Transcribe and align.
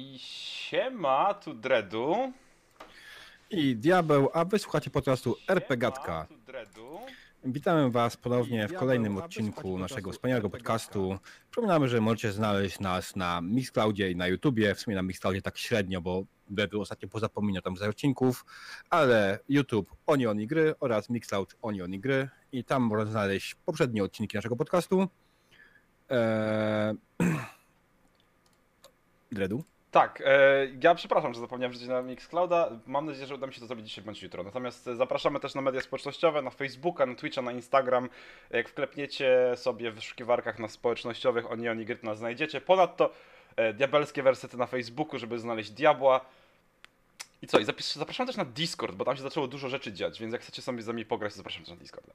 I 0.00 0.18
siema, 0.18 1.34
tu 1.34 1.54
Dredu. 1.54 2.32
I 3.50 3.76
Diabeł, 3.76 4.28
a 4.32 4.44
wysłuchacie 4.44 4.90
podcastu 4.90 5.36
RP 5.48 5.76
Gatka. 5.76 6.26
Siema, 6.28 6.40
tu 6.40 6.46
Dredu. 6.46 6.98
Witamy 7.44 7.90
Was 7.90 8.16
ponownie 8.16 8.68
w 8.68 8.74
kolejnym 8.74 9.18
odcinku 9.18 9.78
naszego 9.78 10.12
wspaniałego 10.12 10.50
podcastu. 10.50 11.18
Przypominamy, 11.50 11.88
że 11.88 12.00
możecie 12.00 12.32
znaleźć 12.32 12.80
nas 12.80 13.16
na 13.16 13.40
Mixcloudzie 13.40 14.10
i 14.10 14.16
na 14.16 14.26
YouTubie. 14.26 14.74
W 14.74 14.80
sumie 14.80 14.96
na 14.96 15.02
Mixcloudzie 15.02 15.42
tak 15.42 15.58
średnio, 15.58 16.00
bo 16.00 16.22
Dredu 16.50 16.80
ostatnio 16.80 17.08
pozapominał 17.08 17.62
tam 17.62 17.76
z 17.76 17.82
odcinków, 17.82 18.44
ale 18.90 19.38
YouTube 19.48 19.90
Onion 20.06 20.40
i 20.40 20.46
Gry 20.46 20.74
oraz 20.80 21.10
Mixcloud 21.10 21.56
Onion 21.62 21.94
i 21.94 22.00
Gry 22.00 22.28
i 22.52 22.64
tam 22.64 22.82
można 22.82 23.12
znaleźć 23.12 23.54
poprzednie 23.54 24.04
odcinki 24.04 24.36
naszego 24.36 24.56
podcastu. 24.56 25.08
Eee... 26.10 26.94
Dredu? 29.32 29.64
Tak, 29.90 30.22
e, 30.26 30.66
ja 30.82 30.94
przepraszam, 30.94 31.34
że 31.34 31.40
zapomniałem 31.40 31.70
wrzucić 31.72 31.88
na 31.88 32.02
Mixclouda. 32.02 32.70
Mam 32.86 33.06
nadzieję, 33.06 33.26
że 33.26 33.34
uda 33.34 33.46
mi 33.46 33.54
się 33.54 33.60
to 33.60 33.66
zrobić 33.66 33.86
dzisiaj 33.88 34.04
bądź 34.04 34.22
jutro. 34.22 34.42
Natomiast 34.42 34.88
e, 34.88 34.96
zapraszamy 34.96 35.40
też 35.40 35.54
na 35.54 35.60
media 35.60 35.80
społecznościowe, 35.80 36.42
na 36.42 36.50
Facebooka, 36.50 37.06
na 37.06 37.14
Twitcha, 37.14 37.42
na 37.42 37.52
Instagram. 37.52 38.08
Jak 38.50 38.68
wklepniecie 38.68 39.52
sobie 39.56 39.90
w 39.90 39.94
wyszukiwarkach 39.94 40.58
na 40.58 40.68
społecznościowych 40.68 41.50
Onion 41.52 41.80
i 41.80 41.84
Gry, 41.84 41.96
to 41.96 42.06
nas 42.06 42.18
znajdziecie. 42.18 42.60
Ponadto 42.60 43.12
e, 43.56 43.72
diabelskie 43.74 44.22
wersety 44.22 44.56
na 44.56 44.66
Facebooku, 44.66 45.18
żeby 45.18 45.38
znaleźć 45.38 45.70
diabła. 45.70 46.20
I 47.42 47.46
co? 47.46 47.58
I 47.58 47.64
zapis- 47.64 47.98
zapraszam 47.98 48.26
też 48.26 48.36
na 48.36 48.44
Discord, 48.44 48.94
bo 48.96 49.04
tam 49.04 49.16
się 49.16 49.22
zaczęło 49.22 49.46
dużo 49.46 49.68
rzeczy 49.68 49.92
dziać, 49.92 50.20
więc 50.20 50.32
jak 50.32 50.42
chcecie 50.42 50.62
sobie 50.62 50.82
z 50.82 50.86
nami 50.86 51.04
pograć, 51.04 51.32
to 51.32 51.36
zapraszam 51.36 51.62
też 51.62 51.70
na 51.70 51.76
Discorda. 51.76 52.12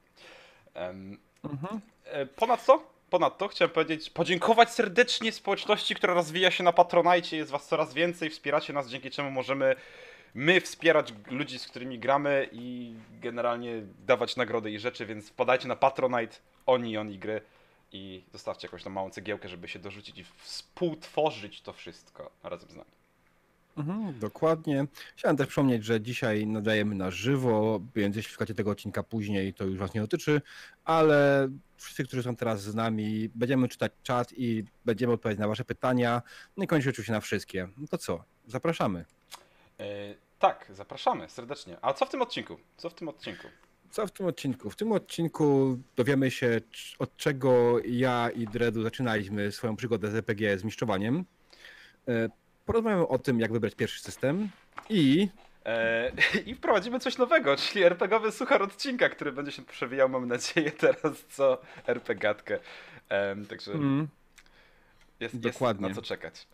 Mhm. 1.44 1.82
E, 2.06 2.26
Ponadto, 2.26 2.84
ponadto 3.16 3.48
chciałem 3.48 3.72
powiedzieć, 3.72 4.10
podziękować 4.10 4.72
serdecznie 4.72 5.32
społeczności, 5.32 5.96
która 5.96 6.14
rozwija 6.14 6.52
się 6.52 6.64
na 6.64 6.74
Patronajcie, 6.74 7.38
jest 7.38 7.52
was 7.52 7.68
coraz 7.68 7.94
więcej, 7.94 8.30
wspieracie 8.30 8.74
nas, 8.74 8.90
dzięki 8.90 9.12
czemu 9.12 9.32
możemy 9.32 9.76
my 10.34 10.62
wspierać 10.62 11.14
ludzi, 11.32 11.60
z 11.60 11.68
którymi 11.68 12.00
gramy 12.00 12.50
i 12.52 12.94
generalnie 13.22 13.82
dawać 14.06 14.36
nagrody 14.36 14.72
i 14.72 14.80
rzeczy, 14.80 15.06
więc 15.06 15.30
wpadajcie 15.30 15.68
na 15.68 15.76
Patronite, 15.76 16.38
oni, 16.66 16.98
oni 16.98 17.20
gry 17.20 17.42
i 17.92 18.24
zostawcie 18.32 18.68
jakąś 18.68 18.84
tam 18.84 18.94
małą 18.94 19.10
cegiełkę, 19.10 19.50
żeby 19.50 19.68
się 19.68 19.80
dorzucić 19.80 20.18
i 20.18 20.24
współtworzyć 20.38 21.62
to 21.62 21.74
wszystko 21.74 22.32
razem 22.44 22.70
z 22.70 22.76
nami. 22.76 22.92
Mhm, 23.78 24.20
dokładnie. 24.20 24.86
Chciałem 25.16 25.38
też 25.38 25.48
przypomnieć, 25.48 25.86
że 25.86 26.02
dzisiaj 26.02 26.48
nadajemy 26.48 26.96
na 26.96 27.12
żywo, 27.12 27.82
więc 27.96 28.16
jeśli 28.16 28.32
słuchacie 28.32 28.54
tego 28.54 28.72
odcinka 28.72 29.04
później, 29.04 29.54
to 29.54 29.64
już 29.64 29.78
Was 29.78 29.94
nie 29.94 30.02
dotyczy, 30.02 30.42
ale 30.86 31.50
wszyscy, 31.78 32.04
którzy 32.04 32.24
są 32.24 32.36
teraz 32.36 32.62
z 32.62 32.76
nami, 32.76 33.30
będziemy 33.36 33.68
czytać 33.68 33.92
czat 34.04 34.34
i 34.38 34.64
będziemy 34.86 35.14
odpowiadać 35.14 35.40
na 35.40 35.48
Wasze 35.48 35.66
pytania, 35.66 36.22
no 36.58 36.64
i 36.64 36.68
kończyć 36.68 36.88
oczywiście 36.88 37.14
na 37.14 37.20
wszystkie. 37.20 37.68
No 37.78 37.88
to 37.88 37.98
co? 37.98 38.24
Zapraszamy. 38.48 39.06
E, 39.80 40.16
tak, 40.40 40.72
zapraszamy 40.74 41.30
serdecznie. 41.30 41.78
A 41.82 41.94
co 41.94 42.06
w 42.06 42.10
tym 42.10 42.22
odcinku? 42.22 42.58
Co 42.78 42.90
w 42.90 42.94
tym 42.94 43.08
odcinku? 43.08 43.48
Co 43.90 44.08
w 44.08 44.12
tym 44.12 44.26
odcinku? 44.26 44.70
W 44.70 44.76
tym 44.76 44.92
odcinku 44.92 45.78
dowiemy 45.96 46.32
się, 46.32 46.62
od 47.00 47.18
czego 47.18 47.80
ja 47.86 48.30
i 48.30 48.48
Dredu 48.48 48.84
zaczynaliśmy 48.84 49.52
swoją 49.52 49.76
przygodę 49.76 50.12
z 50.12 50.16
RPG 50.16 50.58
z 50.58 50.64
mistrzowaniem. 50.64 51.26
E, 52.08 52.30
Porozmawiamy 52.66 53.08
o 53.08 53.20
tym, 53.20 53.40
jak 53.40 53.52
wybrać 53.52 53.76
pierwszy 53.76 54.02
system 54.02 54.50
i 54.90 55.30
E, 55.66 56.12
I 56.46 56.56
wprowadzimy 56.56 57.00
coś 57.00 57.18
nowego, 57.18 57.58
czyli 57.58 57.84
RPGowy 57.84 58.32
suchar 58.32 58.62
odcinka, 58.62 59.10
który 59.10 59.32
będzie 59.32 59.52
się 59.52 59.62
przewijał, 59.62 60.10
mam 60.10 60.28
nadzieję, 60.28 60.72
teraz 60.82 61.26
co 61.30 61.62
RPGatkę. 61.88 62.60
Em, 63.10 63.46
także 63.46 63.72
mm, 63.72 64.08
jest, 65.20 65.40
dokładnie. 65.40 65.88
jest 65.88 65.98
na 65.98 66.02
co 66.02 66.08
czekać. 66.08 66.48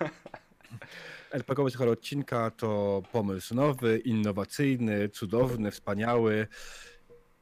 RPGowy 1.32 1.70
słuchaj 1.70 1.88
odcinka 1.88 2.50
to 2.50 3.02
pomysł 3.12 3.54
nowy, 3.54 3.98
innowacyjny, 3.98 5.08
cudowny, 5.08 5.70
wspaniały 5.70 6.46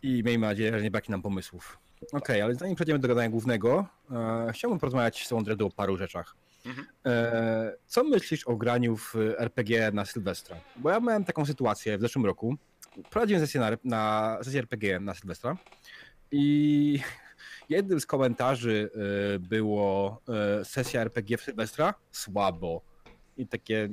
i 0.02 0.22
miejmy 0.24 0.46
nadzieję, 0.46 0.78
że 0.78 0.82
nie 0.82 0.90
braknie 0.90 1.12
nam 1.12 1.22
pomysłów. 1.22 1.78
Okej, 2.12 2.42
ale 2.42 2.54
zanim 2.54 2.74
przejdziemy 2.74 2.98
do 2.98 3.08
gadania 3.08 3.28
głównego, 3.28 3.86
e, 4.10 4.52
chciałbym 4.52 4.78
porozmawiać 4.78 5.26
z 5.26 5.28
tą 5.28 5.44
Dredu 5.44 5.66
o 5.66 5.70
paru 5.70 5.96
rzeczach. 5.96 6.36
Mhm. 6.64 6.86
E, 7.06 7.76
co 7.86 8.04
myślisz 8.04 8.44
o 8.44 8.56
graniu 8.56 8.96
w 8.96 9.14
RPG 9.38 9.90
na 9.92 10.04
Sylwestra? 10.04 10.56
Bo 10.76 10.90
ja 10.90 11.00
miałem 11.00 11.24
taką 11.24 11.46
sytuację 11.46 11.98
w 11.98 12.00
zeszłym 12.00 12.26
roku. 12.26 12.56
Prowadziłem 13.10 13.46
sesję 13.46 13.60
na, 13.60 13.70
na 13.84 14.38
sesję 14.42 14.60
RPG 14.60 15.00
na 15.00 15.14
Sylwestra 15.14 15.56
i 16.30 16.98
jednym 17.68 18.00
z 18.00 18.06
komentarzy 18.06 18.90
e, 18.94 19.38
było 19.38 20.20
e, 20.60 20.64
sesja 20.64 21.00
RPG 21.00 21.36
w 21.36 21.42
Sylwestra? 21.42 21.94
Słabo. 22.10 22.82
I 23.36 23.46
takie, 23.46 23.88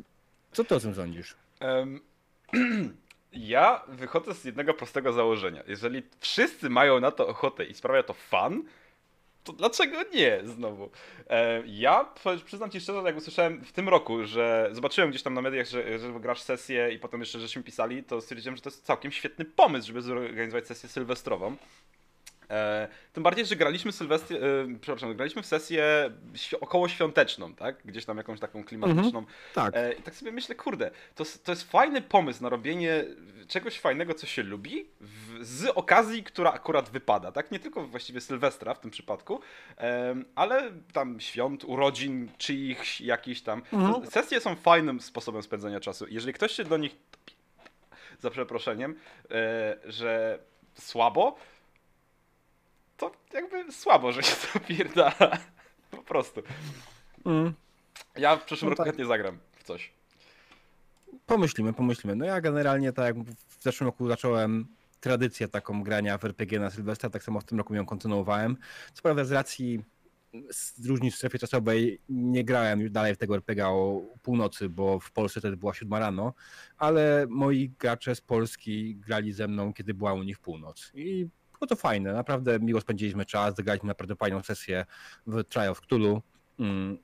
co 0.52 0.64
ty 0.64 0.76
o 0.76 0.80
tym 0.80 0.96
sądzisz? 0.96 1.36
Em, 1.59 2.00
ja 3.34 3.86
wychodzę 3.88 4.34
z 4.34 4.46
jednego 4.46 4.74
prostego 4.74 5.14
założenia. 5.14 5.64
Jeżeli 5.68 6.03
wszyscy 6.20 6.70
mają 6.70 7.00
na 7.00 7.12
to 7.12 7.28
ochotę 7.28 7.66
i 7.66 7.74
sprawia 7.74 8.03
to 8.03 8.14
fan, 8.14 8.64
to 9.44 9.53
dlaczego 9.53 9.97
nie 10.13 10.41
znowu? 10.44 10.90
E, 11.29 11.63
ja 11.66 12.06
przyznam 12.46 12.69
ci 12.69 12.81
szczerze, 12.81 13.02
jak 13.06 13.18
usłyszałem 13.18 13.66
w 13.66 13.72
tym 13.72 13.90
roku, 13.90 14.25
że 14.25 14.69
zobaczyłem 14.72 15.09
gdzieś 15.09 15.24
tam 15.24 15.34
na 15.34 15.41
mediach, 15.41 15.68
że, 15.68 16.00
że 16.00 16.12
grasz 16.19 16.41
sesję 16.41 16.94
i 16.94 17.00
potem 17.00 17.19
jeszcze 17.19 17.40
żeśmy 17.40 17.63
pisali, 17.63 18.03
to 18.03 18.22
stwierdziłem, 18.22 18.56
że 18.56 18.62
to 18.62 18.69
jest 18.69 18.85
całkiem 18.85 19.12
świetny 19.12 19.46
pomysł, 19.46 19.88
żeby 19.88 20.02
zorganizować 20.02 20.68
sesję 20.68 20.90
sylwestrową. 20.90 21.56
E, 22.52 22.88
tym 23.14 23.24
bardziej, 23.24 23.46
że 23.46 23.56
graliśmy 23.56 23.92
e, 23.92 24.16
przepraszam, 24.82 25.16
graliśmy 25.16 25.42
w 25.42 25.46
sesję 25.46 26.12
około 26.62 26.90
świąteczną, 26.90 27.54
tak? 27.56 27.76
Gdzieś 27.86 28.06
tam 28.06 28.18
jakąś 28.18 28.40
taką 28.40 28.64
klimatyczną. 28.64 29.26
Tak. 29.54 29.76
E, 29.76 29.94
I 29.94 30.02
tak 30.02 30.16
sobie 30.16 30.32
myślę, 30.32 30.56
kurde, 30.56 30.92
to, 31.16 31.24
to 31.44 31.52
jest 31.52 31.72
fajny 31.72 32.02
pomysł 32.02 32.44
na 32.44 32.50
robienie 32.50 33.06
czegoś 33.48 33.80
fajnego, 33.80 34.14
co 34.14 34.28
się 34.28 34.44
lubi, 34.44 34.86
w, 35.02 35.46
z 35.46 35.66
okazji, 35.66 36.24
która 36.24 36.52
akurat 36.52 36.90
wypada, 36.90 37.32
tak? 37.32 37.52
Nie 37.52 37.60
tylko 37.60 37.88
właściwie 37.88 38.22
Sylwestra 38.22 38.74
w 38.74 38.80
tym 38.80 38.92
przypadku, 38.92 39.40
ale 40.36 40.72
tam 40.94 41.20
świąt, 41.20 41.64
urodzin, 41.64 42.30
czyichś 42.38 43.02
jakichś 43.02 43.42
tam. 43.42 43.62
Mhm. 43.74 44.08
Sesje 44.08 44.40
są 44.40 44.56
fajnym 44.56 45.02
sposobem 45.02 45.44
spędzania 45.44 45.80
czasu. 45.80 46.06
Jeżeli 46.10 46.34
ktoś 46.34 46.52
się 46.52 46.64
do 46.64 46.78
nich, 46.78 46.96
za 48.20 48.30
przeproszeniem, 48.30 48.96
że 49.86 50.40
słabo, 50.74 51.38
to 53.10 53.12
jakby 53.34 53.72
słabo, 53.72 54.12
że 54.12 54.24
się 54.24 54.36
to 54.54 54.60
pierdala. 54.60 55.38
Po 55.92 56.04
prostu. 56.04 56.42
Mm. 57.26 57.54
Ja 58.18 58.36
w 58.38 58.46
przyszłym 58.46 58.66
No 58.66 58.70
roku 58.70 58.78
tak. 58.78 58.86
chętnie 58.86 59.06
zagram 59.06 59.38
w 59.56 59.64
coś. 59.64 59.92
Pomyślimy, 61.26 61.74
pomyślimy. 61.74 62.16
No 62.16 62.26
ja 62.26 62.42
generalnie 62.42 62.94
tak 62.94 63.06
jak 63.06 63.26
w 63.26 63.64
zeszłym 63.64 63.88
roku 63.88 64.08
zacząłem 64.08 64.68
tradycję 65.00 65.48
taką 65.48 65.84
grania 65.84 66.18
w 66.18 66.26
RPG 66.26 66.60
na 66.60 66.70
Sylwestra, 66.70 67.10
tak 67.10 67.24
samo 67.24 67.40
w 67.40 67.44
tym 67.44 67.58
roku 67.58 67.76
ją 67.76 67.86
kontynuowałem. 67.86 68.58
Co 68.94 69.02
prawda 69.02 69.24
z 69.24 69.32
racji 69.32 69.84
z 70.52 70.86
różnic 70.86 71.14
w 71.14 71.18
strefie 71.18 71.40
czasowej 71.40 72.02
nie 72.10 72.44
grałem 72.44 72.82
już 72.82 72.92
dalej 72.92 73.16
w 73.16 73.18
tego 73.18 73.36
RPG 73.36 73.68
o 73.68 74.02
północy, 74.22 74.70
bo 74.70 75.00
w 75.00 75.12
Polsce 75.12 75.40
wtedy 75.40 75.58
była 75.58 75.74
siódma 75.74 76.00
rano, 76.00 76.34
ale 76.78 77.26
moi 77.30 77.70
gracze 77.80 78.16
z 78.16 78.22
Polski 78.22 78.96
grali 78.96 79.34
ze 79.34 79.48
mną, 79.48 79.74
kiedy 79.74 79.94
była 79.94 80.14
u 80.14 80.24
nich 80.24 80.40
północ. 80.40 80.92
I 80.94 81.28
było 81.62 81.68
to 81.68 81.76
fajne, 81.76 82.14
naprawdę 82.14 82.60
miło 82.60 82.82
spędziliśmy 82.82 83.26
czas, 83.26 83.56
zagraliśmy 83.56 83.88
naprawdę 83.88 84.16
fajną 84.16 84.44
sesję 84.44 84.86
w 85.28 85.44
Trial 85.44 85.70
of 85.70 85.82
Cthulhu. 85.82 86.22
Mm, 86.59 86.97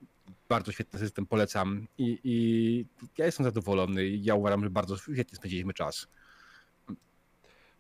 bardzo 0.50 0.72
świetny 0.72 1.00
system, 1.00 1.26
polecam 1.26 1.88
i, 1.98 2.20
i 2.24 2.86
ja 3.18 3.26
jestem 3.26 3.44
zadowolony 3.44 4.06
i 4.06 4.24
ja 4.24 4.36
uważam, 4.36 4.64
że 4.64 4.70
bardzo 4.70 4.98
świetnie 4.98 5.36
spędziliśmy 5.38 5.74
czas. 5.74 6.08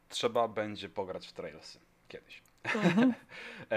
Trzeba 0.10 0.48
będzie 0.48 0.90
pograć 0.90 1.28
w 1.28 1.34
Trailsy 1.34 1.80
kiedyś. 2.07 2.42
E, 2.68 2.74
Mhm. 2.78 3.13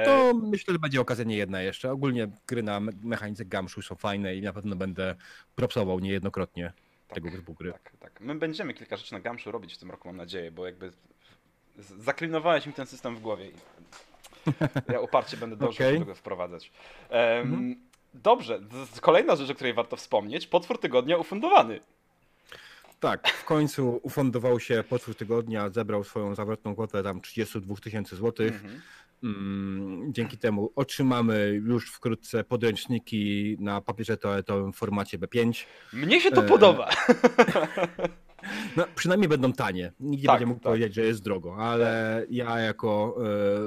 To 0.04 0.34
myślę, 0.46 0.72
że 0.74 0.78
będzie 0.78 1.00
okazja 1.00 1.24
nie 1.24 1.36
jedna 1.36 1.62
jeszcze. 1.62 1.92
Ogólnie 1.92 2.28
gry 2.46 2.62
na 2.62 2.80
me- 2.80 2.92
mechanice 3.02 3.44
Gamszu 3.44 3.82
są 3.82 3.94
fajne 3.94 4.36
i 4.36 4.42
na 4.42 4.52
pewno 4.52 4.76
będę 4.76 5.14
propsował 5.54 6.00
niejednokrotnie 6.00 6.72
tego 7.08 7.30
typu 7.30 7.54
gry. 7.54 7.72
Tak, 7.72 7.92
tak. 8.00 8.20
My 8.20 8.34
będziemy 8.34 8.74
kilka 8.74 8.96
rzeczy 8.96 9.12
na 9.12 9.20
Gamszu 9.20 9.50
robić 9.50 9.74
w 9.74 9.78
tym 9.78 9.90
roku, 9.90 10.08
mam 10.08 10.16
nadzieję, 10.16 10.52
bo 10.52 10.66
jakby 10.66 10.92
zaklinowałeś 11.80 12.66
mi 12.66 12.72
ten 12.72 12.86
system 12.86 13.16
w 13.16 13.20
głowie 13.20 13.50
ja 14.88 15.00
uparcie 15.00 15.36
będę 15.36 15.56
dążył, 15.56 15.86
żeby 15.92 16.04
go 16.04 16.14
wprowadzać. 16.14 16.72
Mhm. 17.10 17.76
Dobrze, 18.14 18.60
kolejna 19.00 19.36
rzecz, 19.36 19.50
o 19.50 19.54
której 19.54 19.74
warto 19.74 19.96
wspomnieć, 19.96 20.46
potwór 20.46 20.80
tygodnia 20.80 21.16
ufundowany. 21.16 21.80
Tak, 23.00 23.28
w 23.28 23.44
końcu 23.44 24.00
ufundował 24.02 24.60
się 24.60 24.84
potwór 24.88 25.14
tygodnia, 25.14 25.70
zebrał 25.70 26.04
swoją 26.04 26.34
zawrotną 26.34 26.74
kwotę 26.74 27.02
tam 27.02 27.20
32 27.20 27.76
tysięcy 27.76 28.16
złotych. 28.16 28.52
Mhm. 28.54 28.80
Mm, 29.22 30.12
Dzięki 30.12 30.38
temu 30.38 30.72
otrzymamy 30.76 31.60
już 31.64 31.90
wkrótce 31.90 32.44
podręczniki 32.44 33.56
na 33.60 33.80
papierze 33.80 34.16
toaletowym 34.16 34.72
w 34.72 34.76
formacie 34.76 35.18
B5. 35.18 35.64
Mnie 35.92 36.20
się 36.20 36.30
to 36.30 36.44
E, 36.44 36.48
podoba. 36.48 36.90
No, 38.76 38.84
przynajmniej 38.94 39.28
będą 39.28 39.52
tanie. 39.52 39.92
Nikt 40.00 40.22
nie 40.22 40.26
Tak, 40.26 40.34
będzie 40.34 40.46
mógł 40.46 40.60
tak. 40.60 40.70
powiedzieć, 40.72 40.94
że 40.94 41.02
jest 41.02 41.22
drogo, 41.22 41.56
ale 41.56 42.24
ja 42.30 42.58
jako 42.58 43.16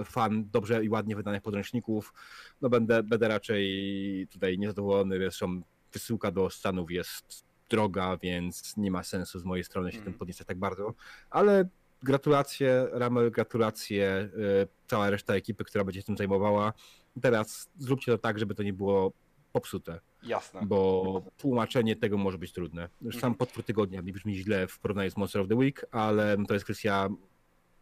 e, 0.02 0.04
fan 0.06 0.50
dobrze 0.52 0.84
i 0.86 0.90
ładnie 0.90 1.16
wydanych 1.16 1.42
podręczników, 1.42 2.14
no 2.62 2.70
będę, 2.70 3.04
będę 3.04 3.28
raczej 3.28 4.28
tutaj 4.32 4.58
niezadowolony. 4.58 5.18
Zresztą 5.18 5.62
wysyłka 5.94 6.32
do 6.32 6.50
Stanów 6.50 6.92
jest 6.92 7.46
droga, 7.70 8.18
więc 8.22 8.78
nie 8.78 8.92
ma 8.92 9.04
sensu 9.04 9.40
z 9.40 9.44
mojej 9.44 9.64
strony 9.64 9.92
się 9.92 9.98
Mm. 9.98 10.06
tym 10.06 10.14
podniecać 10.20 10.48
tak 10.48 10.58
bardzo. 10.58 10.94
Ale 11.30 11.70
gratulacje, 12.04 12.88
Ramel, 12.92 13.32
gratulacje, 13.32 14.30
y, 14.64 14.68
cała 14.88 15.10
reszta 15.10 15.34
ekipy, 15.36 15.64
która 15.64 15.84
będzie 15.84 16.00
się 16.02 16.06
tym 16.06 16.18
zajmowała. 16.18 16.74
Teraz 17.22 17.70
zróbcie 17.78 18.12
to 18.12 18.18
tak, 18.18 18.40
żeby 18.40 18.56
to 18.56 18.64
nie 18.64 18.74
było 18.74 19.12
popsute, 19.58 20.00
Jasne. 20.24 20.62
bo 20.64 21.22
tłumaczenie 21.38 21.96
tego 21.96 22.18
może 22.18 22.38
być 22.38 22.52
trudne. 22.54 22.90
Już 23.02 23.16
sam 23.16 23.18
Mhm. 23.32 23.36
potwór 23.36 23.64
tygodnia 23.64 24.02
mi 24.02 24.14
brzmi 24.14 24.36
źle 24.36 24.68
w 24.68 24.80
porównaniu 24.80 25.10
z 25.12 25.18
Monster 25.18 25.42
of 25.42 25.48
the 25.48 25.56
Week, 25.56 25.86
ale 25.92 26.38
to 26.48 26.54
jest 26.54 26.66
kwestia 26.66 27.10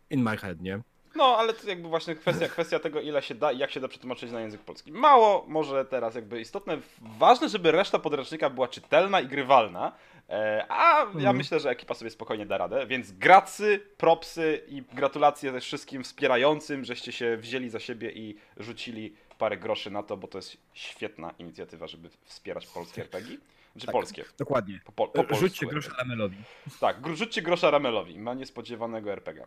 in 0.10 0.24
my 0.24 0.38
head, 0.38 0.62
nie? 0.62 0.82
No, 1.16 1.24
ale 1.38 1.54
to 1.54 1.70
jakby 1.70 1.88
właśnie 1.88 2.16
kwestia, 2.16 2.48
kwestia 2.48 2.80
tego, 2.80 3.02
ile 3.02 3.22
się 3.22 3.36
da 3.36 3.52
i 3.52 3.58
jak 3.58 3.72
się 3.72 3.80
da 3.80 3.88
przetłumaczyć 3.88 4.32
na 4.32 4.42
język 4.42 4.62
polski. 4.62 4.92
Mało, 4.92 5.46
może 5.48 5.86
teraz 5.86 6.16
jakby 6.16 6.42
istotne, 6.42 6.78
ważne, 7.20 7.50
żeby 7.50 7.72
reszta 7.72 8.00
podręcznika 8.00 8.50
była 8.50 8.68
czytelna 8.68 9.22
i 9.22 9.28
grywalna, 9.28 9.92
e, 10.30 10.66
a 10.70 10.98
ja 11.00 11.04
Mhm. 11.06 11.38
myślę, 11.38 11.60
że 11.60 11.70
ekipa 11.70 11.94
sobie 11.94 12.12
spokojnie 12.12 12.46
da 12.46 12.58
radę, 12.58 12.88
więc 12.88 13.12
gracy, 13.12 13.80
propsy 13.98 14.62
i 14.68 14.82
gratulacje 14.94 15.52
też 15.52 15.66
wszystkim 15.66 16.04
wspierającym, 16.04 16.86
żeście 16.86 17.12
się 17.12 17.38
wzięli 17.38 17.70
za 17.70 17.80
siebie 17.80 18.12
i 18.12 18.36
rzucili 18.58 19.16
parę 19.42 19.58
groszy 19.58 19.92
na 19.92 20.04
to, 20.04 20.18
bo 20.18 20.28
to 20.28 20.38
jest 20.38 20.58
świetna 20.74 21.34
inicjatywa, 21.40 21.88
żeby 21.88 22.10
wspierać 22.24 22.68
polskie 22.68 23.02
RPG. 23.02 23.38
Czy 23.78 23.86
Tak. 23.86 23.94
polskie? 23.94 24.24
Dokładnie. 24.38 24.80
Po, 24.86 24.92
po, 24.92 25.08
po 25.08 25.24
polsku 25.24 25.36
Rzućcie 25.36 25.66
RPG. 25.66 25.72
grosze 25.72 25.98
Ramelowi. 25.98 26.38
Tak, 26.80 26.98
rzućcie 27.16 27.42
grosza 27.42 27.72
Ramelowi, 27.72 28.20
ma 28.20 28.34
niespodziewanego 28.34 29.12
RPG. 29.12 29.46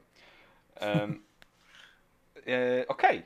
Em, 0.77 1.23
e, 2.47 2.85
Okej, 2.89 3.23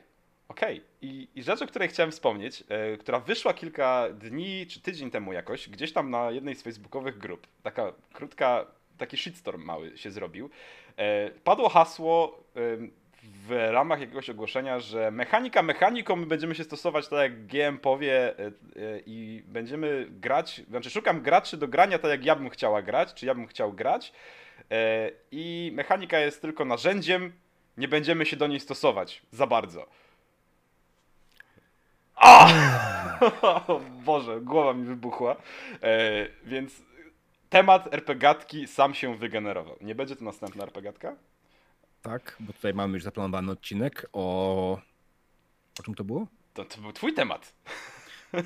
okej. 0.47 0.81
I, 1.01 1.27
I 1.35 1.43
rzecz, 1.43 1.61
o 1.61 1.67
której 1.67 1.89
chciałem 1.89 2.11
wspomnieć, 2.11 2.63
e, 2.69 2.97
która 2.97 3.19
wyszła 3.19 3.53
kilka 3.53 4.07
dni 4.13 4.67
czy 4.67 4.81
tydzień 4.81 5.11
temu 5.11 5.33
jakoś, 5.33 5.69
gdzieś 5.69 5.93
tam 5.93 6.09
na 6.09 6.31
jednej 6.31 6.55
z 6.55 6.61
facebookowych 6.61 7.17
grup, 7.17 7.47
taka 7.63 7.93
krótka, 8.13 8.65
taki 8.97 9.17
shitstorm 9.17 9.63
mały 9.63 9.97
się 9.97 10.11
zrobił, 10.11 10.49
e, 10.97 11.29
padło 11.29 11.69
hasło 11.69 12.43
w 13.47 13.67
ramach 13.71 13.99
jakiegoś 13.99 14.29
ogłoszenia, 14.29 14.79
że 14.79 15.11
mechanika 15.11 15.63
mechaniką 15.63 16.15
my 16.15 16.25
będziemy 16.25 16.55
się 16.55 16.63
stosować 16.63 17.07
tak 17.07 17.19
jak 17.19 17.45
GM 17.45 17.77
powie 17.77 18.39
e, 18.39 18.45
e, 18.45 18.51
i 19.05 19.43
będziemy 19.47 20.07
grać, 20.09 20.61
znaczy 20.69 20.89
szukam 20.89 21.21
graczy 21.21 21.57
do 21.57 21.67
grania 21.67 21.99
tak 21.99 22.11
jak 22.11 22.25
ja 22.25 22.35
bym 22.35 22.49
chciała 22.49 22.81
grać, 22.81 23.13
czy 23.13 23.25
ja 23.25 23.35
bym 23.35 23.47
chciał 23.47 23.73
grać 23.73 24.13
e, 24.71 25.11
i 25.31 25.71
mechanika 25.75 26.19
jest 26.19 26.41
tylko 26.41 26.65
narzędziem, 26.65 27.33
nie 27.77 27.87
będziemy 27.87 28.25
się 28.25 28.37
do 28.37 28.47
niej 28.47 28.59
stosować 28.59 29.21
za 29.31 29.47
bardzo. 29.47 29.85
A! 32.15 32.49
O 33.41 33.81
Boże, 34.05 34.41
głowa 34.41 34.73
mi 34.73 34.85
wybuchła. 34.85 35.35
Więc 36.43 36.81
temat 37.49 37.93
RPGatki 37.93 38.67
sam 38.67 38.93
się 38.93 39.17
wygenerował. 39.17 39.75
Nie 39.81 39.95
będzie 39.95 40.15
to 40.15 40.25
następna 40.25 40.63
RPGatka? 40.63 41.15
Tak, 42.01 42.35
bo 42.39 42.53
tutaj 42.53 42.73
mamy 42.73 42.93
już 42.93 43.03
zaplanowany 43.03 43.51
odcinek 43.51 44.09
o... 44.13 44.79
O 45.79 45.83
czym 45.83 45.95
to 45.95 46.03
było? 46.03 46.27
To, 46.53 46.65
to 46.65 46.81
był 46.81 46.91
twój 46.93 47.13
temat. 47.13 47.53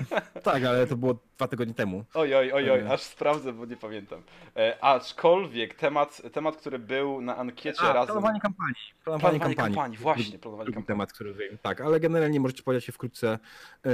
Tak, 0.44 0.64
ale 0.64 0.88
to 0.88 0.96
było 0.98 1.20
dwa 1.38 1.48
tygodnie 1.48 1.74
temu. 1.74 2.06
Oj, 2.14 2.36
oj, 2.36 2.52
oj, 2.54 2.72
oj, 2.72 2.80
E. 2.80 2.92
aż 2.92 3.02
sprawdzę, 3.02 3.54
bo 3.54 3.66
nie 3.66 3.78
pamiętam. 3.78 4.22
E, 4.58 4.84
aczkolwiek 4.84 5.74
temat, 5.76 6.22
temat, 6.34 6.58
który 6.58 6.80
był 6.80 7.22
na 7.22 7.38
ankiecie 7.38 7.84
razem... 7.84 8.06
planowanie 8.06 8.40
kampanii. 8.40 8.76
Planowanie 9.04 9.56
kampanii, 9.56 9.98
właśnie, 9.98 10.24
Drugi- 10.24 10.40
planowanie 10.40 10.66
kampanii. 10.68 10.88
temat, 10.88 11.14
który. 11.14 11.58
Tak, 11.62 11.82
ale 11.82 12.00
generalnie 12.00 12.40
możecie 12.40 12.64
powiedzieć 12.64 12.86
się 12.86 12.92
wkrótce 12.92 13.40
e, 13.86 13.90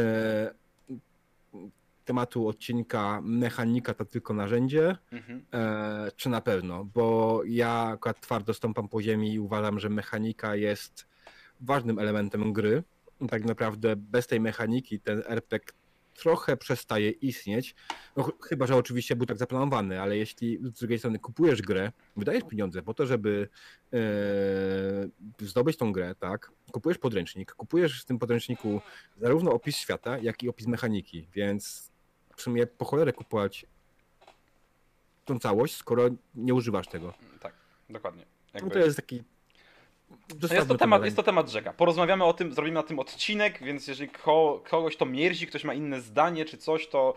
tematu 2.10 2.48
odcinka 2.48 3.22
mechanika 3.24 3.94
to 3.94 4.06
tylko 4.06 4.34
narzędzie, 4.34 4.98
Mhm. 5.12 5.46
e, 5.54 6.12
czy 6.16 6.30
na 6.30 6.42
pewno, 6.42 6.86
bo 6.86 7.42
ja 7.46 7.72
akurat 7.94 8.22
twardo 8.22 8.54
stąpam 8.54 8.88
po 8.90 9.02
ziemi 9.02 9.34
i 9.34 9.40
uważam, 9.40 9.80
że 9.80 9.90
mechanika 9.90 10.56
jest 10.56 11.08
ważnym 11.62 12.00
elementem 12.00 12.54
gry. 12.54 12.84
Tak 13.30 13.46
naprawdę 13.46 13.96
bez 13.96 14.28
tej 14.28 14.40
mechaniki 14.40 15.00
ten 15.00 15.24
RPG 15.28 15.74
trochę 16.14 16.58
przestaje 16.58 17.10
istnieć, 17.10 17.76
no, 18.18 18.24
ch- 18.24 18.46
chyba, 18.50 18.68
że 18.68 18.76
oczywiście 18.76 19.16
był 19.16 19.26
tak 19.26 19.38
zaplanowany, 19.38 20.02
ale 20.02 20.18
jeśli 20.18 20.58
z 20.64 20.80
drugiej 20.80 21.00
strony 21.00 21.20
kupujesz 21.20 21.62
grę, 21.62 21.92
wydajesz 22.18 22.44
pieniądze 22.50 22.82
po 22.82 22.94
to, 22.94 23.06
żeby 23.06 23.50
e, 23.94 23.98
zdobyć 25.46 25.78
tą 25.78 25.92
grę, 25.92 26.16
tak, 26.20 26.52
kupujesz 26.72 26.98
podręcznik, 26.98 27.52
kupujesz 27.54 28.02
w 28.02 28.06
tym 28.06 28.20
podręczniku 28.20 28.82
zarówno 29.18 29.52
opis 29.52 29.76
świata, 29.78 30.18
jak 30.18 30.44
i 30.44 30.50
opis 30.50 30.68
mechaniki, 30.68 31.28
więc 31.34 31.92
w 32.39 32.41
sumie 32.41 32.68
po 32.68 32.86
cholerę 32.86 33.13
kupować 33.13 33.65
tą 35.25 35.39
całość, 35.39 35.75
skoro 35.75 36.03
nie 36.36 36.53
używasz 36.53 36.88
tego. 36.88 37.13
Tak, 37.39 37.53
dokładnie. 37.89 38.25
No 38.53 38.59
Jakby- 38.59 38.71
to 38.71 38.80
jest 38.80 38.95
taki... 38.95 39.24
No 40.09 40.56
jest, 40.56 40.68
to 40.68 40.77
temat, 40.77 41.06
jest 41.06 41.15
to 41.15 41.24
temat 41.24 41.50
rzeka. 41.50 41.74
Porozmawiamy 41.74 42.24
o 42.24 42.33
tym, 42.33 42.53
zrobimy 42.53 42.74
na 42.74 42.83
tym 42.83 43.00
odcinek, 43.00 43.63
więc 43.63 43.88
jeżeli 43.88 44.09
ko, 44.09 44.63
kogoś 44.69 44.97
to 44.97 45.06
mierzi, 45.06 45.47
ktoś 45.47 45.63
ma 45.63 45.74
inne 45.74 46.01
zdanie 46.01 46.45
czy 46.45 46.57
coś, 46.57 46.88
to 46.88 47.13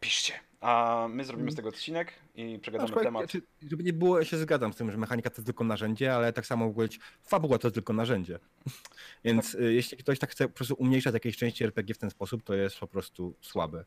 piszcie. 0.00 0.32
A 0.60 1.06
my 1.10 1.24
zrobimy 1.24 1.50
z 1.50 1.54
tego 1.54 1.68
odcinek 1.68 2.12
i 2.34 2.58
przegadamy 2.58 2.88
Aczkolwiek, 2.88 3.06
temat. 3.06 3.30
Czy, 3.30 3.42
żeby 3.70 3.82
nie 3.82 3.92
było, 3.92 4.18
ja 4.18 4.24
się 4.24 4.38
zgadzam 4.38 4.72
z 4.72 4.76
tym, 4.76 4.90
że 4.90 4.98
mechanika 4.98 5.30
to 5.30 5.42
tylko 5.42 5.64
narzędzie, 5.64 6.14
ale 6.14 6.32
tak 6.32 6.46
samo 6.46 6.66
mogło 6.66 6.82
być 6.82 7.00
fabuła 7.22 7.58
to 7.58 7.70
tylko 7.70 7.92
narzędzie. 7.92 8.38
Więc 9.24 9.54
y, 9.54 9.72
jeśli 9.72 9.98
ktoś 9.98 10.18
tak 10.18 10.30
chce 10.30 10.48
po 10.48 10.54
prostu 10.54 10.74
umniejszać 10.74 11.14
jakieś 11.14 11.36
części 11.36 11.64
RPG 11.64 11.94
w 11.94 11.98
ten 11.98 12.10
sposób, 12.10 12.42
to 12.42 12.54
jest 12.54 12.78
po 12.78 12.86
prostu 12.86 13.34
słabe. 13.40 13.84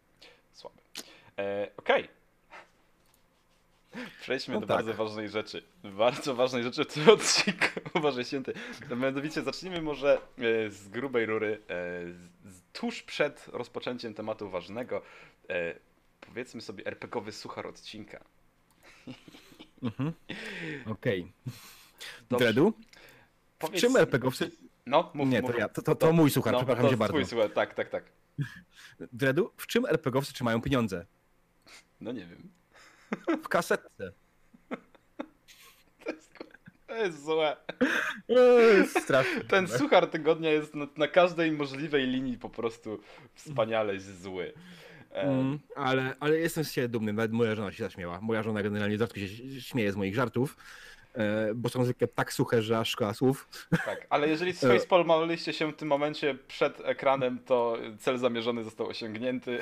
Słabe. 0.57 0.81
E, 1.39 1.67
Okej. 1.77 2.07
Przejdźmy 4.21 4.53
No 4.53 4.61
do 4.61 4.67
tak. 4.67 4.77
bardzo 4.77 4.93
ważnej 4.93 5.29
rzeczy. 5.29 5.63
Bardzo 5.83 6.35
ważnej 6.35 6.63
rzeczy 6.63 6.83
w 6.85 6.93
tym 6.93 7.09
odcinku. 7.15 7.65
Uważaj 7.95 8.25
święty. 8.25 8.53
Mianowicie 8.97 9.41
zacznijmy 9.41 9.81
może 9.81 10.13
e, 10.37 10.69
z 10.69 10.89
grubej 10.89 11.25
rury. 11.25 11.61
e, 11.69 11.73
Tuż 12.73 13.03
przed 13.03 13.47
rozpoczęciem 13.47 14.13
tematu 14.13 14.49
ważnego, 14.49 15.01
e, 15.49 15.73
powiedzmy 16.21 16.61
sobie 16.61 16.85
RPGowy 16.85 17.31
suchar 17.31 17.67
odcinka. 17.67 18.23
Mhm. 19.83 20.13
Okej. 20.85 21.31
Dobrze. 22.29 22.45
Dredu? 22.45 22.73
Powiedz- 23.59 23.81
czym 23.81 23.97
RPGowcy... 23.97 24.51
No, 24.85 25.11
mów, 25.13 25.29
Nie, 25.29 25.41
mów. 25.41 25.51
to 25.51 25.57
ja, 25.57 25.69
to, 25.69 25.81
to, 25.81 25.95
to 25.95 26.13
mój 26.13 26.29
suchar, 26.31 26.53
No, 26.53 26.59
przepraszam 26.59 26.85
to 26.85 26.89
cię 26.91 26.97
bardzo. 26.97 27.13
twój 27.13 27.25
słuchaj, 27.25 27.49
tak, 27.49 27.73
tak, 27.73 27.89
tak. 27.89 28.03
Dredu, 29.13 29.51
w 29.57 29.67
czym 29.67 29.85
RPGowcy 29.85 30.33
trzymają 30.33 30.61
pieniądze? 30.61 31.05
No 32.01 32.11
nie 32.11 32.25
wiem. 32.25 32.49
W 33.43 33.47
kasetce. 33.47 34.11
To 36.05 36.11
jest, 36.11 36.33
to 36.87 36.95
jest 36.95 37.23
złe. 37.25 37.57
Strasznie. 39.03 39.41
Ten 39.41 39.67
suchar 39.67 40.07
tygodnia 40.07 40.51
jest 40.51 40.75
na, 40.75 40.87
na 40.97 41.07
każdej 41.07 41.51
możliwej 41.51 42.07
linii 42.07 42.37
po 42.37 42.49
prostu 42.49 42.99
wspaniale 43.33 43.99
zły. 43.99 44.53
E, 45.11 45.21
Mm, 45.21 45.59
ale, 45.75 46.15
ale 46.19 46.37
jestem 46.39 46.63
z 46.63 46.71
siebie 46.71 46.87
dumny, 46.87 47.13
nawet 47.13 47.31
moja 47.31 47.55
żona 47.55 47.71
się 47.71 47.83
zaśmiała. 47.83 48.21
Moja 48.21 48.43
żona 48.43 48.63
generalnie 48.63 48.97
rzadko 48.97 49.19
się 49.19 49.27
śmieje 49.61 49.91
z 49.91 49.95
moich 49.95 50.15
żartów, 50.15 50.57
e, 50.57 50.96
bo 51.55 51.69
są 51.69 51.83
zwykle 51.83 52.07
tak 52.07 52.33
suche, 52.33 52.61
że 52.61 52.79
aż 52.79 52.89
szkoda 52.89 53.13
słów. 53.13 53.47
Tak, 53.85 54.07
ale 54.09 54.27
jeżeli 54.27 54.53
z 54.53 54.61
Facepal 54.61 55.05
maliliście 55.05 55.53
się 55.53 55.71
w 55.71 55.75
tym 55.75 55.87
momencie 55.87 56.35
przed 56.47 56.81
ekranem, 56.85 57.39
to 57.45 57.77
cel 57.99 58.17
zamierzony 58.17 58.63
został 58.63 58.87
osiągnięty. 58.87 59.59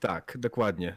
Tak, 0.00 0.34
dokładnie. 0.38 0.96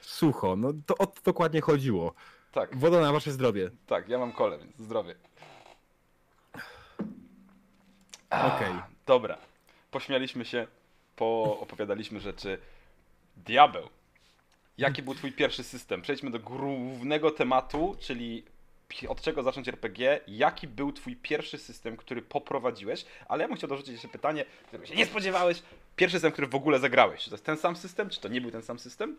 Sucho, 0.00 0.56
no 0.56 0.72
to 0.86 0.98
o 0.98 1.06
to 1.06 1.20
dokładnie 1.24 1.60
chodziło. 1.60 2.14
Tak, 2.52 2.76
Woda 2.76 3.00
na 3.00 3.12
wasze 3.12 3.30
zdrowie. 3.32 3.70
tak, 3.86 4.08
ja 4.08 4.18
mam 4.18 4.32
kole, 4.32 4.58
więc 4.58 4.76
zdrowie. 4.78 5.14
Okej. 8.30 8.74
Dobra, 9.06 9.38
pośmialiśmy 9.90 10.44
się, 10.44 10.66
poopowiadaliśmy 11.16 12.20
rzeczy. 12.20 12.58
Diabeł. 13.36 13.88
Jaki 14.78 15.02
był 15.02 15.14
twój 15.14 15.32
pierwszy 15.32 15.64
system? 15.64 16.02
Przejdźmy 16.02 16.30
do 16.30 16.38
głównego 16.38 17.30
tematu, 17.30 17.96
czyli 18.00 18.44
od 19.08 19.20
czego 19.20 19.42
zacząć 19.42 19.68
RPG. 19.68 20.20
Jaki 20.28 20.68
był 20.68 20.92
twój 20.92 21.16
pierwszy 21.16 21.58
system, 21.58 21.96
który 21.96 22.22
poprowadziłeś? 22.22 23.04
Ale 23.28 23.42
ja 23.42 23.48
bym 23.48 23.56
chciał 23.56 23.68
dorzucić 23.68 23.92
jeszcze 23.92 24.08
pytanie, 24.08 24.44
którego 24.66 24.86
się 24.86 24.94
nie 24.94 25.06
spodziewałeś. 25.06 25.62
Pierwszy 25.96 26.16
system, 26.16 26.32
który 26.32 26.46
w 26.46 26.54
ogóle 26.54 26.78
zagrałeś. 26.78 27.22
Czy 27.22 27.30
to 27.30 27.36
jest 27.36 27.44
ten 27.44 27.56
sam 27.56 27.76
system, 27.76 28.10
czy 28.10 28.20
to 28.20 28.28
nie 28.28 28.40
był 28.40 28.50
ten 28.50 28.62
sam 28.62 28.78
system? 28.78 29.16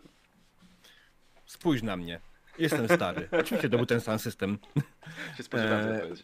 Spójrz 1.46 1.82
na 1.82 1.96
mnie. 1.96 2.20
Jestem 2.58 2.88
stary. 2.88 3.28
Oczywiście 3.40 3.68
to 3.68 3.76
był 3.76 3.86
ten 3.86 4.00
sam 4.00 4.18
system. 4.18 4.58
Się 5.36 5.42
spodziewałem 5.42 5.86
tej 5.86 5.96
odpowiedzi. 5.96 6.22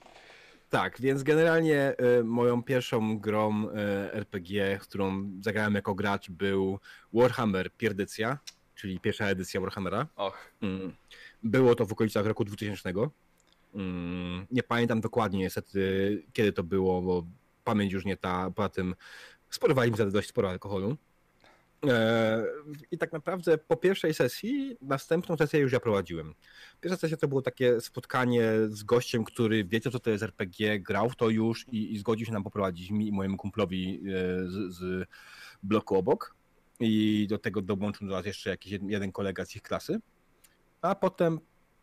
Tak, 0.70 1.00
więc 1.00 1.22
generalnie 1.22 1.94
y, 2.20 2.24
moją 2.24 2.62
pierwszą 2.62 3.18
grą 3.18 3.68
y, 3.68 3.72
RPG, 4.12 4.78
którą 4.82 5.30
zagrałem 5.40 5.74
jako 5.74 5.94
gracz 5.94 6.30
był 6.30 6.80
Warhammer 7.12 7.70
Pierdycja, 7.72 8.38
czyli 8.76 9.00
pierwsza 9.00 9.26
edycja 9.26 9.60
Warhammera. 9.60 10.06
Och, 10.16 10.52
Mm. 10.60 10.92
Było 11.42 11.74
to 11.74 11.86
w 11.86 11.92
okolicach 11.92 12.26
roku 12.26 12.44
2000. 12.44 12.92
Mm, 13.74 14.46
Nie 14.50 14.62
pamiętam 14.62 15.00
dokładnie 15.00 15.38
niestety 15.38 16.22
kiedy 16.32 16.52
to 16.52 16.62
było, 16.62 17.02
bo 17.02 17.26
pamięć 17.64 17.92
już 17.92 18.04
nie 18.04 18.16
ta, 18.16 18.50
poza 18.50 18.68
tym 18.68 18.94
sporowali 19.50 19.90
mi 19.90 19.96
za 19.96 20.06
dość 20.06 20.28
sporo 20.28 20.50
alkoholu. 20.50 20.96
E, 21.86 22.44
I 22.90 22.98
tak 22.98 23.12
naprawdę 23.12 23.58
po 23.58 23.76
pierwszej 23.76 24.14
sesji, 24.14 24.76
następną 24.82 25.36
sesję 25.36 25.60
już 25.60 25.72
ja 25.72 25.80
prowadziłem. 25.80 26.34
Pierwsza 26.80 26.96
sesja 26.96 27.16
to 27.16 27.28
było 27.28 27.42
takie 27.42 27.80
spotkanie 27.80 28.52
z 28.68 28.82
gościem, 28.82 29.24
który 29.24 29.64
wiedział, 29.64 29.92
co 29.92 30.00
to 30.00 30.10
jest 30.10 30.22
RPG, 30.22 30.80
grał 30.80 31.10
w 31.10 31.16
to 31.16 31.28
już 31.30 31.68
i, 31.68 31.94
i 31.94 31.98
zgodził 31.98 32.26
się 32.26 32.32
nam 32.32 32.44
poprowadzić 32.44 32.90
mi 32.90 33.08
i 33.08 33.12
mojemu 33.12 33.36
kumplowi 33.36 34.00
e, 34.00 34.02
z, 34.48 34.74
z 34.74 35.08
bloku 35.62 35.96
obok. 35.96 36.36
I 36.80 37.26
do 37.30 37.38
tego 37.38 37.62
dołączył 37.62 38.08
do 38.08 38.14
nas 38.14 38.26
jeszcze 38.26 38.50
jakiś 38.50 38.72
jeden 38.72 39.12
kolega 39.12 39.44
z 39.44 39.56
ich 39.56 39.62
klasy. 39.62 40.00
A 40.82 40.94
potem 40.94 41.40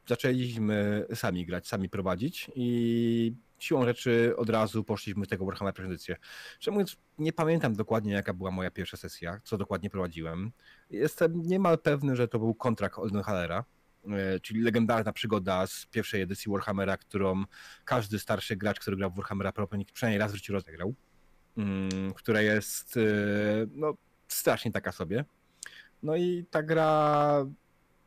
zaczęliśmy 0.07 1.05
sami 1.13 1.45
grać, 1.45 1.67
sami 1.67 1.89
prowadzić 1.89 2.51
i 2.55 3.33
siłą 3.59 3.85
rzeczy 3.85 4.33
od 4.38 4.50
razu 4.50 4.83
poszliśmy 4.83 5.25
z 5.25 5.27
tego 5.27 5.45
Warhammer 5.45 5.73
prezentycję. 5.73 6.15
Czemu 6.59 6.75
mówiąc, 6.75 6.97
nie 7.17 7.33
pamiętam 7.33 7.73
dokładnie 7.73 8.13
jaka 8.13 8.33
była 8.33 8.51
moja 8.51 8.71
pierwsza 8.71 8.97
sesja, 8.97 9.39
co 9.43 9.57
dokładnie 9.57 9.89
prowadziłem. 9.89 10.51
Jestem 10.89 11.41
niemal 11.41 11.79
pewny, 11.79 12.15
że 12.15 12.27
to 12.27 12.39
był 12.39 12.55
kontrakt 12.55 13.00
Oldenhalera, 13.00 13.65
e, 14.07 14.39
czyli 14.39 14.62
legendarna 14.62 15.13
przygoda 15.13 15.67
z 15.67 15.85
pierwszej 15.85 16.21
edycji 16.21 16.51
Warhammera, 16.51 16.97
którą 16.97 17.43
każdy 17.85 18.19
starszy 18.19 18.55
gracz, 18.55 18.79
który 18.79 18.97
grał 18.97 19.12
w 19.12 19.15
Warhammera 19.15 19.51
Prophenik 19.51 19.91
przynajmniej 19.91 20.19
raz 20.19 20.31
w 20.31 20.35
życiu 20.35 20.53
rozegrał, 20.53 20.93
mm, 21.57 22.13
która 22.13 22.41
jest 22.41 22.97
e, 22.97 23.01
no, 23.71 23.93
strasznie 24.33 24.71
taka 24.71 24.91
sobie. 24.91 25.25
No 26.03 26.15
i 26.15 26.45
ta 26.51 26.63
gra 26.63 27.45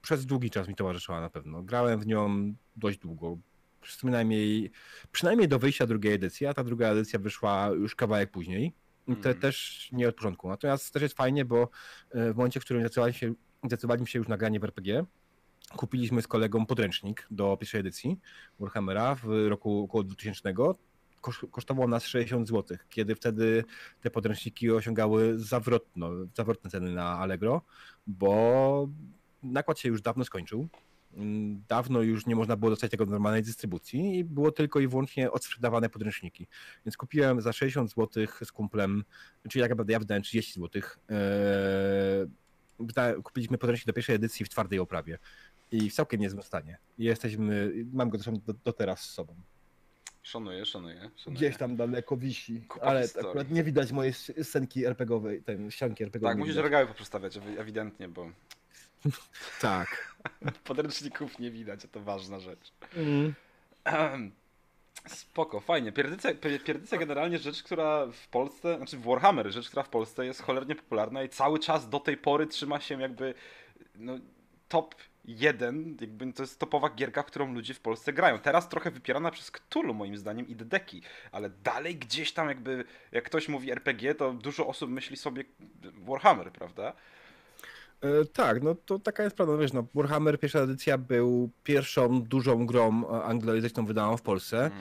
przez 0.02 0.26
długi 0.26 0.50
czas 0.50 0.68
mi 0.68 0.74
towarzyszyła 0.74 1.20
na 1.20 1.30
pewno. 1.30 1.62
Grałem 1.62 2.00
w 2.00 2.06
nią 2.06 2.54
dość 2.76 2.98
długo. 2.98 3.38
Przynajmniej, 3.80 4.70
przynajmniej 5.12 5.48
do 5.48 5.58
wyjścia 5.58 5.86
drugiej 5.86 6.12
edycji, 6.12 6.46
a 6.46 6.54
ta 6.54 6.64
druga 6.64 6.88
edycja 6.88 7.18
wyszła 7.18 7.68
już 7.68 7.94
kawałek 7.94 8.30
później. 8.30 8.72
Mm. 9.08 9.22
Te 9.22 9.34
też 9.34 9.88
nie 9.92 10.08
od 10.08 10.14
początku. 10.14 10.48
Natomiast 10.48 10.92
też 10.92 11.02
jest 11.02 11.16
fajnie, 11.16 11.44
bo 11.44 11.68
e, 12.10 12.32
w 12.32 12.36
momencie, 12.36 12.60
w 12.60 12.64
którym 12.64 12.82
zdecydowaliśmy 12.82 13.28
się, 13.28 13.34
zdecydowaliśmy 13.64 14.06
się 14.06 14.18
już 14.18 14.28
na 14.28 14.36
granie 14.36 14.60
w 14.60 14.64
RPG, 14.64 15.04
kupiliśmy 15.76 16.22
z 16.22 16.28
kolegą 16.28 16.66
podręcznik 16.66 17.26
do 17.30 17.56
pierwszej 17.56 17.80
edycji 17.80 18.20
Warhammera 18.60 19.14
w 19.14 19.48
roku 19.48 19.84
około 19.84 20.04
2000 20.04 20.54
kosztowało 21.50 21.88
nas 21.88 22.06
60 22.06 22.48
zł, 22.48 22.78
kiedy 22.88 23.14
wtedy 23.14 23.64
te 24.00 24.10
podręczniki 24.10 24.70
osiągały 24.70 25.38
zawrotno, 25.38 26.10
zawrotne 26.34 26.70
ceny 26.70 26.92
na 26.92 27.18
Allegro, 27.18 27.62
bo 28.06 28.88
nakład 29.42 29.78
się 29.78 29.88
już 29.88 30.02
dawno 30.02 30.24
skończył. 30.24 30.68
Dawno 31.68 32.02
już 32.02 32.26
nie 32.26 32.36
można 32.36 32.56
było 32.56 32.70
dostać 32.70 32.90
tego 32.90 33.06
w 33.06 33.10
normalnej 33.10 33.42
dystrybucji 33.42 34.18
i 34.18 34.24
było 34.24 34.52
tylko 34.52 34.80
i 34.80 34.88
wyłącznie 34.88 35.30
odsprzedawane 35.30 35.88
podręczniki. 35.88 36.46
Więc 36.86 36.96
kupiłem 36.96 37.40
za 37.40 37.52
60 37.52 37.90
zł 37.90 38.26
z 38.44 38.52
kumplem, 38.52 39.04
czyli 39.48 39.62
tak 39.62 39.70
naprawdę 39.70 39.92
ja 39.92 39.98
wydałem 39.98 40.22
30 40.22 40.60
zł. 40.60 40.82
Eee, 41.08 42.26
kupiliśmy 43.22 43.58
podręcznik 43.58 43.86
do 43.86 43.92
pierwszej 43.92 44.16
edycji 44.16 44.46
w 44.46 44.48
twardej 44.48 44.78
oprawie 44.78 45.18
i 45.70 45.90
w 45.90 45.94
całkiem 45.94 46.20
niezłym 46.20 46.42
stanie. 46.42 46.78
jesteśmy, 46.98 47.72
mam 47.92 48.10
go 48.10 48.18
do, 48.18 48.52
do 48.64 48.72
teraz 48.72 49.00
z 49.00 49.10
sobą. 49.10 49.34
Szanuję, 50.26 50.66
szanuję, 50.66 51.10
szanuję. 51.16 51.36
Gdzieś 51.36 51.56
tam 51.56 51.76
daleko 51.76 52.16
wisi, 52.16 52.60
Kupa 52.68 52.86
ale 52.86 53.02
historii. 53.02 53.28
akurat 53.28 53.50
nie 53.50 53.64
widać 53.64 53.92
mojej 53.92 54.12
scenki 54.42 54.84
RPGowej, 54.86 55.42
ten 55.42 55.70
ścianki 55.70 56.04
RPGowej. 56.04 56.30
Tak, 56.30 56.38
musisz 56.38 56.56
regały 56.56 56.86
poprzestawiać, 56.86 57.38
ewidentnie, 57.58 58.08
bo... 58.08 58.30
tak. 59.60 60.16
Podręczników 60.64 61.38
nie 61.38 61.50
widać, 61.50 61.84
a 61.84 61.88
to 61.88 62.00
ważna 62.00 62.40
rzecz. 62.40 62.72
Mm. 62.96 63.34
Spoko, 65.06 65.60
fajnie. 65.60 65.92
Pierdycja, 65.92 66.34
pierdycja 66.64 66.98
generalnie 66.98 67.38
rzecz, 67.38 67.62
która 67.62 68.06
w 68.06 68.28
Polsce, 68.28 68.76
znaczy 68.76 68.96
w 68.96 69.02
Warhammer, 69.02 69.52
rzecz, 69.52 69.68
która 69.68 69.82
w 69.82 69.88
Polsce 69.88 70.26
jest 70.26 70.42
cholernie 70.42 70.74
popularna 70.74 71.22
i 71.22 71.28
cały 71.28 71.58
czas 71.58 71.88
do 71.88 72.00
tej 72.00 72.16
pory 72.16 72.46
trzyma 72.46 72.80
się 72.80 73.00
jakby 73.00 73.34
no, 73.94 74.18
top 74.68 74.94
jeden, 75.26 75.96
jakby 76.00 76.32
to 76.32 76.42
jest 76.42 76.58
topowa 76.58 76.90
gierka, 76.90 77.22
którą 77.22 77.54
ludzie 77.54 77.74
w 77.74 77.80
Polsce 77.80 78.12
grają. 78.12 78.38
Teraz 78.38 78.68
trochę 78.68 78.90
wypierana 78.90 79.30
przez 79.30 79.50
Cthulhu 79.50 79.94
moim 79.94 80.16
zdaniem 80.16 80.48
i 80.48 80.56
Dedeki, 80.56 81.02
ale 81.32 81.50
dalej 81.50 81.96
gdzieś 81.96 82.32
tam 82.32 82.48
jakby, 82.48 82.84
jak 83.12 83.24
ktoś 83.24 83.48
mówi 83.48 83.72
RPG, 83.72 84.14
to 84.14 84.32
dużo 84.32 84.66
osób 84.66 84.90
myśli 84.90 85.16
sobie 85.16 85.44
Warhammer, 86.06 86.52
prawda? 86.52 86.92
E, 88.00 88.24
tak, 88.24 88.62
no 88.62 88.74
to 88.74 88.98
taka 88.98 89.22
jest 89.22 89.36
prawda. 89.36 89.56
Wiesz, 89.56 89.72
no, 89.72 89.86
Warhammer 89.94 90.40
pierwsza 90.40 90.58
edycja 90.58 90.98
był 90.98 91.50
pierwszą 91.64 92.22
dużą 92.22 92.66
grą 92.66 93.08
e, 93.10 93.22
anglojęzyczną 93.24 93.86
wydaną 93.86 94.16
w 94.16 94.22
Polsce 94.22 94.58
mm. 94.58 94.72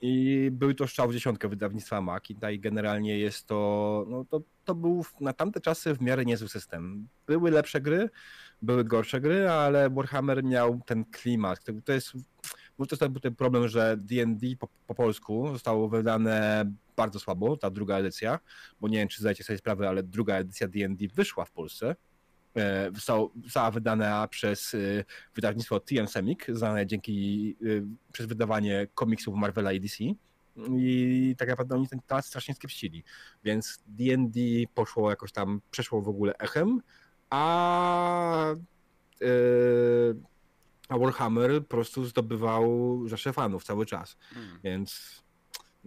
i 0.00 0.48
był 0.52 0.74
to 0.74 0.88
strzał 0.88 1.08
w 1.08 1.12
dziesiątkę 1.12 1.48
wydawnictwa 1.48 2.00
Mac 2.00 2.30
i 2.30 2.34
tutaj 2.34 2.58
generalnie 2.58 3.18
jest 3.18 3.46
to, 3.46 4.04
no 4.08 4.24
to, 4.24 4.40
to 4.64 4.74
był 4.74 5.04
na 5.20 5.32
tamte 5.32 5.60
czasy 5.60 5.94
w 5.94 6.00
miarę 6.00 6.24
niezły 6.24 6.48
system. 6.48 7.08
Były 7.26 7.50
lepsze 7.50 7.80
gry, 7.80 8.10
były 8.62 8.84
gorsze 8.84 9.20
gry, 9.20 9.48
ale 9.50 9.90
Warhammer 9.90 10.44
miał 10.44 10.80
ten 10.86 11.04
klimat. 11.04 11.64
To 11.84 11.92
jest, 11.92 12.12
to 12.76 12.86
jest 12.90 13.06
był 13.06 13.20
ten 13.20 13.34
problem, 13.34 13.68
że 13.68 13.96
D&D 13.96 14.46
po, 14.58 14.68
po 14.86 14.94
polsku 14.94 15.48
zostało 15.52 15.88
wydane 15.88 16.64
bardzo 16.96 17.20
słabo, 17.20 17.56
ta 17.56 17.70
druga 17.70 17.96
edycja, 17.96 18.38
bo 18.80 18.88
nie 18.88 18.98
wiem, 18.98 19.08
czy 19.08 19.20
zdajecie 19.20 19.44
sobie 19.44 19.58
sprawę, 19.58 19.88
ale 19.88 20.02
druga 20.02 20.34
edycja 20.34 20.68
D&D 20.68 21.08
wyszła 21.14 21.44
w 21.44 21.50
Polsce 21.50 21.96
E, 22.56 22.90
została 23.44 23.70
wydana 23.70 24.28
przez 24.28 24.74
e, 24.74 24.78
wydawnictwo 25.34 25.80
TM 25.80 26.08
Semic, 26.08 26.40
znane 26.48 26.86
dzięki 26.86 27.56
e, 27.62 27.66
przez 28.12 28.26
wydawanie 28.26 28.86
komiksów 28.94 29.34
Marvela 29.34 29.72
i 29.72 29.80
DC. 29.80 30.04
I 30.70 31.34
tak 31.38 31.48
naprawdę 31.48 31.74
oni 31.74 31.88
ten 31.88 32.00
temat 32.06 32.26
strasznie 32.26 32.54
skiepścili. 32.54 33.04
Więc 33.44 33.82
D&D 33.86 34.40
poszło 34.74 35.10
jakoś 35.10 35.32
tam, 35.32 35.60
przeszło 35.70 36.02
w 36.02 36.08
ogóle 36.08 36.34
echem, 36.38 36.80
a, 37.32 38.54
a 40.88 40.98
Warhammer 40.98 41.62
po 41.62 41.68
prostu 41.68 42.04
zdobywał 42.04 43.00
rzesze 43.08 43.32
fanów 43.32 43.64
cały 43.64 43.86
czas. 43.86 44.16
Hmm. 44.34 44.60
Więc 44.64 45.22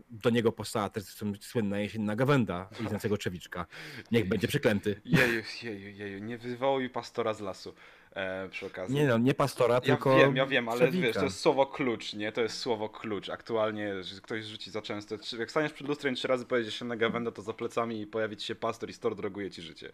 do 0.10 0.30
niego 0.30 0.52
powstała 0.52 0.90
też 0.90 1.04
słynna 1.40 1.80
jesienna 1.80 2.16
gawenda 2.16 2.70
Ignacego 2.82 3.18
Czewiczka. 3.18 3.66
Niech 4.12 4.28
będzie 4.28 4.48
przeklęty. 4.48 5.02
Jeju, 5.06 5.44
jeju, 5.64 5.90
jeju, 5.90 6.20
nie 6.20 6.38
wywołuj 6.38 6.90
pastora 6.90 7.34
z 7.34 7.42
lasu. 7.42 7.74
E, 8.16 8.50
przy 8.50 8.66
okazji. 8.66 8.96
Nie 8.96 9.08
no, 9.08 9.18
nie 9.18 9.34
pastora, 9.34 9.76
ja 9.76 9.82
tylko. 9.82 10.18
Ja 10.18 10.26
wiem, 10.26 10.36
ja 10.36 10.46
wiem, 10.46 10.70
ale 10.70 10.92
wiesz, 10.92 11.16
to 11.16 11.24
jest 11.24 11.40
słowo 11.40 11.66
klucz, 11.66 12.14
nie? 12.14 12.32
To 12.32 12.42
jest 12.42 12.58
słowo 12.58 12.90
klucz. 12.90 13.30
Aktualnie, 13.30 14.04
że 14.04 14.22
ktoś 14.22 14.46
rzuci 14.46 14.72
za 14.72 14.82
często. 14.82 15.16
Jak 15.40 15.52
staniesz 15.52 15.74
przed 15.74 15.88
lustrem 15.88 16.16
trzy 16.16 16.28
razy 16.28 16.46
pojedziesz 16.46 16.80
się 16.80 16.86
na 16.86 16.96
gawędę, 16.96 17.32
to 17.32 17.42
za 17.42 17.54
plecami 17.54 18.08
pojawi 18.08 18.38
ci 18.38 18.48
się 18.48 18.56
pastor 18.56 18.90
i 18.90 18.94
stor 18.94 19.16
droguje 19.16 19.52
ci 19.52 19.62
życie. 19.62 19.92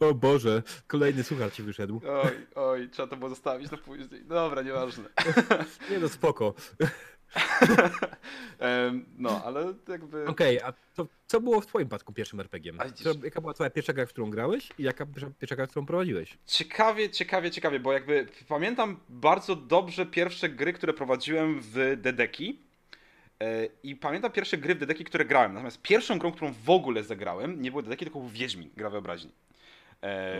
O 0.00 0.14
Boże, 0.14 0.62
kolejny 0.86 1.24
słuchacz 1.24 1.54
ci 1.54 1.62
wyszedł. 1.62 2.00
Oj, 2.08 2.46
oj, 2.54 2.88
trzeba 2.88 3.08
to 3.08 3.16
było 3.16 3.30
zostawić 3.30 3.70
na 3.70 3.78
później. 3.78 4.24
Dobra, 4.24 4.62
nieważne. 4.62 5.08
Nie 5.90 5.98
no, 5.98 6.08
spoko. 6.08 6.54
no, 9.18 9.44
ale 9.44 9.74
jakby... 9.88 10.26
Okej, 10.26 10.58
okay, 10.58 10.68
a 10.68 10.72
to, 10.94 11.06
co 11.26 11.40
było 11.40 11.60
w 11.60 11.66
twoim 11.66 11.86
przypadku 11.86 12.12
pierwszym 12.12 12.40
RPG? 12.40 12.72
Co, 12.94 13.10
jaka 13.24 13.40
była 13.40 13.54
twoja 13.54 13.70
pierwsza 13.70 13.92
gra, 13.92 14.06
w 14.06 14.08
którą 14.08 14.30
grałeś 14.30 14.68
i 14.78 14.82
jaka 14.82 15.06
pierwsza, 15.06 15.30
pierwsza 15.38 15.56
gra, 15.56 15.66
którą 15.66 15.86
prowadziłeś? 15.86 16.38
Ciekawie, 16.46 17.10
ciekawie, 17.10 17.50
ciekawie, 17.50 17.80
bo 17.80 17.92
jakby 17.92 18.26
pamiętam 18.48 19.00
bardzo 19.08 19.56
dobrze 19.56 20.06
pierwsze 20.06 20.48
gry, 20.48 20.72
które 20.72 20.92
prowadziłem 20.92 21.60
w 21.60 21.96
Dedeki. 21.96 22.67
E, 23.42 23.66
I 23.82 23.96
pamiętam 23.96 24.32
pierwsze 24.32 24.58
gry 24.58 24.74
w 24.74 24.78
Dedeki, 24.78 25.04
które 25.04 25.24
grałem. 25.24 25.52
Natomiast 25.52 25.82
pierwszą 25.82 26.18
grą, 26.18 26.32
którą 26.32 26.52
w 26.64 26.70
ogóle 26.70 27.02
zagrałem, 27.02 27.62
nie 27.62 27.70
było 27.70 27.82
Dedeki, 27.82 28.04
tylko 28.04 28.18
był 28.18 28.28
Wiedźmin, 28.28 28.70
gra 28.76 28.90
wyobraźni. 28.90 29.30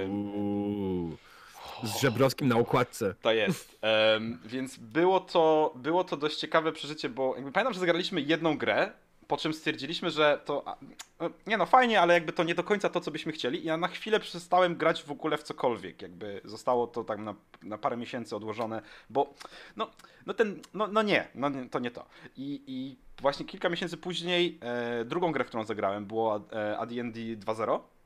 Uuu, 0.09 1.17
z 1.83 2.01
Żebrowskim 2.01 2.49
na 2.49 2.57
układce. 2.57 3.15
To 3.23 3.33
jest. 3.33 3.79
Więc 4.45 4.77
było 4.77 5.21
to, 5.21 5.73
było 5.77 6.05
to 6.05 6.17
dość 6.17 6.37
ciekawe 6.37 6.73
przeżycie, 6.73 7.09
bo 7.09 7.35
jakby 7.37 7.53
pamiętam, 7.53 7.75
że 7.75 7.81
zagraliśmy 7.81 8.21
jedną 8.21 8.59
grę, 8.59 8.93
po 9.29 9.37
czym 9.37 9.55
stwierdziliśmy, 9.55 10.11
że 10.11 10.41
to. 10.45 10.65
No, 11.21 11.31
nie 11.47 11.57
no, 11.57 11.67
fajnie, 11.67 12.01
ale 12.01 12.15
jakby 12.15 12.33
to 12.33 12.45
nie 12.45 12.55
do 12.55 12.65
końca 12.65 12.89
to, 12.89 13.01
co 13.01 13.11
byśmy 13.11 13.33
chcieli. 13.33 13.63
I 13.63 13.65
ja 13.65 13.77
na 13.77 13.89
chwilę 13.89 14.21
przestałem 14.21 14.77
grać 14.77 15.03
w 15.03 15.11
ogóle 15.11 15.39
w 15.39 15.43
cokolwiek. 15.43 16.03
Jakby 16.03 16.41
zostało 16.45 16.87
to 16.87 17.05
tak 17.05 17.19
na, 17.19 17.35
na 17.63 17.79
parę 17.79 17.97
miesięcy 17.97 18.37
odłożone, 18.37 18.83
bo 19.11 19.35
no, 19.77 19.91
no 20.27 20.35
ten. 20.35 20.61
No, 20.75 20.87
no 20.87 21.03
nie, 21.03 21.29
no 21.35 21.51
to 21.71 21.79
nie 21.79 21.91
to. 21.91 22.07
I, 22.37 22.63
i 22.67 22.97
właśnie 23.23 23.47
kilka 23.47 23.69
miesięcy 23.69 23.97
później 23.97 24.59
e, 24.61 25.05
drugą 25.05 25.33
grę, 25.33 25.45
w 25.45 25.49
którą 25.49 25.65
zagrałem, 25.65 26.07
było 26.07 26.37
e, 26.53 26.79
AD&D 26.79 27.21
2.0 27.21 27.75
E, 27.75 27.98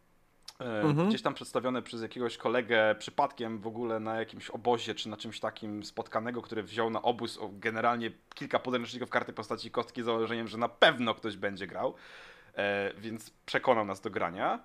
mhm. 0.64 1.08
Gdzieś 1.08 1.22
tam 1.22 1.34
przedstawione 1.34 1.82
przez 1.82 2.02
jakiegoś 2.02 2.36
kolegę 2.36 2.94
przypadkiem 2.98 3.58
w 3.58 3.66
ogóle 3.66 4.00
na 4.00 4.18
jakimś 4.18 4.50
obozie 4.50 4.94
czy 4.94 5.08
na 5.08 5.16
czymś 5.16 5.40
takim 5.40 5.84
spotkanego, 5.84 6.42
który 6.42 6.62
wziął 6.62 6.90
na 6.90 7.02
obóz 7.02 7.38
generalnie 7.52 8.10
kilka 8.34 8.58
podręczników 8.58 9.10
karty 9.10 9.32
postaci 9.32 9.70
kostki 9.70 10.02
z 10.02 10.04
założeniem, 10.04 10.48
że 10.48 10.58
na 10.58 10.68
pewno 10.68 11.14
ktoś 11.14 11.36
będzie 11.36 11.66
grał, 11.66 11.94
e, 12.54 12.92
więc 12.98 13.30
przekonał 13.46 13.84
nas 13.84 14.00
do 14.00 14.10
grania 14.10 14.60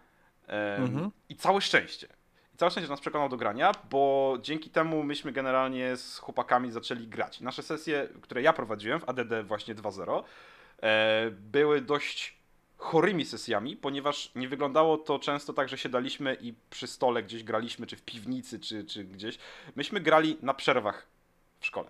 e, 0.47 0.77
mhm. 0.77 1.11
i 1.29 1.35
całe 1.35 1.61
szczęście. 1.61 2.07
I 2.53 2.57
całe 2.57 2.71
szczęście 2.71 2.89
nas 2.89 3.01
przekonał 3.01 3.29
do 3.29 3.37
grania, 3.37 3.71
bo 3.89 4.37
dzięki 4.41 4.69
temu 4.69 5.03
myśmy 5.03 5.31
generalnie 5.31 5.97
z 5.97 6.17
chłopakami 6.17 6.71
zaczęli 6.71 7.07
grać. 7.07 7.41
nasze 7.41 7.63
sesje, 7.63 8.07
które 8.21 8.41
ja 8.41 8.53
prowadziłem 8.53 8.99
w 8.99 9.09
ADD 9.09 9.43
właśnie 9.43 9.75
2.0 9.75 10.23
były 11.31 11.81
dość 11.81 12.36
chorymi 12.77 13.25
sesjami, 13.25 13.75
ponieważ 13.75 14.31
nie 14.35 14.47
wyglądało 14.47 14.97
to 14.97 15.19
często 15.19 15.53
tak, 15.53 15.69
że 15.69 15.77
siadaliśmy 15.77 16.37
i 16.41 16.53
przy 16.69 16.87
stole 16.87 17.23
gdzieś 17.23 17.43
graliśmy, 17.43 17.87
czy 17.87 17.95
w 17.95 18.01
piwnicy, 18.01 18.59
czy, 18.59 18.83
czy 18.85 19.03
gdzieś. 19.03 19.37
Myśmy 19.75 19.99
grali 19.99 20.37
na 20.41 20.53
przerwach 20.53 21.07
w 21.59 21.65
szkole. 21.65 21.89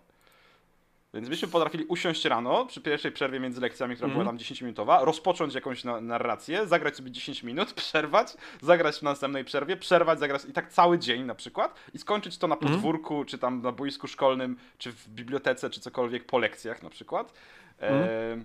Więc 1.14 1.30
myśmy 1.30 1.48
potrafili 1.48 1.86
usiąść 1.86 2.26
rano, 2.26 2.66
przy 2.66 2.82
pierwszej 2.82 3.12
przerwie 3.12 3.40
między 3.40 3.62
lekcjami, 3.62 3.96
która 3.96 4.10
była 4.10 4.22
Mhm. 4.22 4.38
tam 4.38 4.46
10-minutowa, 4.46 5.06
rozpocząć 5.06 5.54
jakąś 5.56 5.84
na 5.84 6.02
narrację, 6.02 6.68
zagrać 6.68 6.96
sobie 6.96 7.12
10 7.12 7.44
minut, 7.44 7.74
przerwać, 7.84 8.38
zagrać 8.62 8.98
w 8.98 9.02
następnej 9.02 9.46
przerwie, 9.46 9.78
przerwać, 9.78 10.20
zagrać 10.20 10.46
i 10.46 10.54
tak 10.54 10.70
cały 10.72 11.00
dzień 11.00 11.24
na 11.24 11.36
przykład 11.36 11.76
i 11.94 11.98
skończyć 11.98 12.38
to 12.38 12.48
na 12.48 12.56
Mhm. 12.56 12.74
podwórku, 12.74 13.26
czy 13.26 13.38
tam 13.38 13.62
na 13.62 13.72
boisku 13.72 14.08
szkolnym, 14.08 14.58
czy 14.78 14.92
w 14.92 15.10
bibliotece, 15.10 15.70
czy 15.70 15.80
cokolwiek 15.80 16.26
po 16.26 16.38
lekcjach 16.40 16.84
na 16.84 16.90
przykład. 16.90 17.34
E, 17.82 18.38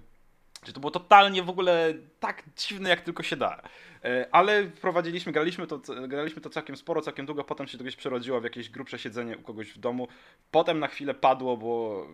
że 0.62 0.72
to 0.72 0.80
było 0.80 0.90
totalnie 0.90 1.42
w 1.42 1.50
ogóle 1.50 1.94
tak 2.20 2.42
dziwne, 2.56 2.90
jak 2.90 3.00
tylko 3.00 3.22
się 3.22 3.36
da. 3.36 3.62
E, 4.04 4.26
Ale 4.32 4.70
wprowadziliśmy, 4.70 5.32
graliśmy 5.32 5.66
to, 5.66 5.78
graliśmy 6.08 6.42
to 6.42 6.50
całkiem 6.50 6.76
sporo, 6.76 7.02
całkiem 7.02 7.26
długo, 7.26 7.44
potem 7.44 7.66
się 7.66 7.78
to 7.78 7.84
gdzieś 7.84 7.96
przerodziło 7.96 8.40
w 8.40 8.44
jakieś 8.44 8.70
grubsze 8.70 8.98
siedzenie 8.98 9.38
u 9.38 9.42
kogoś 9.42 9.72
w 9.72 9.78
domu. 9.78 10.08
Potem 10.50 10.78
na 10.78 10.88
chwilę 10.88 11.14
padło, 11.14 11.56
bo, 11.56 12.06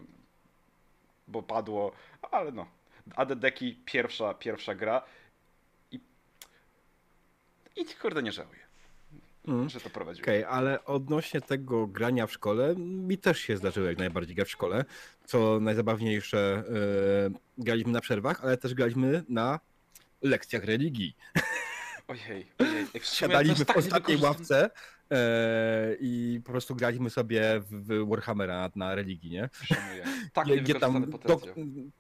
bo 1.29 1.43
padło, 1.43 1.93
ale 2.31 2.53
no. 2.53 2.67
ADD-ki 3.17 3.83
pierwsza, 3.85 4.35
pierwsza 4.35 4.75
gra 4.75 5.03
i, 5.91 6.01
i 7.77 7.85
kurde 8.01 8.23
nie 8.23 8.33
żałuję, 8.33 8.68
Mm. 9.49 9.69
że 9.69 9.81
to. 9.81 9.91
Okej, 10.23 10.45
ale 10.45 10.85
odnośnie 10.85 11.41
tego 11.41 11.87
grania 11.87 12.27
w 12.27 12.33
szkole, 12.33 12.75
mi 12.77 13.19
też 13.19 13.39
się 13.39 13.57
zdarzyło 13.57 13.87
jak 13.87 13.99
najbardziej 13.99 14.37
grać 14.37 14.49
w 14.49 14.51
szkole. 14.51 14.85
Co 15.25 15.61
najzabawniejsze, 15.61 16.65
e, 17.29 17.39
graliśmy 17.59 17.93
na 17.93 18.01
przerwach, 18.01 18.45
ale 18.45 18.57
też 18.57 18.75
graliśmy 18.75 19.25
na 19.29 19.61
lekcjach 20.23 20.65
religii. 20.65 21.17
Ojej, 22.09 22.47
ojej. 22.59 22.87
W 23.01 23.07
Siadaliśmy 23.07 23.65
w 23.65 23.69
tak 23.69 23.77
ostatniej 23.77 24.19
ławce 24.19 24.71
i 26.01 26.41
po 26.45 26.53
prostu 26.53 26.75
graliśmy 26.75 27.11
sobie 27.11 27.61
w, 27.71 28.09
Warhammera 28.09 28.71
na, 28.75 28.95
religii, 28.95 29.31
nie? 29.31 29.49
Szanuję. 29.53 30.05
Tak 30.33 30.47
Gdzie, 30.47 30.57
gdzie 30.57 30.75
tam 30.75 31.11
dok, 31.11 31.43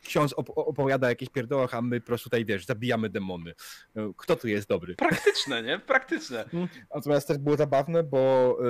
ksiądz 0.05 0.33
op 0.33 0.50
opowiada 0.55 1.09
jakieś 1.09 1.29
pierdołach, 1.29 1.75
a 1.75 1.83
my 1.83 2.00
po 2.00 2.07
prostu 2.07 2.25
tutaj, 2.25 2.45
wiesz, 2.45 2.67
zabijamy 2.67 3.09
demony. 3.09 3.55
E, 3.97 4.12
Kto 4.17 4.37
tu 4.37 4.49
jest 4.49 4.69
dobry? 4.69 4.95
Praktyczne, 4.95 5.62
nie? 5.62 5.79
Praktyczne. 5.79 6.45
Natomiast 6.95 7.29
też 7.29 7.38
było 7.38 7.57
zabawne, 7.57 8.03
bo 8.03 8.53
y, 8.53 8.65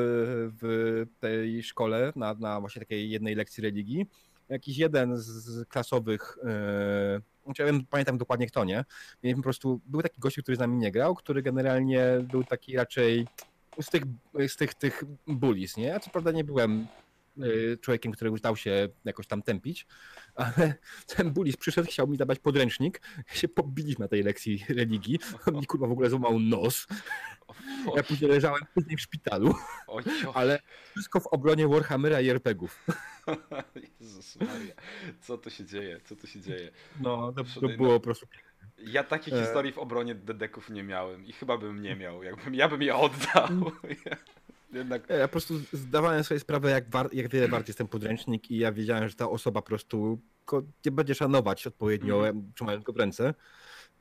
w 0.63 1.07
tej 1.21 1.63
szkole, 1.63 2.13
na, 2.17 2.35
na 2.35 2.61
właśnie 2.61 2.81
takiej 2.81 3.11
jednej 3.11 3.35
lekcji 3.35 3.63
religii, 3.63 4.07
jakiś 4.49 4.79
jeden 4.79 5.17
z 5.17 5.69
klasowych, 5.69 6.39
znaczy 7.45 7.63
ja 7.63 7.67
wiem, 7.67 7.87
pamiętam 7.91 8.19
dokładnie 8.19 8.47
kto, 8.47 8.65
nie? 8.65 8.85
Mieliśmy 9.23 9.43
po 9.43 9.47
prostu, 9.47 9.81
był 9.87 10.03
taki 10.03 10.21
gościu, 10.21 10.43
który 10.43 10.57
z 10.57 10.61
nami 10.61 10.77
nie 10.77 10.93
grał, 10.93 11.15
który 11.15 11.43
generalnie 11.43 12.05
był 12.23 12.45
taki 12.45 12.77
raczej 12.77 13.27
z 13.81 13.91
tych, 13.91 14.03
z 14.49 14.57
tych, 14.57 14.75
tych 14.75 15.05
bullies, 15.27 15.77
nie? 15.77 15.85
Ja 15.85 16.01
co 16.01 16.11
prawda 16.11 16.31
nie 16.31 16.45
byłem 16.45 16.87
y, 17.43 17.79
człowiekiem, 17.81 18.13
który 18.13 18.31
dał 18.31 18.57
się 18.57 18.89
jakoś 19.05 19.27
tam 19.27 19.43
tępić, 19.43 19.87
ale 20.35 20.75
ten 21.17 21.31
bullies 21.31 21.57
przyszedł, 21.57 21.89
chciał 21.89 22.09
mi 22.09 22.17
dawać 22.17 22.39
podręcznik, 22.39 23.01
się 23.33 23.49
pobiliśmy 23.49 24.05
na 24.05 24.09
tej 24.09 24.23
lekcji 24.23 24.65
religii, 24.69 25.19
on 25.47 25.55
mi 25.55 25.67
kurwa 25.67 25.87
w 25.87 25.93
ogóle 25.93 26.11
złamał 26.11 26.39
nos, 26.39 26.87
ja 27.97 28.03
później 28.03 28.31
leżałem 28.31 28.63
później 28.75 28.97
w 28.97 29.01
szpitalu, 29.01 29.55
ale 30.35 30.61
wszystko 30.91 31.21
w 31.21 31.27
obronie 31.27 31.69
Warhammera 31.69 32.21
i 32.21 32.29
RPGów. 32.29 32.87
Jezus 34.01 34.37
Maria. 34.37 34.75
Co 35.21 35.39
tu 35.39 35.51
się 35.51 35.65
dzieje? 35.65 36.01
Co 36.05 36.17
tu 36.17 36.27
się 36.27 36.41
dzieje? 36.41 36.71
No, 37.01 37.33
to, 37.33 37.45
to 37.61 37.69
było 37.69 38.01
po 38.01 38.01
prostu... 38.01 38.27
Ja 38.79 39.05
takich 39.05 39.35
E. 39.35 39.41
historii 39.41 39.73
w 39.73 39.79
obronie 39.79 40.15
dedeków 40.15 40.71
nie 40.71 40.83
miałem 40.83 41.27
i 41.27 41.33
chyba 41.33 41.59
bym 41.59 41.83
nie 41.83 41.97
miał. 41.97 42.23
Jakbym, 42.23 42.55
ja 42.55 42.69
bym 42.69 42.83
je 42.83 42.95
oddał. 42.97 43.49
Jednak 44.73 45.03
Ja 45.11 45.29
po 45.29 45.33
prostu 45.33 45.55
zdawałem 45.73 46.25
sobie 46.25 46.41
sprawę, 46.41 46.71
jak, 46.71 46.91
war, 46.91 47.09
jak 47.13 47.29
wiele 47.29 47.49
wart 47.49 47.69
jest 47.69 47.79
ten 47.79 47.89
podręcznik 47.89 48.51
i 48.51 48.59
ja 48.59 48.73
wiedziałem, 48.73 49.09
że 49.09 49.15
ta 49.15 49.29
osoba 49.31 49.63
po 49.63 49.67
prostu 49.69 50.19
go 50.47 50.63
nie 50.85 50.93
będzie 50.93 51.15
szanować 51.15 51.67
odpowiednio, 51.67 52.17
Mhm. 52.29 52.53
trzymając 52.55 52.85
go 52.85 52.93
w 52.93 52.97
ręce. 52.97 53.35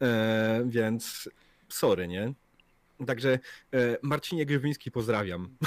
E, 0.01 0.63
więc 0.65 1.29
sorry, 1.69 2.07
nie? 2.07 2.33
Także 3.07 3.31
e, 3.73 3.97
Marcinie 4.01 4.45
Grzywiński 4.45 4.91
pozdrawiam. 4.91 5.57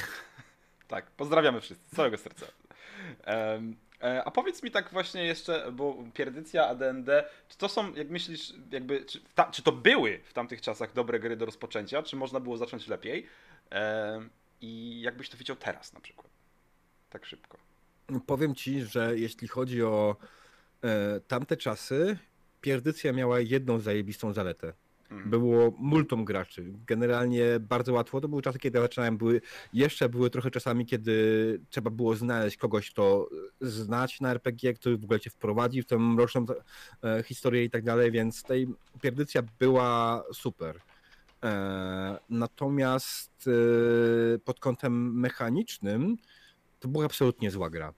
tak, 0.89 1.11
pozdrawiamy 1.11 1.61
wszyscy, 1.61 1.89
z 1.93 1.97
całego 1.97 2.17
serca. 2.19 2.47
A 4.01 4.31
powiedz 4.31 4.63
mi 4.63 4.71
tak 4.71 4.91
właśnie 4.91 5.25
jeszcze, 5.25 5.73
bo 5.73 6.05
Pierdycja, 6.15 6.67
AD&D, 6.67 7.25
czy 7.49 7.59
to 7.59 7.69
są, 7.69 7.95
jak 7.95 8.11
myślisz, 8.11 8.55
jakby, 8.71 9.05
czy, 9.05 9.21
ta, 9.35 9.45
czy 9.45 9.63
to 9.63 9.73
były 9.73 10.21
w 10.25 10.33
tamtych 10.33 10.61
czasach 10.61 10.93
dobre 10.93 11.21
gry 11.21 11.37
do 11.37 11.47
rozpoczęcia, 11.47 12.03
czy 12.03 12.17
można 12.17 12.41
było 12.41 12.57
zacząć 12.57 12.89
lepiej? 12.89 13.27
Em, 13.71 14.31
I 14.61 15.01
jakbyś 15.01 15.29
to 15.29 15.37
widział 15.37 15.57
teraz 15.57 15.93
na 15.93 16.01
przykład? 16.01 16.29
Tak 17.11 17.27
szybko. 17.27 17.59
Powiem 18.27 18.55
ci, 18.55 18.85
że 18.85 19.19
jeśli 19.19 19.49
chodzi 19.49 19.83
o 19.83 20.17
e, 20.85 21.21
tamte 21.21 21.57
czasy, 21.57 22.19
Pierdycja 22.61 23.13
miała 23.13 23.41
jedną 23.41 23.79
zajebistą 23.79 24.33
zaletę. 24.33 24.73
Mhm. 25.11 25.31
Było 25.31 25.73
multum 25.79 26.25
graczy. 26.25 26.73
Generalnie 26.87 27.45
bardzo 27.61 27.93
łatwo. 27.93 28.21
To 28.21 28.29
były 28.29 28.43
czasy, 28.43 28.59
kiedy 28.59 28.79
ja 28.79 28.83
zaczynałem. 28.83 29.17
Były, 29.17 29.41
jeszcze 29.73 30.09
były 30.09 30.31
trochę 30.31 30.51
czasami, 30.51 30.87
kiedy 30.87 31.61
trzeba 31.71 31.91
było 31.91 32.17
znaleźć 32.17 32.57
kogoś, 32.57 32.91
kto 32.91 33.29
znać 33.61 34.21
na 34.21 34.31
RPG, 34.31 34.75
który 34.75 34.99
w 34.99 35.05
ogóle 35.05 35.21
cię 35.21 35.31
wprowadzi 35.31 35.83
w 35.83 35.87
tę 35.87 35.99
mroczną 35.99 36.47
e, 37.05 37.23
historię 37.23 37.65
i 37.65 37.71
tak 37.71 37.85
dalej, 37.85 38.11
więc 38.11 38.43
tej 38.43 38.69
pierdycja 39.01 39.43
była 39.59 40.25
super. 40.33 40.81
E, 41.45 42.19
natomiast 42.31 43.49
e, 43.49 44.39
pod 44.39 44.61
kątem 44.61 45.21
mechanicznym 45.21 46.17
to 46.81 46.89
była 46.89 47.05
absolutnie 47.05 47.51
zła 47.51 47.71
gra. 47.71 47.93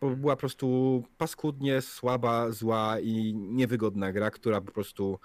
Bo 0.00 0.10
była 0.10 0.36
po 0.36 0.40
prostu 0.40 1.02
paskudnie 1.18 1.82
słaba, 1.82 2.50
zła 2.50 3.00
i 3.00 3.34
niewygodna 3.34 4.12
gra, 4.12 4.30
która 4.30 4.60
po 4.60 4.72
prostu 4.72 5.18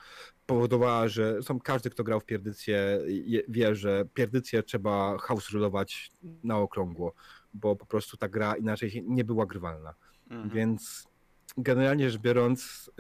powodowała, 0.50 1.08
że 1.08 1.44
są 1.44 1.60
każdy, 1.60 1.90
kto 1.90 2.04
grał 2.04 2.20
w 2.20 2.26
pierdycję, 2.26 3.00
wie, 3.48 3.76
że 3.76 4.06
pierdycję 4.14 4.64
trzeba 4.64 5.18
house 5.18 5.50
rulować 5.50 6.12
na 6.44 6.58
okrągło, 6.58 7.14
bo 7.54 7.76
po 7.76 7.86
prostu 7.86 8.18
ta 8.18 8.30
gra 8.30 8.56
inaczej 8.56 9.04
nie 9.08 9.24
była 9.24 9.46
grywalna. 9.46 9.94
Mhm. 10.30 10.50
Więc 10.50 11.08
generalnie 11.58 12.10
rzecz 12.10 12.22
biorąc, 12.22 12.92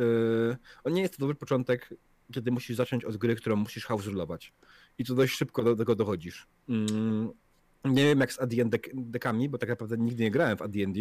yy, 0.86 0.92
nie 0.92 1.02
jest 1.02 1.14
to 1.14 1.20
dobry 1.20 1.36
początek, 1.36 1.94
kiedy 2.34 2.52
musisz 2.52 2.78
zacząć 2.78 3.06
od 3.06 3.18
gry, 3.18 3.36
którą 3.36 3.56
musisz 3.56 3.86
house 3.86 4.06
rulować. 4.06 4.54
I 4.98 5.06
tu 5.06 5.16
dość 5.16 5.36
szybko 5.36 5.64
do 5.64 5.76
tego 5.76 5.96
dochodzisz. 5.96 6.48
Mm, 6.70 7.32
nie 7.86 8.04
wiem 8.04 8.20
jak 8.20 8.34
z 8.34 8.40
AD&D 8.40 8.80
dekami, 8.94 9.50
bo 9.50 9.58
tak 9.58 9.70
naprawdę 9.70 9.98
nigdy 9.98 10.24
nie 10.24 10.32
grałem 10.32 10.58
w 10.58 10.62
AD&D. 10.62 11.00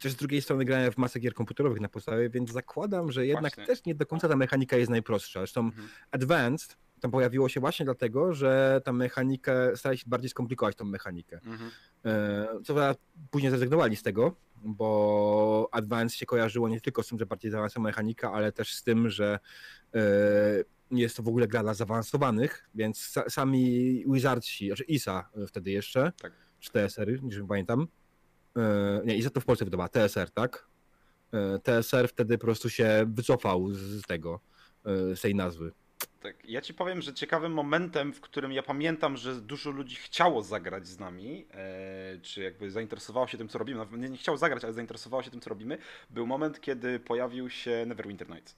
Chociaż 0.00 0.12
z 0.12 0.16
drugiej 0.16 0.42
strony 0.42 0.64
grałem 0.64 0.92
w 0.92 0.96
masę 0.96 1.20
gier 1.20 1.34
komputerowych 1.34 1.80
na 1.80 1.88
podstawie, 1.88 2.30
więc 2.30 2.52
zakładam, 2.52 3.12
że 3.12 3.26
jednak 3.26 3.54
Właśnie. 3.54 3.66
też 3.66 3.84
nie 3.84 3.94
do 3.94 4.06
końca 4.06 4.28
ta 4.28 4.36
mechanika 4.36 4.76
jest 4.76 4.90
najprostsza. 4.90 5.40
Zresztą 5.40 5.60
Mhm. 5.60 5.88
Advanced 6.10 6.76
tam 7.00 7.10
pojawiło 7.10 7.48
się 7.48 7.60
właśnie 7.60 7.84
dlatego, 7.84 8.32
że 8.34 8.80
ta 8.84 8.92
mechanikę, 8.92 9.76
starali 9.76 9.98
się 9.98 10.04
bardziej 10.06 10.30
skomplikować 10.30 10.76
tą 10.76 10.84
mechanikę. 10.84 11.40
Mhm. 11.44 11.70
E, 12.04 12.48
Co 12.64 12.94
później 13.30 13.50
zrezygnowali 13.50 13.96
z 13.96 14.02
tego, 14.02 14.36
bo 14.64 15.68
Advance 15.72 16.16
się 16.16 16.26
kojarzyło 16.26 16.68
nie 16.68 16.80
tylko 16.80 17.02
z 17.02 17.08
tym, 17.08 17.18
że 17.18 17.26
bardziej 17.26 17.50
zaawansowana 17.50 17.88
mechanika, 17.88 18.32
ale 18.32 18.52
też 18.52 18.74
z 18.74 18.82
tym, 18.82 19.08
że 19.10 19.38
e, 19.94 20.00
jest 20.90 21.16
to 21.16 21.22
w 21.22 21.28
ogóle 21.28 21.48
gra 21.48 21.62
dla 21.62 21.74
zaawansowanych, 21.74 22.68
więc 22.74 22.98
sa, 22.98 23.30
sami 23.30 24.04
Wizardsi, 24.12 24.66
znaczy 24.66 24.84
ISA 24.84 25.28
wtedy 25.48 25.70
jeszcze, 25.70 26.12
Tak. 26.22 26.32
czy 26.60 26.70
TSR, 26.72 27.22
nie 27.22 27.46
pamiętam. 27.48 27.86
E, 28.56 29.00
Nie, 29.04 29.16
ISA 29.16 29.30
to 29.30 29.40
w 29.40 29.44
Polsce 29.44 29.64
wydawała, 29.64 29.88
TSR, 29.88 30.30
tak? 30.30 30.66
E, 31.32 31.58
TSR 31.58 32.08
wtedy 32.08 32.38
po 32.38 32.44
prostu 32.44 32.70
się 32.70 33.04
wycofał 33.06 33.70
z 33.70 34.02
tego, 34.02 34.40
e, 34.84 35.16
z 35.16 35.20
tej 35.20 35.34
nazwy. 35.34 35.72
Tak, 36.20 36.44
ja 36.44 36.60
ci 36.60 36.74
powiem, 36.74 37.02
że 37.02 37.14
ciekawym 37.14 37.52
momentem, 37.52 38.12
w 38.12 38.20
którym 38.20 38.52
ja 38.52 38.62
pamiętam, 38.62 39.16
że 39.16 39.40
dużo 39.40 39.70
ludzi 39.70 39.96
chciało 39.96 40.42
zagrać 40.42 40.86
z 40.86 40.98
nami, 40.98 41.46
czy 42.22 42.42
jakby 42.42 42.70
zainteresowało 42.70 43.26
się 43.26 43.38
tym, 43.38 43.48
co 43.48 43.58
robimy, 43.58 43.78
nawet 43.78 44.00
nie, 44.00 44.08
nie 44.08 44.16
chciało 44.16 44.38
zagrać, 44.38 44.64
ale 44.64 44.72
zainteresowało 44.72 45.22
się 45.22 45.30
tym, 45.30 45.40
co 45.40 45.50
robimy, 45.50 45.78
był 46.10 46.26
moment, 46.26 46.60
kiedy 46.60 47.00
pojawił 47.00 47.50
się 47.50 47.84
Neverwinter 47.86 48.28
Nights. 48.28 48.56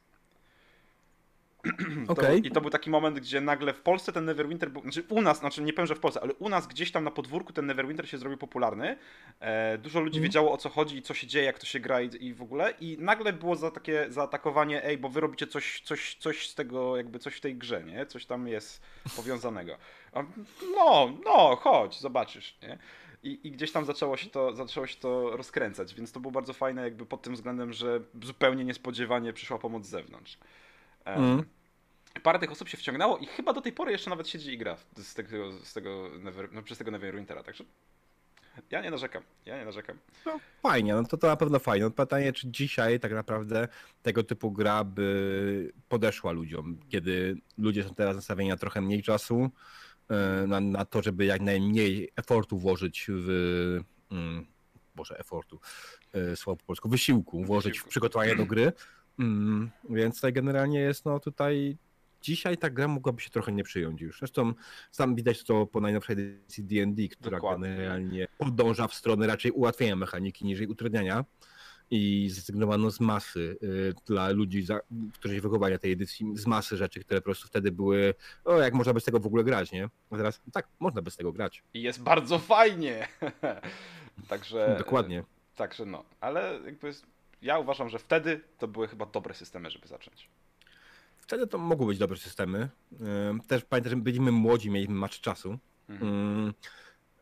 To. 2.16 2.33
I 2.35 2.51
to 2.51 2.61
był 2.61 2.70
taki 2.70 2.90
moment, 2.90 3.20
gdzie 3.20 3.40
nagle 3.40 3.72
w 3.72 3.81
Polsce 3.81 4.12
ten 4.12 4.25
Neverwinter 4.25 4.70
był, 4.70 4.83
znaczy 4.83 5.05
u 5.09 5.22
nas, 5.22 5.38
znaczy 5.38 5.62
nie 5.62 5.72
powiem, 5.72 5.87
że 5.87 5.94
w 5.94 6.01
Polsce, 6.01 6.20
ale 6.22 6.35
u 6.35 6.48
nas 6.48 6.66
gdzieś 6.66 6.92
tam 6.92 7.05
na 7.05 7.11
podwórku 7.11 7.53
ten 7.53 7.66
Neverwinter 7.66 8.09
się 8.09 8.18
zrobił 8.18 8.38
popularny. 8.38 8.96
E, 9.40 9.79
dużo 9.79 10.01
ludzi 10.01 10.16
Mhm. 10.18 10.22
wiedziało 10.22 10.53
o 10.53 10.57
co 10.57 10.68
chodzi 10.68 10.96
i 10.96 11.03
co 11.03 11.14
się 11.14 11.27
dzieje, 11.27 11.44
jak 11.44 11.59
to 11.59 11.66
się 11.66 11.81
gra 11.81 12.01
i, 12.01 12.25
i 12.27 12.35
w 12.35 12.42
ogóle. 12.42 12.75
I 12.81 12.96
nagle 13.01 13.33
było 13.33 13.57
za 13.57 13.70
takie 13.70 14.07
zaatakowanie, 14.09 14.85
ej, 14.85 14.98
bo 14.98 15.09
wy 15.09 15.20
robicie 15.20 15.46
coś, 15.46 15.81
coś, 15.85 16.14
coś 16.14 16.48
z 16.48 16.55
tego, 16.55 16.96
jakby 16.96 17.18
coś 17.18 17.35
w 17.35 17.40
tej 17.40 17.55
grze, 17.55 17.85
nie? 17.85 18.07
Coś 18.07 18.27
tam 18.27 18.48
jest 18.48 18.83
powiązanego. 19.16 19.77
A, 20.12 20.22
no, 20.77 21.12
no, 21.25 21.57
chodź, 21.57 22.01
zobaczysz, 22.01 22.59
nie? 22.62 22.79
I, 23.22 23.40
I 23.44 23.51
gdzieś 23.51 23.72
tam 23.72 23.85
zaczęło 23.85 24.16
się, 24.16 24.31
to, 24.31 24.53
zaczęło 24.53 24.87
się 24.87 24.96
to 24.96 25.37
rozkręcać, 25.37 25.94
więc 25.94 26.12
to 26.12 26.20
było 26.20 26.33
bardzo 26.33 26.53
fajne 26.53 26.83
jakby 26.83 27.07
pod 27.07 27.22
tym 27.22 27.35
względem, 27.35 27.72
że 27.72 28.01
zupełnie 28.22 28.64
niespodziewanie 28.64 29.33
przyszła 29.33 29.59
pomoc 29.59 29.87
z 29.87 29.88
zewnątrz. 29.88 30.38
E, 31.04 31.14
Mm. 31.16 31.44
parę 32.22 32.38
tych 32.38 32.52
osób 32.52 32.68
się 32.68 32.76
wciągnęło 32.76 33.18
i 33.18 33.26
chyba 33.26 33.52
do 33.52 33.60
tej 33.60 33.72
pory 33.72 33.92
jeszcze 33.92 34.10
nawet 34.10 34.28
siedzi 34.28 34.52
i 34.52 34.58
gra 34.58 34.76
z 34.96 35.14
tego, 35.14 35.52
z 35.52 35.72
tego 35.72 36.10
Never, 36.18 36.52
no, 36.52 36.62
przez 36.62 36.78
tego 36.78 36.90
Neverwintera, 36.90 37.42
także 37.42 37.64
ja 38.70 38.80
nie 38.80 38.90
narzekam, 38.90 39.22
ja 39.46 39.58
nie 39.58 39.64
narzekam. 39.64 39.98
No, 40.26 40.40
fajnie, 40.62 40.94
no 40.94 41.04
to 41.04 41.16
to 41.16 41.26
na 41.26 41.36
pewno 41.36 41.58
fajnie. 41.58 41.84
No, 41.84 41.90
pytanie, 41.90 42.32
czy 42.32 42.50
dzisiaj 42.50 43.00
tak 43.00 43.12
naprawdę 43.12 43.68
tego 44.02 44.22
typu 44.24 44.50
gra 44.52 44.84
by 44.84 45.72
podeszła 45.88 46.32
ludziom, 46.32 46.78
kiedy 46.88 47.36
ludzie 47.58 47.84
są 47.84 47.94
teraz 47.94 48.16
nastawieni 48.16 48.50
na 48.50 48.56
trochę 48.56 48.80
mniej 48.80 49.02
czasu, 49.02 49.50
e, 50.08 50.46
na, 50.46 50.60
na 50.60 50.84
to, 50.84 51.02
żeby 51.02 51.24
jak 51.24 51.40
najmniej 51.40 52.10
efortu 52.16 52.58
włożyć 52.58 53.06
w... 53.08 53.80
Mm, 54.10 54.46
Boże, 54.94 55.18
efortu, 55.18 55.60
e, 56.12 56.36
słowo 56.36 56.56
po 56.56 56.64
polsku, 56.66 56.88
wysiłku 56.88 57.44
włożyć 57.44 57.78
w 57.78 57.84
przygotowanie 57.84 58.36
do 58.36 58.46
gry. 58.46 58.72
Mm, 59.22 59.70
więc 59.90 60.14
tutaj 60.14 60.32
generalnie 60.32 60.80
jest 60.80 61.04
no 61.04 61.20
tutaj 61.20 61.76
dzisiaj 62.22 62.58
ta 62.58 62.70
gra 62.70 62.88
mogłaby 62.88 63.20
się 63.20 63.30
trochę 63.30 63.52
nie 63.52 63.64
przyjąć 63.64 64.00
już. 64.00 64.18
Zresztą 64.18 64.54
sam 64.90 65.14
widać 65.14 65.44
to 65.44 65.66
po 65.66 65.80
najnowszej 65.80 66.12
edycji 66.12 66.64
D&D, 66.64 67.08
która 67.08 67.37
Dokładnie. 67.37 67.68
generalnie 67.68 68.28
podąża 68.38 68.88
w 68.88 68.94
stronę 68.94 69.26
raczej 69.26 69.50
ułatwienia 69.50 69.96
mechaniki 69.96 70.44
niż 70.44 70.58
jej 70.58 70.68
utrudniania 70.68 71.24
i 71.90 72.28
zrezygnowano 72.30 72.90
z 72.90 73.00
masy 73.00 73.56
y, 73.62 73.94
dla 74.06 74.30
ludzi, 74.30 74.62
za, 74.62 74.80
którzy 75.14 75.35
się 75.35 75.40
wychowali 75.40 75.72
na 75.72 75.78
tej 75.78 75.92
edycji, 75.92 76.26
z 76.35 76.46
masy 76.46 76.76
rzeczy, 76.76 77.00
które 77.00 77.20
po 77.20 77.24
prostu 77.24 77.48
wtedy 77.48 77.72
były, 77.72 78.14
o 78.44 78.58
jak 78.58 78.74
można 78.74 78.92
bez 78.92 79.04
tego 79.04 79.20
w 79.20 79.26
ogóle 79.26 79.44
grać, 79.44 79.72
nie? 79.72 79.88
A 80.11 80.16
teraz 80.16 80.40
tak, 80.52 80.68
można 80.80 81.02
bez 81.02 81.16
tego 81.16 81.32
grać. 81.32 81.62
I 81.74 81.82
jest 81.82 82.02
bardzo 82.02 82.38
fajnie. 82.38 83.08
także. 84.28 84.74
Dokładnie. 84.78 85.24
Także 85.56 85.87
no, 85.87 86.04
ale 86.20 86.61
jakby 86.64 86.92
ja 87.42 87.59
uważam, 87.59 87.88
że 87.88 87.98
wtedy 87.98 88.40
to 88.59 88.68
były 88.68 88.88
chyba 88.88 89.07
dobre 89.07 89.35
systemy, 89.35 89.70
żeby 89.70 89.88
zacząć. 89.88 90.28
Wtedy 91.18 91.46
to 91.46 91.59
mogły 91.59 91.87
być 91.87 91.98
dobre 91.98 92.16
systemy. 92.16 92.68
Też 93.46 93.64
pamiętam, 93.64 93.90
że 93.90 93.96
byliśmy 93.96 94.33
młodzi, 94.33 94.70
mieliśmy 94.70 94.94
macz 94.94 95.20
czasu. 95.20 95.59
Mhm. 95.88 96.55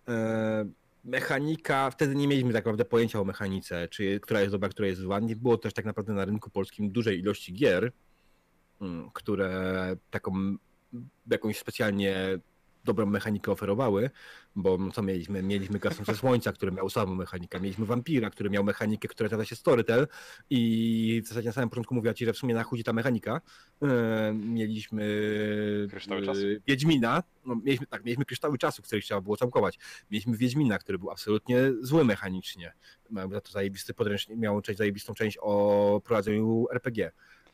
E, 0.08 0.64
mechanika, 1.04 1.90
wtedy 1.90 2.14
nie 2.14 2.28
mieliśmy 2.28 2.52
tak 2.52 2.64
naprawdę 2.64 2.84
pojęcia 2.84 3.20
o 3.20 3.24
mechanice, 3.24 3.88
czy 3.88 4.20
która 4.20 4.40
jest 4.40 4.52
dobra, 4.52 4.68
która 4.68 4.88
jest 4.88 5.00
zła. 5.00 5.20
Nie 5.20 5.36
było 5.36 5.58
też 5.58 5.72
tak 5.72 5.84
naprawdę 5.84 6.12
na 6.12 6.24
rynku 6.24 6.50
polskim 6.50 6.90
dużej 6.90 7.18
ilości 7.18 7.52
gier, 7.52 7.92
które 9.12 9.96
taką 10.10 10.56
jakąś 11.30 11.58
specjalnie 11.58 12.38
dobrą 12.84 13.06
mechanikę 13.06 13.52
oferowały, 13.52 14.10
bo 14.56 14.78
co 14.92 15.02
mieliśmy? 15.02 15.42
Mieliśmy 15.42 15.78
Gasnące 15.78 16.14
Słońca, 16.20 16.52
który 16.52 16.72
miał 16.72 16.90
samą 16.90 17.14
mechanikę, 17.14 17.60
mieliśmy 17.60 17.86
Vampira, 17.86 18.30
który 18.30 18.50
miał 18.50 18.64
mechanikę, 18.64 19.08
która 19.08 19.26
nazywa 19.26 19.44
się 19.44 19.56
Storytel 19.56 20.06
i 20.50 21.22
w 21.24 21.28
zasadzie 21.28 21.48
na 21.48 21.52
samym 21.52 21.68
początku 21.70 21.94
mówiła 21.94 22.14
ci, 22.14 22.24
że 22.24 22.32
w 22.32 22.36
sumie 22.36 22.54
na 22.54 22.62
chudzi 22.62 22.84
ta 22.84 22.92
mechanika. 22.92 23.40
E, 23.82 24.32
mieliśmy 24.34 25.04
Kryształy 25.90 26.26
czasu. 26.26 26.40
E, 26.40 26.60
Wiedźmina, 26.66 27.22
no, 27.46 27.56
mieliśmy, 27.64 27.86
tak, 27.86 28.04
mieliśmy 28.04 28.24
Kryształy 28.24 28.58
Czasu, 28.58 28.82
których 28.82 29.04
trzeba 29.04 29.20
było 29.20 29.36
całkować. 29.36 29.78
Mieliśmy 30.10 30.36
Wiedźmina, 30.36 30.78
który 30.78 30.98
był 30.98 31.10
absolutnie 31.10 31.58
zły 31.80 32.04
mechanicznie. 32.04 32.72
Miał 33.10 33.30
za 33.30 33.40
to 33.40 33.52
zajebisty 33.52 33.94
podręcznik, 33.94 34.38
miał 34.38 34.62
część, 34.62 34.78
zajebistą 34.78 35.14
część 35.14 35.38
o 35.40 36.00
prowadzeniu 36.04 36.66
RPG 36.72 37.10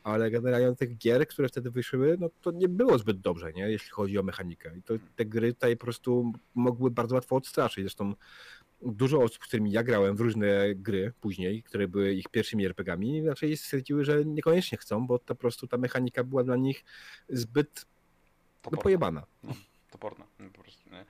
ale 0.07 0.31
generalnie 0.31 0.75
tych 0.75 0.97
gier, 0.97 1.27
które 1.27 1.47
wtedy 1.47 1.71
wyszły, 1.71 2.17
no 2.19 2.29
to 2.41 2.51
nie 2.51 2.69
było 2.69 2.97
zbyt 2.97 3.19
dobrze, 3.19 3.53
nie? 3.53 3.69
jeśli 3.69 3.89
chodzi 3.89 4.19
o 4.19 4.23
mechanikę. 4.23 4.77
I 4.77 4.81
to, 4.83 4.93
te 5.15 5.25
gry 5.25 5.53
tutaj 5.53 5.77
po 5.77 5.83
prostu 5.83 6.33
mogły 6.55 6.91
bardzo 6.91 7.15
łatwo 7.15 7.35
odstraszyć. 7.35 7.83
Zresztą 7.83 8.13
dużo 8.81 9.21
osób, 9.21 9.43
z 9.43 9.47
którymi 9.47 9.71
ja 9.71 9.83
grałem 9.83 10.15
w 10.15 10.19
różne 10.21 10.75
gry 10.75 11.13
później, 11.21 11.63
które 11.63 11.87
były 11.87 12.13
ich 12.13 12.29
pierwszymi 12.29 12.65
RPGami, 12.65 13.27
raczej 13.27 13.57
stwierdziły, 13.57 14.05
że 14.05 14.25
niekoniecznie 14.25 14.77
chcą, 14.77 15.07
bo 15.07 15.19
to 15.19 15.25
po 15.25 15.35
prostu 15.35 15.67
ta 15.67 15.77
mechanika 15.77 16.23
była 16.23 16.43
dla 16.43 16.55
nich 16.55 16.83
zbyt 17.29 17.85
no, 18.71 18.77
pojebana. 18.77 19.23
No, 19.43 19.53
toporna, 19.91 20.25
no, 20.39 20.49
po 20.53 20.61
prostu. 20.61 20.89
Nie. 20.89 21.05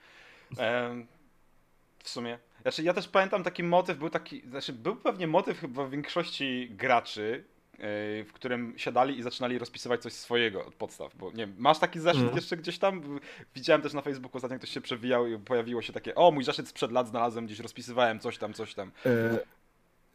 w 2.04 2.10
sumie. 2.10 2.40
Znaczy, 2.62 2.84
ja 2.84 2.94
też 2.94 3.08
pamiętam 3.08 3.44
taki 3.44 3.64
motyw, 3.64 3.98
był 3.98 4.10
taki, 4.10 4.50
znaczy 4.50 4.74
był 4.74 4.96
pewnie 4.96 5.28
motyw 5.28 5.60
chyba 5.60 5.86
w 5.86 5.92
większości 5.92 6.70
graczy, 6.72 7.44
w 7.80 8.30
którym 8.34 8.74
siadali 8.78 9.20
i 9.20 9.24
zaczynali 9.24 9.60
rozpisywać 9.60 10.02
coś 10.02 10.14
swojego 10.14 10.66
od 10.66 10.76
podstaw, 10.76 11.16
bo 11.16 11.32
nie 11.32 11.48
masz 11.58 11.80
taki 11.80 12.00
zeszyt 12.00 12.22
mm. 12.22 12.36
jeszcze 12.36 12.58
gdzieś 12.58 12.80
tam? 12.80 13.20
Widziałem 13.56 13.82
też 13.82 13.94
na 13.94 14.02
Facebooku 14.02 14.38
ostatnio 14.38 14.58
ktoś 14.58 14.70
się 14.70 14.82
przewijał 14.82 15.28
i 15.28 15.38
pojawiło 15.38 15.82
się 15.82 15.94
takie, 15.94 16.16
o 16.16 16.32
mój 16.32 16.44
zeszyt 16.44 16.68
sprzed 16.68 16.92
lat 16.92 17.08
znalazłem, 17.08 17.46
gdzieś 17.46 17.60
rozpisywałem 17.60 18.20
coś 18.20 18.38
tam, 18.38 18.54
coś 18.54 18.74
tam. 18.74 18.92
E, 19.06 19.40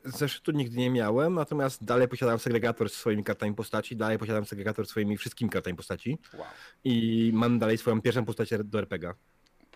zeszytu 0.05 0.53
nigdy 0.53 0.77
nie 0.77 0.91
miałem, 0.91 1.35
natomiast 1.35 1.85
dalej 1.85 2.09
posiadam 2.09 2.39
segregator 2.39 2.91
z 2.91 2.93
swoimi 2.93 3.25
kartami 3.25 3.55
postaci, 3.55 3.97
dalej 3.97 4.19
posiadam 4.19 4.45
segregator 4.45 4.87
z 4.87 4.89
swoimi 4.89 5.17
wszystkimi 5.17 5.51
kartami 5.51 5.77
postaci 5.77 6.19
wow. 6.35 6.47
i 6.85 7.31
mam 7.35 7.59
dalej 7.59 7.79
swoją 7.79 8.01
pierwszą 8.01 8.25
postać 8.25 8.51
do 8.65 8.79
RPG. 8.79 9.15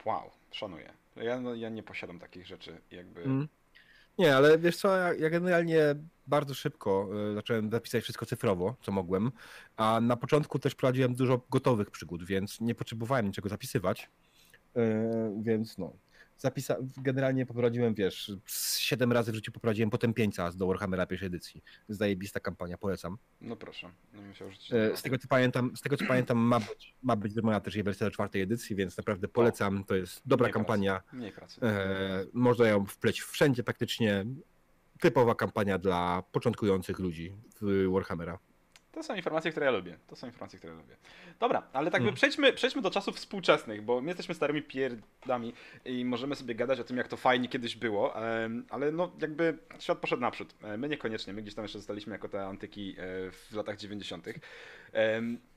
Wow, 0.05 0.31
szanuję. 0.51 0.92
Ja, 1.16 1.40
no, 1.40 1.55
ja 1.55 1.68
nie 1.68 1.83
posiadam 1.83 2.18
takich 2.18 2.46
rzeczy, 2.46 2.81
jakby... 2.90 3.22
Mm. 3.22 3.49
Nie, 4.18 4.37
ale 4.37 4.59
wiesz 4.59 4.76
co, 4.76 4.96
ja, 4.96 5.14
ja 5.14 5.31
generalnie 5.31 5.94
bardzo 6.26 6.55
szybko 6.55 7.09
y, 7.31 7.35
zacząłem 7.35 7.70
zapisać 7.70 8.02
wszystko 8.02 8.26
cyfrowo, 8.26 8.76
co 8.83 8.92
mogłem, 8.92 9.33
a 9.76 10.00
na 10.00 10.16
początku 10.16 10.59
też 10.59 10.74
prowadziłem 10.74 11.14
dużo 11.14 11.40
gotowych 11.50 11.90
przygód, 11.90 12.24
więc 12.24 12.61
nie 12.61 12.74
potrzebowałem 12.74 13.26
niczego 13.26 13.48
zapisywać, 13.48 14.11
y, 14.76 14.81
więc 15.42 15.79
no, 15.79 15.92
zapisa 16.38 16.77
generalnie 16.96 17.46
poprowadziłem, 17.46 17.94
wiesz, 17.94 18.33
siedem 18.79 19.12
razy 19.12 19.33
w 19.33 19.35
życiu 19.35 19.53
poprowadziłem 19.53 19.90
potem 19.90 20.14
pięcia 20.14 20.53
do 20.53 20.66
Warhammera 20.66 21.07
pierwszej 21.07 21.27
edycji. 21.27 21.62
Zajebista 21.88 22.40
kampania, 22.40 22.79
polecam. 22.79 23.18
No 23.40 23.57
proszę. 23.57 23.90
No 24.14 24.22
musiał 24.22 24.51
żyć 24.51 24.72
e, 24.72 24.96
z 24.96 25.03
tego 25.03 25.18
co 25.18 25.29
pamiętam, 25.29 25.77
z 25.77 25.81
tego 25.81 25.96
co 25.96 26.07
pamiętam 26.07 26.38
ma 26.38 26.61
być, 26.61 26.94
ma 27.03 27.16
być 27.16 27.33
zrobiona 27.33 27.61
też 27.61 27.79
wersja 27.83 28.11
czwartej 28.11 28.42
edycji, 28.42 28.77
więc 28.77 28.96
naprawdę 28.96 29.29
polecam. 29.29 29.85
To 29.85 29.94
jest 29.94 30.22
dobra 30.27 30.44
Mniej 30.44 30.55
kampania. 30.55 31.01
Pracy. 31.01 31.16
Mniej 31.16 31.33
pracy. 31.33 31.61
E, 31.62 32.27
można 32.33 32.68
ją 32.68 32.87
wpleć 32.87 33.20
wszędzie 33.20 33.62
praktycznie. 33.62 34.27
Typowa 35.01 35.35
kampania 35.35 35.79
dla 35.79 36.22
początkujących 36.33 36.99
ludzi 36.99 37.37
w 37.61 37.88
Warhammera. 37.92 38.38
To 38.96 39.02
są 39.02 39.14
informacje, 39.14 39.50
które 39.50 39.66
ja 39.66 39.72
lubię. 39.72 39.98
To 40.06 40.16
są 40.16 40.26
informacje, 40.26 40.59
które 40.59 40.72
ja 40.72 40.80
lubię. 40.80 40.96
Dobra, 41.40 41.62
ale 41.72 41.90
tak 41.90 42.02
mm. 42.02 42.14
przejdźmy, 42.14 42.52
przejdźmy 42.52 42.82
do 42.82 42.90
czasów 42.90 43.16
współczesnych, 43.16 43.82
bo 43.82 44.00
my 44.00 44.09
jesteśmy 44.09 44.35
starymi 44.35 44.62
pierdami 44.62 45.52
i 45.85 46.04
możemy 46.04 46.35
sobie 46.35 46.54
gadać 46.54 46.80
o 46.80 46.85
tym, 46.85 46.96
jak 46.96 47.09
to 47.09 47.16
fajnie 47.16 47.48
kiedyś 47.48 47.76
było, 47.76 48.16
ale 48.70 48.92
no 48.92 49.12
jakby 49.20 49.59
świat 49.78 49.98
poszedł 49.98 50.22
naprzód. 50.22 50.54
E, 50.62 50.76
my 50.76 50.88
niekoniecznie, 50.88 51.32
my 51.32 51.42
gdzieś 51.42 51.54
tam 51.54 51.64
jeszcze 51.64 51.78
zostaliśmy 51.78 52.12
jako 52.12 52.28
te 52.28 52.46
antyki 52.46 52.90
e, 52.90 53.30
w 53.30 53.52
latach 53.52 53.76
90. 53.76 54.26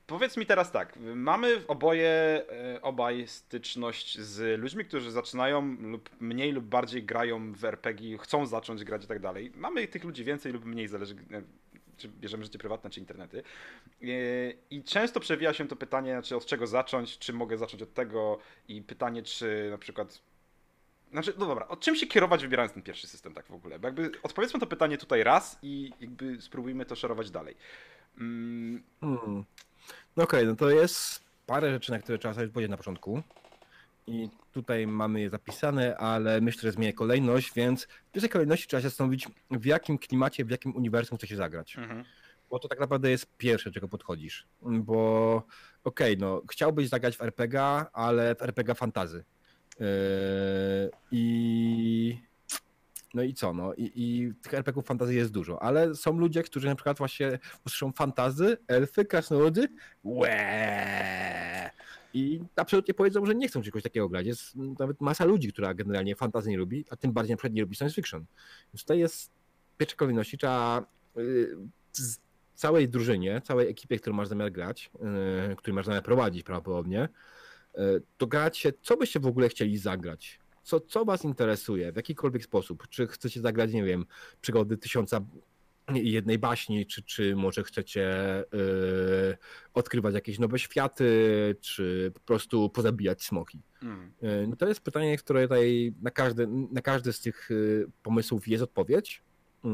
Powiedz 0.06 0.36
mi 0.36 0.46
teraz 0.46 0.72
tak, 0.72 0.98
mamy 1.14 1.66
oboje, 1.68 2.08
e, 2.08 2.82
obaj 2.82 3.26
styczność 3.26 4.18
z 4.18 4.60
ludźmi, 4.60 4.84
którzy 4.84 5.10
zaczynają 5.10 5.76
lub 5.80 6.10
mniej 6.20 6.52
lub 6.52 6.64
bardziej 6.64 7.02
grają 7.02 7.52
w 7.52 7.64
RPG, 7.64 8.18
chcą 8.18 8.46
zacząć 8.46 8.84
grać 8.84 9.04
i 9.04 9.06
tak 9.06 9.20
dalej. 9.20 9.52
Mamy 9.54 9.88
tych 9.88 10.04
ludzi 10.04 10.24
więcej 10.24 10.52
lub 10.52 10.64
mniej, 10.64 10.88
zależy 10.88 11.14
czy 12.00 12.08
bierzemy 12.08 12.44
życie 12.44 12.58
prywatne, 12.58 12.90
czy 12.90 13.00
internety. 13.00 13.42
E, 14.02 14.06
I 14.70 14.84
często 14.84 15.20
przewija 15.20 15.52
się 15.52 15.68
to 15.68 15.76
pytanie, 15.76 16.20
czy 16.24 16.36
od 16.36 16.46
czego 16.46 16.66
zacząć, 16.66 17.18
czy 17.18 17.32
mogę 17.32 17.58
zacząć 17.58 17.82
od 17.82 17.94
tego 17.94 18.38
i 18.68 18.82
pytanie, 18.82 19.22
czy 19.22 19.68
na 19.70 19.78
przykład 19.78 20.22
znaczy, 21.12 21.34
no 21.38 21.46
dobra, 21.46 21.68
od 21.68 21.80
czym 21.80 21.96
się 21.96 22.06
kierować 22.06 22.42
wybierając 22.42 22.72
ten 22.72 22.82
pierwszy 22.82 23.06
system 23.06 23.34
tak 23.34 23.46
w 23.46 23.54
ogóle? 23.54 23.78
Bo 23.78 23.88
jakby 23.88 24.12
odpowiedzmy 24.22 24.60
to 24.60 24.66
pytanie 24.66 24.98
tutaj 24.98 25.22
raz 25.22 25.58
i 25.62 25.92
jakby 26.00 26.40
spróbujmy 26.40 26.84
to 26.84 26.96
szerować 26.96 27.30
dalej. 27.30 27.56
Mm. 28.18 28.82
Hmm. 29.00 29.44
No 30.16 30.24
okej, 30.24 30.40
okay, 30.40 30.46
no 30.46 30.56
to 30.56 30.70
jest 30.70 31.24
parę 31.46 31.70
rzeczy, 31.70 31.92
na 31.92 31.98
które 31.98 32.18
trzeba 32.18 32.34
sobie 32.34 32.46
odpowiedzieć 32.46 32.70
na 32.70 32.76
początku. 32.76 33.22
I 34.06 34.28
tutaj 34.52 34.86
mamy 34.86 35.20
je 35.20 35.30
zapisane, 35.30 35.96
ale 35.96 36.40
myślę, 36.40 36.62
że 36.62 36.72
zmienię 36.72 36.92
kolejność, 36.92 37.54
więc 37.54 37.84
w 37.84 38.12
pierwszej 38.12 38.30
kolejności 38.30 38.66
trzeba 38.66 38.80
się 38.82 38.88
zastanowić, 38.88 39.28
w 39.50 39.64
jakim 39.64 39.98
klimacie, 39.98 40.44
w 40.44 40.50
jakim 40.50 40.76
uniwersum 40.76 41.18
chce 41.18 41.26
się 41.26 41.36
zagrać. 41.36 41.78
Mhm. 41.78 42.04
Bo 42.50 42.58
to 42.58 42.68
tak 42.68 42.80
naprawdę 42.80 43.10
jest 43.10 43.26
pierwsze, 43.38 43.70
czego 43.70 43.88
podchodzisz. 43.88 44.46
Bo 44.62 45.36
okej, 45.84 46.16
okay, 46.16 46.28
no 46.28 46.42
chciałbyś 46.50 46.88
zagrać 46.88 47.16
w 47.16 47.22
RPG, 47.22 47.62
ale 47.92 48.34
w 48.34 48.42
RPG 48.42 48.74
fantazy. 48.74 49.24
Yy, 49.80 49.86
I 51.10 52.30
no 53.14 53.22
i 53.22 53.34
co, 53.34 53.52
no 53.52 53.74
i, 53.74 53.92
i 53.94 54.34
tych 54.42 54.54
RPGów 54.54 54.86
fantazy 54.86 55.14
jest 55.14 55.32
dużo, 55.32 55.62
ale 55.62 55.94
są 55.94 56.18
ludzie, 56.18 56.42
którzy 56.42 56.66
na 56.66 56.74
przykład 56.74 56.98
właśnie 56.98 57.38
usłyszą 57.66 57.92
fantazy, 57.92 58.56
elfy, 58.68 59.04
krasnoludy, 59.04 59.68
łeee, 60.04 61.70
i 62.14 62.40
absolutnie 62.56 62.94
powiedzą, 62.94 63.26
że 63.26 63.34
nie 63.34 63.48
chcą 63.48 63.62
czegoś 63.62 63.82
takiego 63.82 64.08
grać. 64.08 64.26
Jest 64.26 64.56
nawet 64.56 65.00
masa 65.00 65.24
ludzi, 65.24 65.52
która 65.52 65.74
generalnie 65.74 66.16
fantazy 66.16 66.50
nie 66.50 66.58
lubi, 66.58 66.84
a 66.90 66.96
tym 66.96 67.12
bardziej 67.12 67.32
na 67.32 67.36
przykład 67.36 67.52
nie 67.52 67.62
lubi 67.62 67.76
science 67.76 67.94
fiction. 67.94 68.24
Więc 68.72 68.80
tutaj 68.82 68.98
jest 68.98 69.30
w 69.74 69.76
pierwszej 69.76 69.96
kolejności 69.96 70.38
trzeba 70.38 70.86
y, 71.16 71.56
całej 72.60 72.88
drużynie, 72.88 73.40
całej 73.44 73.68
ekipie, 73.68 73.98
którą 73.98 74.16
masz 74.16 74.28
zamiar 74.28 74.52
grać, 74.52 74.90
yy, 75.66 75.72
masz 75.72 75.86
zamiar 75.86 76.02
prowadzić 76.02 76.42
prawdopodobnie, 76.42 77.08
yy, 77.74 78.02
to 78.18 78.26
grać 78.26 78.58
się, 78.58 78.72
co 78.82 78.96
byście 78.96 79.20
w 79.20 79.26
ogóle 79.26 79.48
chcieli 79.48 79.78
zagrać. 79.78 80.40
Co, 80.62 80.80
co 80.80 81.04
was 81.04 81.24
interesuje 81.24 81.92
w 81.92 81.96
jakikolwiek 81.96 82.44
sposób? 82.44 82.88
Czy 82.88 83.06
chcecie 83.06 83.40
zagrać, 83.40 83.72
nie 83.72 83.84
wiem, 83.84 84.06
przygody 84.40 84.76
tysiąca 84.76 85.20
jednej 85.96 86.38
baśni, 86.38 86.86
czy, 86.86 87.02
czy 87.02 87.36
może 87.36 87.64
chcecie 87.64 88.00
yy, 88.52 89.36
odkrywać 89.74 90.14
jakieś 90.14 90.38
nowe 90.38 90.58
światy, 90.58 91.56
czy 91.60 92.10
po 92.14 92.20
prostu 92.20 92.70
pozabijać 92.70 93.24
smoki. 93.24 93.62
Mm. 93.82 94.12
Yy, 94.22 94.56
to 94.56 94.68
jest 94.68 94.80
pytanie, 94.80 95.18
które 95.18 95.42
tutaj 95.42 95.94
na 96.02 96.10
każdy, 96.10 96.46
na 96.46 96.80
każdy 96.82 97.12
z 97.12 97.20
tych 97.20 97.48
yy, 97.50 97.86
pomysłów 98.02 98.48
jest 98.48 98.62
odpowiedź. 98.62 99.22
Yy, 99.64 99.70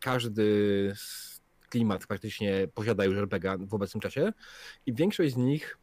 każdy 0.00 0.94
klimat 1.68 2.06
praktycznie 2.06 2.68
posiada 2.74 3.04
już 3.04 3.18
RPG 3.18 3.56
w 3.58 3.74
obecnym 3.74 4.00
czasie 4.00 4.32
i 4.86 4.94
większość 4.94 5.34
z 5.34 5.36
nich 5.36 5.78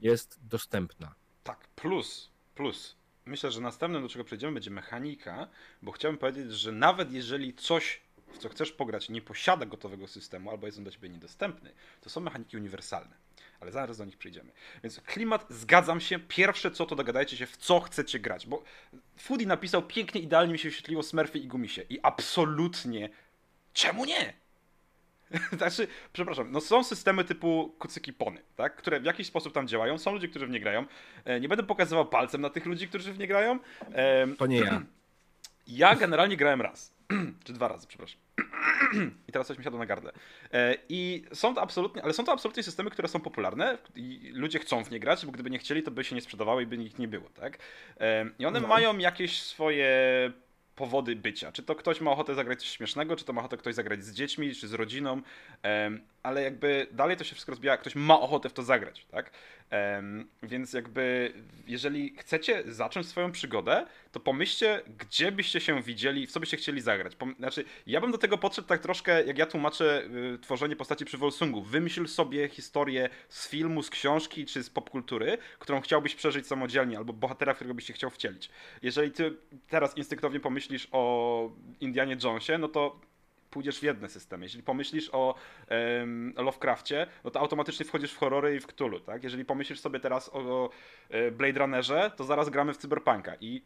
jest 0.00 0.38
dostępna. 0.42 1.14
Tak, 1.42 1.68
plus, 1.68 2.30
plus. 2.54 2.96
Myślę, 3.26 3.50
że 3.50 3.60
następnym, 3.60 4.02
do 4.02 4.08
czego 4.08 4.24
przejdziemy, 4.24 4.52
będzie 4.52 4.70
mechanika, 4.70 5.48
bo 5.82 5.92
chciałbym 5.92 6.18
powiedzieć, 6.18 6.52
że 6.52 6.72
nawet 6.72 7.12
jeżeli 7.12 7.54
coś 7.54 8.05
w 8.32 8.38
co 8.38 8.48
chcesz 8.48 8.72
pograć, 8.72 9.08
nie 9.08 9.22
posiada 9.22 9.66
gotowego 9.66 10.08
systemu 10.08 10.50
albo 10.50 10.66
jest 10.66 10.78
on 10.78 10.84
dla 10.84 10.92
ciebie 10.92 11.08
niedostępny, 11.08 11.72
to 12.00 12.10
są 12.10 12.20
mechaniki 12.20 12.56
uniwersalne. 12.56 13.16
Ale 13.60 13.72
zaraz 13.72 13.98
do 13.98 14.04
nich 14.04 14.16
przyjdziemy. 14.16 14.52
Więc 14.82 15.00
klimat, 15.00 15.46
zgadzam 15.50 16.00
się. 16.00 16.18
Pierwsze 16.18 16.70
co, 16.70 16.86
to 16.86 16.96
dogadajcie 16.96 17.36
się, 17.36 17.46
w 17.46 17.56
co 17.56 17.80
chcecie 17.80 18.18
grać. 18.18 18.46
Bo 18.46 18.62
Foodie 19.16 19.46
napisał 19.46 19.82
pięknie, 19.82 20.20
idealnie 20.20 20.52
mi 20.52 20.58
się 20.58 20.68
wyświetliło 20.68 21.02
Smurfy 21.02 21.38
i 21.38 21.46
Gumisie. 21.46 21.82
I 21.90 22.00
absolutnie, 22.02 23.08
czemu 23.72 24.04
nie? 24.04 24.32
znaczy, 25.58 25.88
przepraszam, 26.12 26.52
no 26.52 26.60
są 26.60 26.84
systemy 26.84 27.24
typu 27.24 27.74
kucyki 27.78 28.12
pony, 28.12 28.42
tak? 28.56 28.76
które 28.76 29.00
w 29.00 29.04
jakiś 29.04 29.26
sposób 29.26 29.54
tam 29.54 29.68
działają. 29.68 29.98
Są 29.98 30.12
ludzie, 30.12 30.28
którzy 30.28 30.46
w 30.46 30.50
nie 30.50 30.60
grają. 30.60 30.84
E, 31.24 31.40
nie 31.40 31.48
będę 31.48 31.64
pokazywał 31.64 32.06
palcem 32.06 32.40
na 32.40 32.50
tych 32.50 32.66
ludzi, 32.66 32.88
którzy 32.88 33.12
w 33.12 33.18
nie 33.18 33.26
grają. 33.26 33.58
To 34.38 34.46
nie 34.46 34.58
ja. 34.58 34.82
Ja 35.68 35.94
generalnie 35.94 36.36
grałem 36.36 36.60
raz. 36.60 36.95
Czy 37.44 37.52
dwa 37.52 37.68
razy, 37.68 37.86
przepraszam. 37.86 38.20
I 39.28 39.32
teraz 39.32 39.46
coś 39.46 39.58
mi 39.58 39.64
siadło 39.64 39.78
na 39.78 39.86
gardle. 39.86 40.12
E, 40.52 40.76
I 40.88 41.24
są 41.32 41.54
to 41.54 41.62
absolutnie, 41.62 42.02
ale 42.02 42.12
są 42.12 42.24
to 42.24 42.32
absolutnie 42.32 42.62
systemy, 42.62 42.90
które 42.90 43.08
są 43.08 43.20
popularne 43.20 43.78
i 43.94 44.30
ludzie 44.34 44.58
chcą 44.58 44.84
w 44.84 44.90
nie 44.90 45.00
grać, 45.00 45.26
bo 45.26 45.32
gdyby 45.32 45.50
nie 45.50 45.58
chcieli, 45.58 45.82
to 45.82 45.90
by 45.90 46.04
się 46.04 46.14
nie 46.14 46.20
sprzedawały 46.20 46.62
i 46.62 46.66
by 46.66 46.76
ich 46.76 46.98
nie 46.98 47.08
było, 47.08 47.28
tak? 47.28 47.58
E, 48.00 48.30
I 48.38 48.46
one 48.46 48.60
no. 48.60 48.68
mają 48.68 48.98
jakieś 48.98 49.42
swoje 49.42 49.88
powody 50.76 51.16
bycia. 51.16 51.52
Czy 51.52 51.62
to 51.62 51.74
ktoś 51.74 52.00
ma 52.00 52.10
ochotę 52.10 52.34
zagrać 52.34 52.60
coś 52.60 52.68
śmiesznego, 52.68 53.16
czy 53.16 53.24
to 53.24 53.32
ma 53.32 53.40
ochotę 53.40 53.56
ktoś 53.56 53.74
zagrać 53.74 54.04
z 54.04 54.12
dziećmi, 54.12 54.54
czy 54.54 54.68
z 54.68 54.72
rodziną, 54.72 55.22
ale 56.26 56.42
jakby 56.42 56.86
dalej 56.92 57.16
to 57.16 57.24
się 57.24 57.34
wszystko 57.34 57.52
rozbija, 57.52 57.76
ktoś 57.76 57.94
ma 57.94 58.20
ochotę 58.20 58.48
w 58.48 58.52
to 58.52 58.62
zagrać, 58.62 59.06
tak? 59.10 59.30
Więc 60.42 60.72
jakby 60.72 61.32
jeżeli 61.66 62.16
chcecie 62.18 62.62
zacząć 62.66 63.08
swoją 63.08 63.32
przygodę, 63.32 63.86
to 64.12 64.20
pomyślcie, 64.20 64.82
gdzie 64.98 65.32
byście 65.32 65.60
się 65.60 65.82
widzieli, 65.82 66.26
w 66.26 66.32
co 66.32 66.40
byście 66.40 66.56
chcieli 66.56 66.80
zagrać. 66.80 67.16
Znaczy, 67.38 67.64
ja 67.86 68.00
bym 68.00 68.12
do 68.12 68.18
tego 68.18 68.38
podszedł 68.38 68.68
tak 68.68 68.80
troszkę, 68.80 69.24
jak 69.24 69.38
ja 69.38 69.46
tłumaczę 69.46 70.02
y, 70.34 70.38
tworzenie 70.38 70.76
postaci 70.76 71.04
przy 71.04 71.18
Wolsungu. 71.18 71.62
Wymyśl 71.62 72.06
sobie 72.06 72.48
historię 72.48 73.08
z 73.28 73.48
filmu, 73.48 73.82
z 73.82 73.90
książki 73.90 74.46
czy 74.46 74.62
z 74.62 74.70
popkultury, 74.70 75.38
którą 75.58 75.80
chciałbyś 75.80 76.14
przeżyć 76.14 76.46
samodzielnie, 76.46 76.98
albo 76.98 77.12
bohatera, 77.12 77.54
którego 77.54 77.74
byś 77.74 77.86
się 77.86 77.92
chciał 77.92 78.10
wcielić. 78.10 78.50
Jeżeli 78.82 79.10
ty 79.10 79.36
teraz 79.68 79.96
instynktownie 79.96 80.40
pomyślisz 80.40 80.88
o 80.92 81.50
Indianie 81.80 82.16
Jonesie, 82.24 82.58
no 82.58 82.68
to 82.68 83.00
pójdziesz 83.56 83.78
w 83.78 83.82
jedne 83.82 84.08
systemy. 84.08 84.44
Jeśli 84.44 84.62
pomyślisz 84.62 85.10
o 85.12 85.34
um, 85.70 86.34
Lovecraftie, 86.36 87.06
no 87.24 87.30
to 87.30 87.40
automatycznie 87.40 87.86
wchodzisz 87.86 88.12
w 88.12 88.18
horrory 88.18 88.56
i 88.56 88.60
w 88.60 88.66
Cthulhu, 88.66 89.00
tak? 89.00 89.24
Jeżeli 89.24 89.44
pomyślisz 89.44 89.80
sobie 89.80 90.00
teraz 90.00 90.28
o, 90.28 90.38
o 90.38 90.70
e, 91.10 91.30
Blade 91.30 91.58
Runnerze, 91.58 92.10
to 92.16 92.24
zaraz 92.24 92.50
gramy 92.50 92.74
w 92.74 92.76
Cyberpunka 92.76 93.36
i 93.40 93.62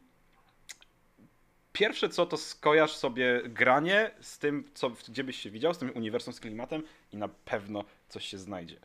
pierwsze 1.73 2.09
co, 2.09 2.25
to 2.25 2.37
skojarz 2.37 2.95
sobie 2.95 3.41
granie 3.45 4.11
z 4.21 4.39
tym, 4.39 4.63
co, 4.73 4.89
gdzie 4.89 5.23
byś 5.23 5.39
się 5.39 5.49
widział, 5.49 5.73
z 5.73 5.77
tym 5.77 5.91
uniwersum, 5.95 6.33
z 6.33 6.39
klimatem 6.39 6.83
i 7.11 7.17
na 7.17 7.27
pewno 7.27 7.83
coś 8.09 8.25
się 8.25 8.37
znajdzie. 8.37 8.79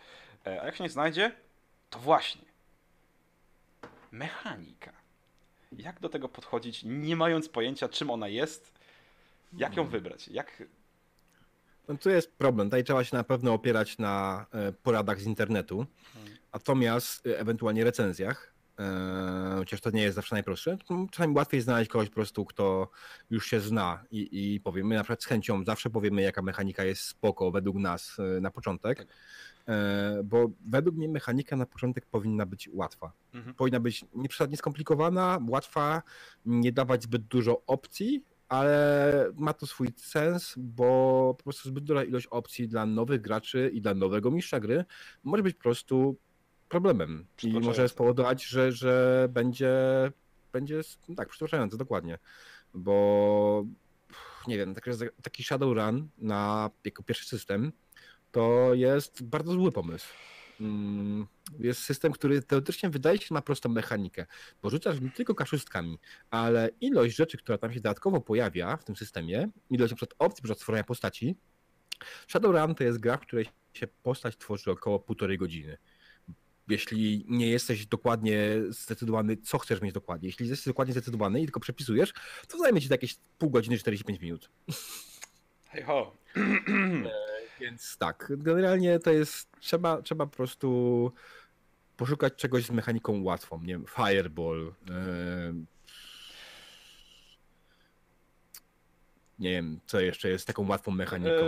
E, 0.47 0.63
a 0.63 0.67
jak 0.67 0.77
się 0.77 0.85
nie 0.85 0.91
znajdzie, 0.91 1.33
to 1.91 1.99
właśnie 1.99 2.45
mechanika. 4.13 4.93
Jak 5.73 6.01
do 6.01 6.09
tego 6.09 6.29
podchodzić, 6.29 6.83
nie 6.85 7.17
mając 7.17 7.49
pojęcia, 7.49 7.89
czym 7.89 8.11
ona 8.11 8.29
jest, 8.29 8.77
jak 9.53 9.77
ją 9.77 9.85
wybrać, 9.85 10.29
jak 10.29 10.63
no 11.89 11.97
tu 11.97 12.11
jest 12.11 12.33
problem. 12.33 12.69
Tutaj 12.69 12.85
trzeba 12.85 13.05
się 13.05 13.17
na 13.17 13.25
pewno 13.25 13.55
opierać 13.55 13.99
na 13.99 14.47
e, 14.53 14.73
poradach 14.73 15.21
z 15.21 15.27
internetu, 15.27 15.87
natomiast 16.53 17.27
e, 17.27 17.39
ewentualnie 17.39 17.85
recenzjach, 17.85 18.55
e, 18.79 19.55
chociaż 19.59 19.81
to 19.81 19.91
nie 19.91 20.03
jest 20.03 20.15
zawsze 20.15 20.35
najprostsze. 20.35 20.79
Czasami 21.11 21.35
łatwiej 21.35 21.61
znaleźć 21.61 21.91
kogoś 21.91 22.09
po 22.09 22.15
prostu, 22.15 22.45
kto 22.45 22.91
już 23.31 23.47
się 23.47 23.61
zna 23.61 24.05
i, 24.11 24.55
i 24.55 24.61
powiemy, 24.61 24.95
na 24.95 25.03
przykład 25.03 25.23
z 25.23 25.27
chęcią 25.27 25.65
zawsze 25.65 25.91
powiemy, 25.91 26.23
jaka 26.23 26.43
mechanika 26.43 26.85
jest 26.85 27.03
spoko 27.03 27.51
według 27.51 27.77
nas 27.77 28.17
na 28.41 28.51
początek. 28.51 28.99
Tak. 28.99 29.07
Bo 30.25 30.51
według 30.67 30.97
mnie 30.97 31.09
mechanika 31.09 31.57
na 31.57 31.67
początek 31.67 32.07
powinna 32.07 32.47
być 32.47 32.71
łatwa. 32.73 33.13
Mhm. 33.35 33.55
Powinna 33.55 33.81
być 33.81 34.05
nieprzesadnie 34.15 34.57
skomplikowana, 34.57 35.41
łatwa, 35.49 36.03
nie 36.45 36.73
dawać 36.73 37.03
zbyt 37.03 37.23
dużo 37.23 37.63
opcji, 37.67 38.25
ale 38.49 39.33
ma 39.35 39.53
to 39.53 39.67
swój 39.67 39.89
sens, 39.97 40.55
bo 40.57 41.35
po 41.39 41.45
prostu 41.45 41.69
zbyt 41.69 41.85
duża 41.85 42.05
ilość 42.05 42.27
opcji 42.27 42.69
dla 42.69 42.87
nowych 42.87 43.21
graczy 43.21 43.71
i 43.75 43.81
dla 43.81 43.95
nowego 43.95 44.31
mistrza 44.31 44.61
gry 44.61 44.85
może 45.25 45.43
być 45.43 45.57
po 45.57 45.63
prostu 45.63 46.17
problemem. 46.69 47.27
I 47.43 47.53
może 47.61 47.89
spowodować, 47.89 48.45
że, 48.45 48.73
że 48.73 49.27
będzie, 49.31 49.73
będzie 50.53 50.81
tak, 51.17 51.29
przytłaczające, 51.29 51.77
dokładnie, 51.77 52.19
bo 52.75 53.65
nie 54.47 54.59
wiem, 54.59 54.75
taki, 54.75 54.91
taki 55.23 55.45
Shadowrun 55.45 56.09
na 56.19 56.71
jako 56.85 57.03
pierwszy 57.03 57.27
system 57.27 57.73
to 58.31 58.75
jest 58.75 59.23
bardzo 59.23 59.53
zły 59.53 59.73
pomysł. 59.73 60.07
Mm, 60.61 61.27
jest 61.59 61.83
system, 61.83 62.13
który 62.13 62.43
teoretycznie 62.43 62.91
wydaje 62.91 63.19
się 63.19 63.35
ma 63.35 63.43
prostą 63.43 63.69
mechanikę, 63.69 64.27
bo 64.63 64.71
rzucasz 64.71 65.01
nie 65.01 65.11
tylko 65.11 65.35
kaszustkami, 65.35 65.99
ale 66.31 66.71
ilość 66.81 67.17
rzeczy, 67.17 67.39
która 67.39 67.59
tam 67.59 67.73
się 67.73 67.81
dodatkowo 67.81 68.21
pojawia 68.21 68.77
w 68.77 68.85
tym 68.85 68.97
systemie, 68.97 69.49
ilość 69.71 69.93
np. 69.93 70.07
opcji 70.19 70.49
do 70.49 70.55
stworzenia 70.55 70.85
postaci, 70.85 71.37
Shadowrun 72.29 72.75
to 72.75 72.85
jest 72.85 72.99
gra, 72.99 73.17
w 73.17 73.21
której 73.21 73.47
się 73.73 73.87
postać 74.03 74.37
tworzy 74.37 74.71
około 74.71 74.99
półtorej 74.99 75.39
godziny. 75.39 75.79
Jeśli 76.69 77.25
nie 77.29 77.51
jesteś 77.51 77.87
dokładnie 77.87 78.39
zdecydowany, 78.69 79.37
co 79.37 79.59
chcesz 79.59 79.81
mieć 79.81 79.93
dokładnie, 79.93 80.29
jeśli 80.29 80.49
jesteś 80.49 80.67
dokładnie 80.67 80.93
zdecydowany 80.93 81.41
i 81.41 81.45
tylko 81.45 81.61
przepisujesz, 81.61 82.13
to 82.49 82.59
zajmie 82.59 82.81
ci 82.81 82.89
to 82.89 82.95
jakieś 82.95 83.17
pół 83.39 83.51
godziny, 83.51 83.79
45 83.79 84.21
minut. 84.21 84.51
Hej 85.65 85.83
ho. 85.83 86.17
Więc 87.61 87.99
tak, 87.99 88.33
generalnie 88.37 88.99
to 88.99 89.11
jest, 89.11 89.49
trzeba, 89.61 90.03
trzeba 90.03 90.27
po 90.27 90.37
prostu 90.37 91.13
poszukać 91.97 92.35
czegoś 92.35 92.65
z 92.65 92.71
mechaniką 92.71 93.23
łatwą, 93.23 93.61
nie 93.61 93.67
wiem, 93.67 93.85
fireball, 93.97 94.73
yy... 94.87 95.55
nie 99.39 99.51
wiem, 99.51 99.81
co 99.87 100.01
jeszcze 100.01 100.29
jest 100.29 100.47
taką 100.47 100.69
łatwą 100.69 100.91
mechaniką. 100.93 101.47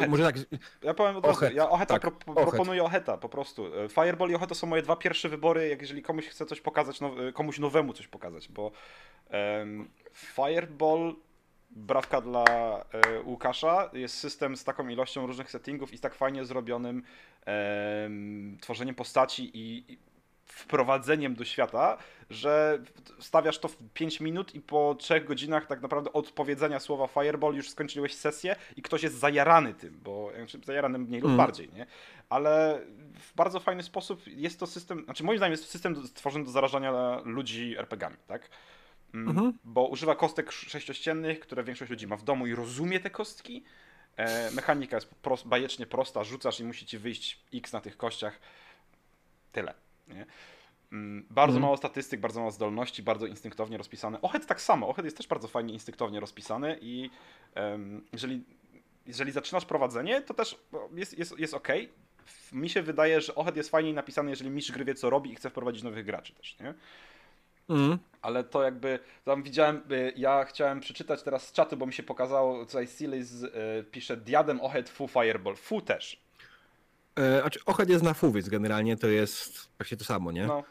Yy, 0.00 0.08
Może 0.08 0.22
tak. 0.22 0.36
Ja 0.82 0.94
powiem 0.94 1.16
od 1.16 1.26
razu, 1.26 1.44
ja 1.54 1.70
Oheta 1.70 1.98
tak, 1.98 2.00
pro, 2.00 2.34
proponuję 2.34 2.84
Oheta 2.84 3.18
po 3.18 3.28
prostu. 3.28 3.70
Fireball 3.88 4.30
i 4.30 4.34
Oheta 4.34 4.54
są 4.54 4.66
moje 4.66 4.82
dwa 4.82 4.96
pierwsze 4.96 5.28
wybory, 5.28 5.68
jak 5.68 5.80
jeżeli 5.80 6.02
komuś 6.02 6.26
chce 6.26 6.46
coś 6.46 6.60
pokazać, 6.60 7.00
now, 7.00 7.12
komuś 7.34 7.58
nowemu 7.58 7.92
coś 7.92 8.08
pokazać, 8.08 8.48
bo 8.48 8.72
um, 9.30 9.88
Fireball 10.12 11.14
brawka 11.76 12.20
dla 12.20 12.44
e, 12.44 13.20
Łukasza. 13.20 13.90
Jest 13.92 14.18
system 14.18 14.56
z 14.56 14.64
taką 14.64 14.88
ilością 14.88 15.26
różnych 15.26 15.50
settingów 15.50 15.92
i 15.92 15.98
z 15.98 16.00
tak 16.00 16.14
fajnie 16.14 16.44
zrobionym 16.44 17.02
e, 17.46 18.10
tworzeniem 18.60 18.94
postaci 18.94 19.50
i, 19.58 19.92
i 19.92 19.98
wprowadzeniem 20.52 21.34
do 21.34 21.44
świata, 21.44 21.98
że 22.30 22.82
stawiasz 23.18 23.58
to 23.58 23.68
w 23.68 23.76
5 23.94 24.20
minut 24.20 24.54
i 24.54 24.60
po 24.60 24.94
3 24.98 25.20
godzinach 25.20 25.66
tak 25.66 25.82
naprawdę 25.82 26.12
od 26.12 26.30
powiedzenia 26.30 26.80
słowa 26.80 27.06
Fireball 27.06 27.54
już 27.54 27.70
skończyłeś 27.70 28.14
sesję 28.14 28.56
i 28.76 28.82
ktoś 28.82 29.02
jest 29.02 29.18
zajarany 29.18 29.74
tym, 29.74 30.00
bo 30.04 30.30
znaczy 30.36 30.60
zajarany 30.64 30.98
mniej 30.98 31.20
lub 31.20 31.28
mm. 31.28 31.36
bardziej, 31.36 31.68
nie? 31.74 31.86
Ale 32.28 32.80
w 33.14 33.34
bardzo 33.34 33.60
fajny 33.60 33.82
sposób 33.82 34.26
jest 34.26 34.60
to 34.60 34.66
system, 34.66 35.04
znaczy 35.04 35.24
moim 35.24 35.38
zdaniem 35.38 35.52
jest 35.52 35.64
to 35.64 35.70
system 35.70 36.06
stworzony 36.06 36.44
do 36.44 36.50
zarażania 36.50 37.20
ludzi 37.24 37.76
RPGami, 37.78 38.16
tak? 38.26 38.50
Mm, 39.14 39.28
mhm. 39.28 39.58
bo 39.64 39.86
używa 39.86 40.14
kostek 40.14 40.52
sześciościennych, 40.52 41.40
które 41.40 41.64
większość 41.64 41.90
ludzi 41.90 42.06
ma 42.06 42.16
w 42.16 42.22
domu 42.22 42.46
i 42.46 42.54
rozumie 42.54 43.00
te 43.00 43.10
kostki. 43.10 43.64
E, 44.16 44.50
mechanika 44.50 44.96
jest 44.96 45.14
prost, 45.14 45.46
bajecznie 45.46 45.86
prosta, 45.86 46.24
rzucasz 46.24 46.60
i 46.60 46.64
musi 46.64 46.86
ci 46.86 46.98
wyjść 46.98 47.40
x 47.54 47.72
na 47.72 47.80
tych 47.80 47.96
kościach. 47.96 48.40
Tyle. 49.52 49.74
Nie? 50.08 50.26
Mm, 50.92 51.26
bardzo 51.30 51.56
mhm. 51.56 51.62
mało 51.62 51.76
statystyk, 51.76 52.20
bardzo 52.20 52.40
mało 52.40 52.52
zdolności, 52.52 53.02
bardzo 53.02 53.26
instynktownie 53.26 53.78
rozpisane. 53.78 54.20
Ochet 54.22 54.46
tak 54.46 54.60
samo. 54.60 54.88
Ochet 54.88 55.04
jest 55.04 55.16
też 55.16 55.26
bardzo 55.26 55.48
fajnie 55.48 55.72
instynktownie 55.72 56.20
rozpisany 56.20 56.78
i 56.80 57.10
um, 57.56 58.04
jeżeli, 58.12 58.44
jeżeli 59.06 59.32
zaczynasz 59.32 59.64
prowadzenie, 59.64 60.22
to 60.22 60.34
też 60.34 60.58
jest, 60.94 61.18
jest, 61.18 61.38
jest 61.38 61.54
ok. 61.54 61.68
Mi 62.52 62.68
się 62.68 62.82
wydaje, 62.82 63.20
że 63.20 63.34
Ochet 63.34 63.56
jest 63.56 63.70
fajniej 63.70 63.94
napisany, 63.94 64.30
jeżeli 64.30 64.50
mistrz 64.50 64.72
gry 64.72 64.84
wie, 64.84 64.94
co 64.94 65.10
robi 65.10 65.32
i 65.32 65.34
chce 65.34 65.50
wprowadzić 65.50 65.82
nowych 65.82 66.06
graczy 66.06 66.34
też, 66.34 66.58
nie? 66.60 66.74
Mm. 67.68 67.98
Ale 68.22 68.44
to 68.44 68.62
jakby, 68.62 68.98
tam 69.24 69.42
widziałem, 69.42 69.82
y, 69.92 70.12
ja 70.16 70.44
chciałem 70.44 70.80
przeczytać 70.80 71.22
teraz 71.22 71.48
z 71.48 71.52
czatu, 71.52 71.76
bo 71.76 71.86
mi 71.86 71.92
się 71.92 72.02
pokazało, 72.02 72.66
tutaj 72.66 72.86
Silis 72.86 73.42
y, 73.42 73.50
pisze 73.90 74.16
Diadem, 74.16 74.60
Ohead, 74.60 74.88
Fu, 74.88 75.08
Fireball. 75.08 75.56
Fu 75.56 75.80
też. 75.80 76.22
E, 77.16 77.40
znaczy, 77.40 77.60
Ochad 77.66 77.88
jest 77.88 78.04
na 78.04 78.14
fu, 78.14 78.32
więc 78.32 78.48
generalnie 78.48 78.96
to 78.96 79.06
jest 79.06 79.68
praktycznie 79.76 79.98
to 79.98 80.04
samo, 80.04 80.32
nie? 80.32 80.46
No, 80.46 80.62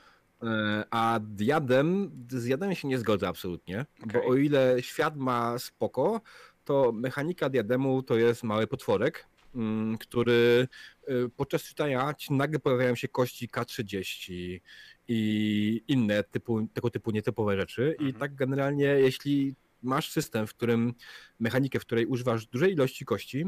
E, 0.43 0.83
A 0.89 1.19
diadem, 1.19 2.11
z 2.29 2.43
diademem 2.43 2.75
się 2.75 2.87
nie 2.87 2.97
zgodzę 2.97 3.27
absolutnie, 3.27 3.85
bo 4.05 4.19
Okej. 4.19 4.31
o 4.31 4.35
ile 4.35 4.81
świat 4.81 5.17
ma 5.17 5.59
spoko, 5.59 6.21
to 6.65 6.91
mechanika 6.91 7.49
diademu 7.49 8.03
to 8.03 8.15
jest 8.15 8.43
mały 8.43 8.67
potworek, 8.67 9.27
mm, 9.55 9.97
który 9.97 10.67
y, 11.09 11.29
podczas 11.37 11.63
czytania 11.63 12.13
nagle 12.29 12.59
pojawiają 12.59 12.95
się 12.95 13.07
kości 13.07 13.47
K30 13.49 14.59
i 15.13 15.83
inne 15.87 16.23
typu, 16.23 16.67
tego 16.73 16.89
typu 16.89 17.11
nietypowe 17.11 17.57
rzeczy 17.57 17.95
i 17.99 18.03
Mhm. 18.03 18.19
tak 18.19 18.35
generalnie 18.35 18.85
jeśli 18.85 19.55
masz 19.83 20.11
system, 20.11 20.47
w 20.47 20.53
którym 20.53 20.93
mechanikę, 21.39 21.79
w 21.79 21.85
której 21.85 22.05
używasz 22.05 22.45
dużej 22.45 22.73
ilości 22.73 23.05
kości, 23.05 23.45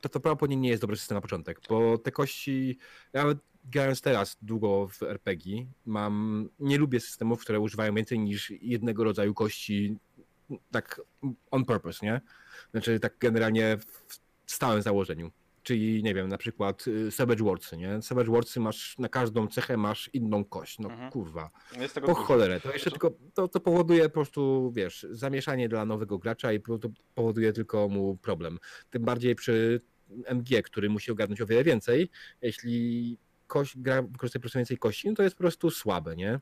to 0.00 0.08
to 0.08 0.20
prawdopodobnie 0.20 0.56
nie 0.56 0.68
jest 0.68 0.82
dobry 0.82 0.96
system 0.96 1.14
na 1.14 1.20
początek, 1.20 1.60
bo 1.68 1.98
te 1.98 2.12
kości, 2.12 2.78
ja 3.12 3.22
nawet 3.22 3.38
grając 3.64 4.00
teraz 4.00 4.36
długo 4.42 4.88
w 4.88 5.02
RPG, 5.02 5.66
mam, 5.86 6.48
nie 6.58 6.78
lubię 6.78 7.00
systemów, 7.00 7.40
które 7.40 7.60
używają 7.60 7.94
więcej 7.94 8.18
niż 8.18 8.50
jednego 8.50 9.04
rodzaju 9.04 9.34
kości, 9.34 9.96
tak 10.70 11.00
on 11.50 11.64
purpose, 11.64 12.06
nie? 12.06 12.20
Znaczy 12.70 13.00
tak 13.00 13.18
generalnie 13.18 13.78
w 14.46 14.52
stałym 14.52 14.82
założeniu. 14.82 15.30
Czyli, 15.62 16.02
nie 16.02 16.14
wiem, 16.14 16.28
na 16.28 16.38
przykład 16.38 16.86
y, 16.88 17.10
Savage 17.10 17.44
Wordsy, 17.44 17.76
nie? 17.76 18.02
Savage 18.02 18.30
Wordsy 18.30 18.60
masz, 18.60 18.98
na 18.98 19.08
każdą 19.08 19.46
cechę 19.48 19.76
masz 19.76 20.10
inną 20.12 20.44
kość, 20.44 20.78
no 20.78 20.88
Mhm. 20.90 21.10
kurwa. 21.10 21.50
jest 21.80 21.94
tego 21.94 22.06
Po 22.06 22.12
dużo. 22.14 22.24
cholerę, 22.26 22.60
to 22.60 22.72
jeszcze 22.72 22.90
tylko, 22.90 23.10
to, 23.34 23.48
to 23.48 23.60
powoduje 23.60 24.02
po 24.04 24.10
prostu, 24.14 24.72
wiesz, 24.74 25.06
zamieszanie 25.10 25.68
dla 25.68 25.84
nowego 25.84 26.18
gracza 26.18 26.52
i 26.52 26.60
to 26.60 26.78
powoduje 27.14 27.52
tylko 27.52 27.88
mu 27.88 28.16
problem. 28.16 28.58
Tym 28.90 29.04
bardziej 29.04 29.34
przy 29.34 29.80
MG, 30.26 30.62
który 30.62 30.88
musi 30.90 31.10
ogarnąć 31.12 31.40
o 31.40 31.46
wiele 31.46 31.64
więcej, 31.64 32.10
jeśli 32.42 33.18
kość, 33.46 33.78
gra 33.78 34.02
po 34.02 34.18
prostu 34.18 34.38
więcej 34.54 34.78
kości, 34.78 35.08
no 35.08 35.14
to 35.14 35.22
jest 35.22 35.36
po 35.36 35.40
prostu 35.42 35.70
słabe, 35.70 36.16
nie? 36.16 36.40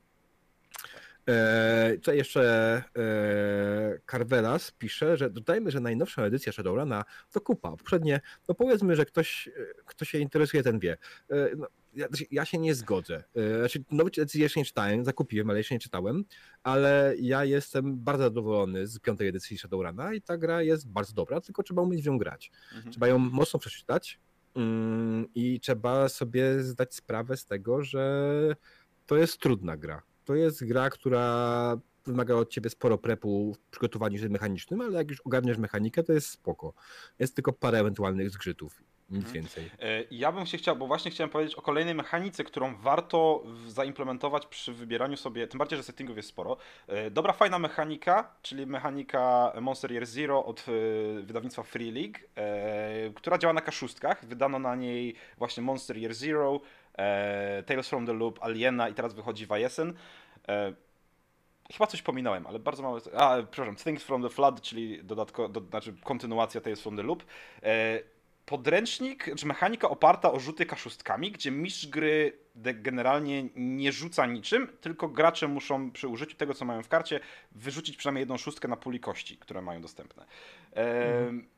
Eee, 1.28 2.00
co 2.00 2.12
jeszcze 2.12 2.74
eee, 2.76 3.98
Carvelas 4.10 4.70
pisze, 4.70 5.16
że 5.16 5.30
dodajmy, 5.30 5.70
że 5.70 5.80
najnowsza 5.80 6.22
edycja 6.22 6.52
Shadowruna 6.52 7.04
to 7.32 7.40
kupa. 7.40 7.70
Poprzednie, 7.70 8.20
no 8.48 8.54
powiedzmy, 8.54 8.96
że 8.96 9.06
ktoś, 9.06 9.48
e, 9.48 9.52
kto 9.86 10.04
się 10.04 10.18
interesuje, 10.18 10.62
ten 10.62 10.78
wie. 10.78 10.96
E, 11.30 11.56
no, 11.56 11.66
ja, 11.94 12.08
znaczy, 12.08 12.24
ja 12.30 12.44
się 12.44 12.58
nie 12.58 12.74
zgodzę. 12.74 13.24
E, 13.36 13.58
Znaczy, 13.58 13.84
nowej 13.90 14.12
edycji 14.18 14.40
jeszcze 14.40 14.60
nie 14.60 14.66
czytałem, 14.66 15.04
zakupiłem, 15.04 15.50
ale 15.50 15.58
jeszcze 15.58 15.74
nie 15.74 15.80
czytałem, 15.80 16.24
ale 16.62 17.14
ja 17.20 17.44
jestem 17.44 17.98
bardzo 17.98 18.22
zadowolony 18.24 18.86
z 18.86 18.98
piątej 18.98 19.28
edycji 19.28 19.58
Shadowruna 19.58 20.14
i 20.14 20.22
ta 20.22 20.38
gra 20.38 20.62
jest 20.62 20.88
bardzo 20.88 21.12
dobra, 21.14 21.40
tylko 21.40 21.62
trzeba 21.62 21.82
umieć 21.82 22.02
w 22.02 22.06
nią 22.06 22.18
grać. 22.18 22.50
Mhm. 22.74 22.92
Trzeba 22.92 23.08
ją 23.08 23.18
mocno 23.18 23.58
przeczytać 23.60 24.20
mm, 24.56 25.26
i 25.34 25.60
trzeba 25.60 26.08
sobie 26.08 26.62
zdać 26.62 26.94
sprawę 26.94 27.36
z 27.36 27.44
tego, 27.46 27.82
że 27.82 28.30
to 29.06 29.16
jest 29.16 29.38
trudna 29.38 29.76
gra. 29.76 30.02
To 30.28 30.34
jest 30.34 30.64
gra, 30.66 30.90
która 30.90 31.76
wymaga 32.06 32.34
od 32.34 32.50
ciebie 32.50 32.70
sporo 32.70 32.98
prepu 32.98 33.54
w 33.54 33.58
przygotowaniu 33.70 34.18
się 34.18 34.28
mechanicznym, 34.28 34.80
ale 34.80 34.92
jak 34.98 35.10
już 35.10 35.20
ogarniesz 35.20 35.58
mechanikę, 35.58 36.02
to 36.02 36.12
jest 36.12 36.30
spoko. 36.30 36.72
Jest 37.18 37.34
tylko 37.34 37.52
parę 37.52 37.78
ewentualnych 37.78 38.30
zgrzytów, 38.30 38.82
nic 39.10 39.18
Mhm. 39.26 39.34
więcej. 39.34 39.70
E, 39.80 40.04
Ja 40.10 40.32
bym 40.32 40.46
się 40.46 40.58
chciał, 40.58 40.76
bo 40.76 40.86
właśnie 40.86 41.10
chciałem 41.10 41.30
powiedzieć 41.30 41.54
o 41.54 41.62
kolejnej 41.62 41.94
mechanice, 41.94 42.44
którą 42.44 42.76
warto 42.76 43.44
zaimplementować 43.68 44.46
przy 44.46 44.72
wybieraniu 44.72 45.16
sobie, 45.16 45.46
tym 45.46 45.58
bardziej, 45.58 45.76
że 45.76 45.82
settingów 45.82 46.16
jest 46.16 46.28
sporo. 46.28 46.56
E, 46.86 47.10
Dobra, 47.10 47.32
fajna 47.32 47.58
mechanika, 47.58 48.34
czyli 48.42 48.66
mechanika 48.66 49.52
Monster 49.60 49.92
Year 49.92 50.06
Zero 50.06 50.44
od 50.44 50.60
e, 50.68 51.22
wydawnictwa 51.22 51.62
Free 51.62 51.90
League, 51.92 52.18
która 53.14 53.38
działa 53.38 53.54
na 53.54 53.60
kaszustkach. 53.60 54.24
Wydano 54.24 54.58
na 54.58 54.76
niej 54.76 55.14
właśnie 55.38 55.62
Monster 55.62 55.96
Year 55.98 56.14
Zero, 56.14 56.60
e, 56.98 57.62
Tales 57.66 57.88
from 57.88 58.06
the 58.06 58.12
Loop, 58.12 58.42
Aliena 58.42 58.88
i 58.88 58.94
teraz 58.94 59.14
wychodzi 59.14 59.46
Vajesen. 59.46 59.94
E, 60.48 60.72
Chyba 61.72 61.86
coś 61.86 62.02
pominąłem, 62.02 62.46
ale 62.46 62.58
bardzo 62.58 62.82
mało. 62.82 62.98
A, 63.16 63.36
przepraszam, 63.50 63.76
Things 63.76 64.02
from 64.02 64.22
the 64.22 64.28
Flood, 64.28 64.62
czyli 64.62 65.04
dodatko, 65.04 65.48
do, 65.48 65.60
znaczy 65.60 65.94
kontynuacja 66.04 66.60
Tales 66.60 66.82
from 66.82 66.96
the 66.96 67.02
Loop. 67.02 67.24
E, 67.62 68.00
podręcznik, 68.46 69.30
czy 69.36 69.46
mechanika 69.46 69.88
oparta 69.88 70.32
o 70.32 70.40
rzuty 70.40 70.66
kaszustkami, 70.66 71.32
gdzie 71.32 71.50
mistrz 71.50 71.86
gry 71.86 72.38
generalnie 72.74 73.48
nie 73.56 73.92
rzuca 73.92 74.26
niczym, 74.26 74.68
tylko 74.80 75.08
gracze 75.08 75.48
muszą 75.48 75.90
przy 75.90 76.08
użyciu 76.08 76.36
tego, 76.36 76.54
co 76.54 76.64
mają 76.64 76.82
w 76.82 76.88
karcie, 76.88 77.20
wyrzucić 77.52 77.96
przynajmniej 77.96 78.22
jedną 78.22 78.36
szóstkę 78.36 78.68
na 78.68 78.76
puli 78.76 79.00
kości, 79.00 79.36
które 79.36 79.62
mają 79.62 79.80
dostępne. 79.80 80.26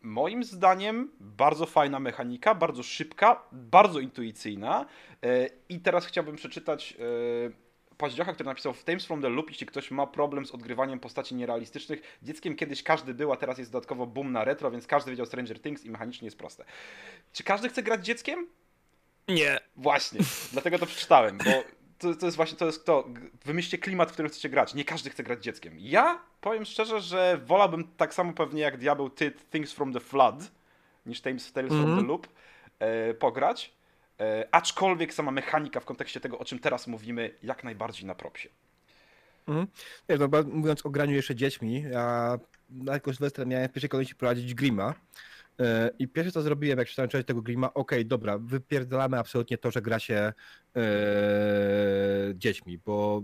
Moim 0.03 0.45
zdaniem 0.45 1.11
bardzo 1.21 1.67
fajna 1.67 2.01
mechanika, 2.01 2.55
bardzo 2.55 2.83
szybka, 2.83 3.43
bardzo 3.53 4.01
intuicyjna 4.01 4.87
e, 5.23 5.49
i 5.69 5.81
teraz 5.81 6.07
chciałbym 6.07 6.37
przeczytać 6.37 6.97
e, 7.47 7.71
Paździocha, 8.01 8.33
który 8.33 8.47
napisał 8.47 8.73
w 8.73 8.85
Tales 8.85 9.07
from 9.07 9.23
the 9.23 9.29
Loop, 9.29 9.51
jeśli 9.51 9.67
ktoś 9.67 9.91
ma 9.91 10.07
problem 10.07 10.47
z 10.47 10.51
odgrywaniem 10.51 11.01
postaci 11.01 11.35
nierealistycznych, 11.35 12.19
dzieckiem 12.23 12.57
kiedyś 12.57 12.83
każdy 12.83 13.15
był, 13.15 13.33
a 13.33 13.37
teraz 13.37 13.59
jest 13.59 13.73
dodatkowo 13.73 14.07
boom 14.07 14.33
na 14.33 14.45
retro, 14.45 14.71
więc 14.71 14.87
każdy 14.87 15.11
wiedział 15.11 15.27
Stranger 15.27 15.61
Things 15.61 15.85
i 15.85 15.91
mechanicznie 15.91 16.27
jest 16.27 16.39
proste. 16.39 16.65
Czy 17.33 17.45
każdy 17.45 17.69
chce 17.69 17.83
grać 17.83 18.07
dzieckiem? 18.07 18.47
Nie. 19.29 19.61
Właśnie, 19.77 20.21
dlatego 20.53 20.79
to 20.79 20.87
przeczytałem, 20.87 21.39
bo 21.39 21.80
to, 22.01 22.15
to 22.15 22.27
jest 22.27 22.37
właśnie 22.37 22.59
to 22.59 22.67
jest 22.67 22.85
to. 22.87 23.09
Wymyślcie 23.45 23.79
klimat, 23.79 24.11
w 24.11 24.13
którym 24.13 24.31
chcecie 24.31 24.49
grać. 24.49 24.75
Nie 24.75 24.85
każdy 24.85 25.11
chce 25.11 25.23
grać 25.23 25.45
dzieckiem. 25.45 25.75
Ja 25.79 26.23
powiem 26.41 26.65
szczerze, 26.65 27.01
że 27.01 27.41
wolałbym 27.47 27.89
tak 27.97 28.15
samo 28.15 28.33
pewnie 28.33 28.63
jak 28.63 28.77
Diabeł 28.77 29.11
ty 29.11 29.31
Things 29.51 29.73
from 29.73 29.93
the 29.93 30.01
Flood 30.01 30.51
niż 31.07 31.21
Tales, 31.21 31.53
Tales 31.53 31.69
from 31.71 31.81
Mhm. 31.81 32.01
the 32.01 32.07
Loop 32.07 32.29
e, 32.79 33.15
pograć. 33.15 33.73
E, 34.21 34.49
aczkolwiek 34.51 35.15
sama 35.15 35.31
mechanika 35.31 35.81
w 35.81 35.85
kontekście 35.85 36.21
tego, 36.21 36.39
o 36.39 36.45
czym 36.45 36.59
teraz 36.59 36.87
mówimy, 36.87 37.35
jak 37.43 37.65
najbardziej 37.65 38.07
na 38.07 38.15
propsie. 38.15 38.49
Mhm. 39.49 39.67
No, 40.09 40.29
mówiąc 40.53 40.87
o 40.87 40.91
graniu 40.91 41.15
jeszcze 41.15 41.35
dziećmi, 41.35 41.85
ja 41.93 42.39
jako 42.85 43.13
Sylwestra 43.15 43.45
miałem 43.45 43.69
w 43.69 43.73
pierwszej 43.73 43.91
kolejności 43.91 44.15
prowadzić 44.15 44.55
Grima. 44.55 44.95
E, 45.59 45.91
I 45.99 46.09
pierwsze 46.09 46.33
co 46.33 46.43
zrobiłem, 46.43 46.79
jak 46.79 46.89
czytałem 46.89 47.09
część 47.09 47.27
tego 47.27 47.43
Grima, 47.43 47.75
okej, 47.75 48.07
dobra, 48.07 48.39
wypierdalamy 48.39 49.19
absolutnie 49.19 49.59
to, 49.59 49.71
że 49.71 49.83
gra 49.83 49.99
się 49.99 50.33
e, 50.77 50.83
dziećmi, 52.35 52.79
bo 52.79 53.23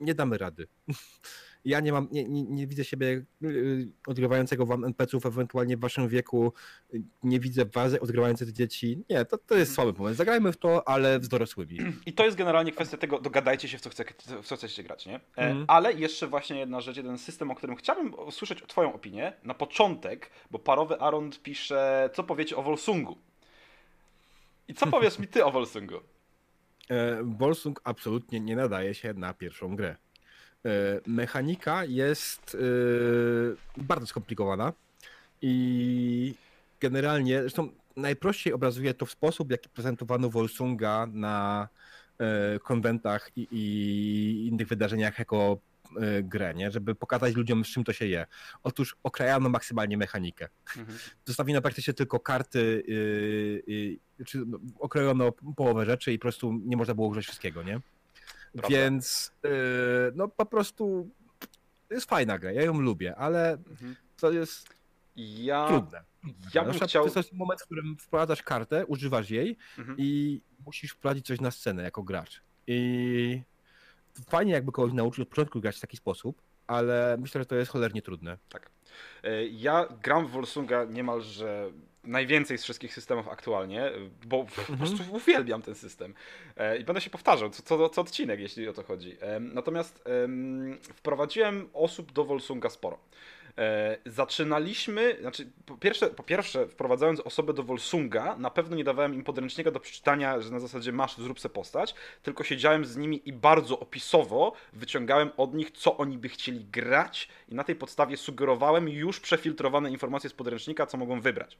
nie 0.00 0.14
damy 0.14 0.38
rady. 0.38 0.66
Ja 1.68 1.80
nie 1.80 1.92
mam, 1.92 2.08
nie, 2.10 2.24
nie, 2.24 2.42
nie 2.42 2.66
widzę 2.66 2.84
siebie 2.84 3.24
y, 3.44 3.88
odgrywającego 4.06 4.66
wam 4.66 4.84
NPC-ów, 4.84 5.26
ewentualnie 5.26 5.76
w 5.76 5.80
waszym 5.80 6.08
wieku, 6.08 6.52
y, 6.94 7.02
nie 7.22 7.40
widzę 7.40 7.64
was 7.64 7.94
odgrywających 7.94 8.52
dzieci. 8.52 9.04
Nie, 9.10 9.24
to, 9.24 9.38
to 9.38 9.54
jest 9.54 9.74
słaby 9.74 9.92
pomysł. 9.92 10.16
Zagrajmy 10.16 10.52
w 10.52 10.56
to, 10.56 10.88
ale 10.88 11.20
z 11.22 11.28
dorosłymi. 11.28 11.78
I 12.06 12.12
to 12.12 12.24
jest 12.24 12.36
generalnie 12.36 12.72
kwestia 12.72 12.96
tego, 12.96 13.20
dogadajcie 13.20 13.68
się 13.68 13.78
w 13.78 13.80
co, 13.80 13.90
chce, 13.90 14.04
w 14.42 14.46
co 14.46 14.56
chcecie 14.56 14.82
grać, 14.82 15.06
nie? 15.06 15.20
Mhm. 15.36 15.64
Ale 15.68 15.92
jeszcze 15.92 16.26
właśnie 16.26 16.58
jedna 16.58 16.80
rzecz, 16.80 16.96
jeden 16.96 17.18
system, 17.18 17.50
o 17.50 17.54
którym 17.54 17.76
chciałbym 17.76 18.14
usłyszeć 18.14 18.62
twoją 18.66 18.92
opinię 18.92 19.32
na 19.44 19.54
początek, 19.54 20.30
bo 20.50 20.58
parowy 20.58 21.00
Arond 21.00 21.42
pisze, 21.42 22.10
co 22.14 22.24
powiecie 22.24 22.56
o 22.56 22.62
Volsungu? 22.62 23.18
I 24.68 24.74
co 24.74 24.86
powiesz 24.86 25.18
mi 25.18 25.28
ty 25.28 25.44
o 25.44 25.50
Volsungu? 25.58 26.00
E, 26.90 27.22
Volsung 27.22 27.80
absolutnie 27.84 28.40
nie 28.40 28.56
nadaje 28.56 28.94
się 28.94 29.14
na 29.14 29.34
pierwszą 29.34 29.76
grę. 29.76 29.96
E, 30.66 31.00
Mechanika 31.06 31.84
jest 31.84 32.54
e, 32.54 33.82
bardzo 33.82 34.06
skomplikowana 34.06 34.72
i 35.42 36.34
generalnie, 36.80 37.40
zresztą 37.40 37.68
najprościej 37.96 38.52
obrazuje 38.52 38.94
to 38.94 39.06
w 39.06 39.10
sposób, 39.10 39.50
jaki 39.50 39.68
prezentowano 39.68 40.30
Volsunga 40.30 41.06
na 41.12 41.68
e, 42.18 42.58
konwentach 42.58 43.30
i, 43.36 43.48
i 43.50 44.46
innych 44.46 44.68
wydarzeniach 44.68 45.18
jako 45.18 45.58
grę, 46.22 46.54
nie? 46.54 46.70
żeby 46.70 46.94
pokazać 46.94 47.34
ludziom, 47.34 47.64
z 47.64 47.68
czym 47.68 47.84
to 47.84 47.92
się 47.92 48.06
je. 48.06 48.26
Otóż 48.62 48.96
okrajano 49.02 49.48
maksymalnie 49.48 49.96
mechanikę 49.96 50.48
zostawiono 51.26 51.62
praktycznie 51.62 51.94
tylko 51.94 52.20
karty, 52.20 52.84
yy, 52.88 53.74
yy, 53.74 54.24
czy 54.24 54.38
no, 54.46 54.58
okrojono 54.78 55.32
połowę 55.56 55.86
rzeczy 55.86 56.12
i 56.12 56.18
po 56.18 56.22
prostu 56.22 56.52
nie 56.64 56.76
można 56.76 56.94
było 56.94 57.08
użyć 57.08 57.24
wszystkiego, 57.26 57.62
nie? 57.62 57.80
Prawda. 58.52 58.68
Więc 58.68 59.32
yy, 59.44 59.50
no 60.14 60.28
po 60.28 60.46
prostu 60.46 61.10
to 61.88 61.94
jest 61.94 62.08
fajna 62.08 62.38
gra, 62.38 62.52
ja 62.52 62.62
ją 62.62 62.80
lubię, 62.80 63.16
ale 63.16 63.50
Mhm. 63.52 63.96
to 64.20 64.32
jest 64.32 64.68
Ja, 65.16 65.68
trudne. 65.68 66.02
ja 66.54 66.64
bym 66.64 66.74
chciał... 66.74 67.10
To 67.10 67.18
jest 67.20 67.32
moment, 67.32 67.60
w 67.62 67.64
którym 67.64 67.96
wprowadzasz 68.00 68.42
kartę, 68.42 68.86
używasz 68.86 69.30
jej 69.30 69.56
Mhm. 69.78 69.96
i 70.00 70.40
musisz 70.66 70.90
wprowadzić 70.92 71.26
coś 71.26 71.40
na 71.40 71.50
scenę 71.50 71.82
jako 71.82 72.02
gracz. 72.02 72.42
I 72.66 73.42
fajnie 74.28 74.52
jakby 74.52 74.72
kogoś 74.72 74.92
nauczyć 74.92 75.20
od 75.20 75.28
początku 75.28 75.60
grać 75.60 75.76
w 75.76 75.80
taki 75.80 75.96
sposób, 75.96 76.42
ale 76.66 77.16
myślę, 77.20 77.40
że 77.40 77.46
to 77.46 77.56
jest 77.56 77.70
cholernie 77.70 78.02
trudne. 78.02 78.38
E, 79.22 79.44
Ja 79.46 79.88
gram 80.02 80.26
w 80.26 80.30
Volsunga 80.30 80.84
niemalże 80.84 81.70
najwięcej 82.04 82.58
z 82.58 82.62
wszystkich 82.62 82.94
systemów 82.94 83.28
aktualnie, 83.28 83.90
bo 84.26 84.44
po 84.44 84.60
Mhm. 84.60 84.78
prostu 84.78 85.14
uwielbiam 85.16 85.62
ten 85.62 85.74
system. 85.74 86.14
E, 86.56 86.78
I 86.78 86.84
będę 86.84 87.00
się 87.00 87.10
powtarzał 87.10 87.50
co, 87.50 87.62
co, 87.62 87.88
co 87.88 88.00
odcinek, 88.00 88.40
jeśli 88.40 88.68
o 88.68 88.72
to 88.72 88.82
chodzi. 88.82 89.16
Em, 89.20 89.54
Natomiast 89.54 90.02
em, 90.24 90.78
wprowadziłem 90.82 91.68
osób 91.72 92.12
do 92.12 92.24
Volsunga 92.24 92.70
sporo. 92.70 92.98
E, 93.58 93.96
Zaczynaliśmy, 94.06 95.16
znaczy 95.20 95.50
po 95.66 95.76
pierwsze, 95.76 96.06
po 96.10 96.22
pierwsze 96.22 96.66
wprowadzając 96.68 97.20
osobę 97.20 97.52
do 97.52 97.62
Volsunga, 97.62 98.36
na 98.36 98.50
pewno 98.50 98.76
nie 98.76 98.84
dawałem 98.84 99.14
im 99.14 99.24
podręcznika 99.24 99.70
do 99.70 99.80
przeczytania, 99.80 100.40
że 100.40 100.50
na 100.50 100.60
zasadzie 100.60 100.92
masz, 100.92 101.16
zrób 101.16 101.40
se 101.40 101.48
postać, 101.48 101.94
tylko 102.22 102.44
siedziałem 102.44 102.84
z 102.84 102.96
nimi 102.96 103.28
i 103.28 103.32
bardzo 103.32 103.80
opisowo 103.80 104.52
wyciągałem 104.72 105.30
od 105.36 105.54
nich, 105.54 105.70
co 105.70 105.96
oni 105.96 106.18
by 106.18 106.28
chcieli 106.28 106.64
grać 106.64 107.28
i 107.48 107.54
na 107.54 107.64
tej 107.64 107.74
podstawie 107.76 108.16
sugerowałem 108.16 108.88
już 108.88 109.20
przefiltrowane 109.20 109.90
informacje 109.90 110.30
z 110.30 110.32
podręcznika, 110.32 110.86
co 110.86 110.98
mogą 110.98 111.20
wybrać. 111.20 111.58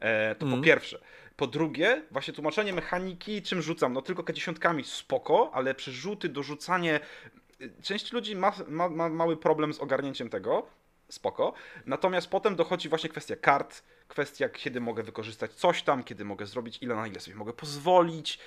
E, 0.00 0.34
to 0.34 0.40
po 0.40 0.46
Mhm. 0.46 0.62
pierwsze. 0.62 0.98
Po 1.36 1.46
drugie, 1.46 2.02
właśnie 2.10 2.34
tłumaczenie 2.34 2.72
mechaniki, 2.72 3.42
czym 3.42 3.62
rzucam? 3.62 3.92
No 3.92 4.02
tylko 4.02 4.32
dziesiątkami 4.32 4.84
spoko, 4.84 5.50
ale 5.54 5.74
przerzuty, 5.74 6.28
dorzucanie. 6.28 7.00
Część 7.82 8.12
ludzi 8.12 8.36
ma, 8.36 8.52
ma, 8.68 8.88
ma 8.88 9.08
mały 9.08 9.36
problem 9.36 9.74
z 9.74 9.80
ogarnięciem 9.80 10.28
tego. 10.28 10.66
Spoko. 11.08 11.52
Natomiast 11.86 12.30
potem 12.30 12.56
dochodzi 12.56 12.88
właśnie 12.88 13.10
kwestia 13.10 13.36
kart, 13.36 13.82
kwestia, 14.08 14.48
kiedy 14.48 14.80
mogę 14.80 15.02
wykorzystać 15.02 15.52
coś 15.52 15.82
tam, 15.82 16.04
kiedy 16.04 16.24
mogę 16.24 16.46
zrobić, 16.46 16.78
ile 16.82 16.94
na 16.94 17.06
ile 17.06 17.20
sobie 17.20 17.36
mogę 17.36 17.52
pozwolić. 17.52 18.38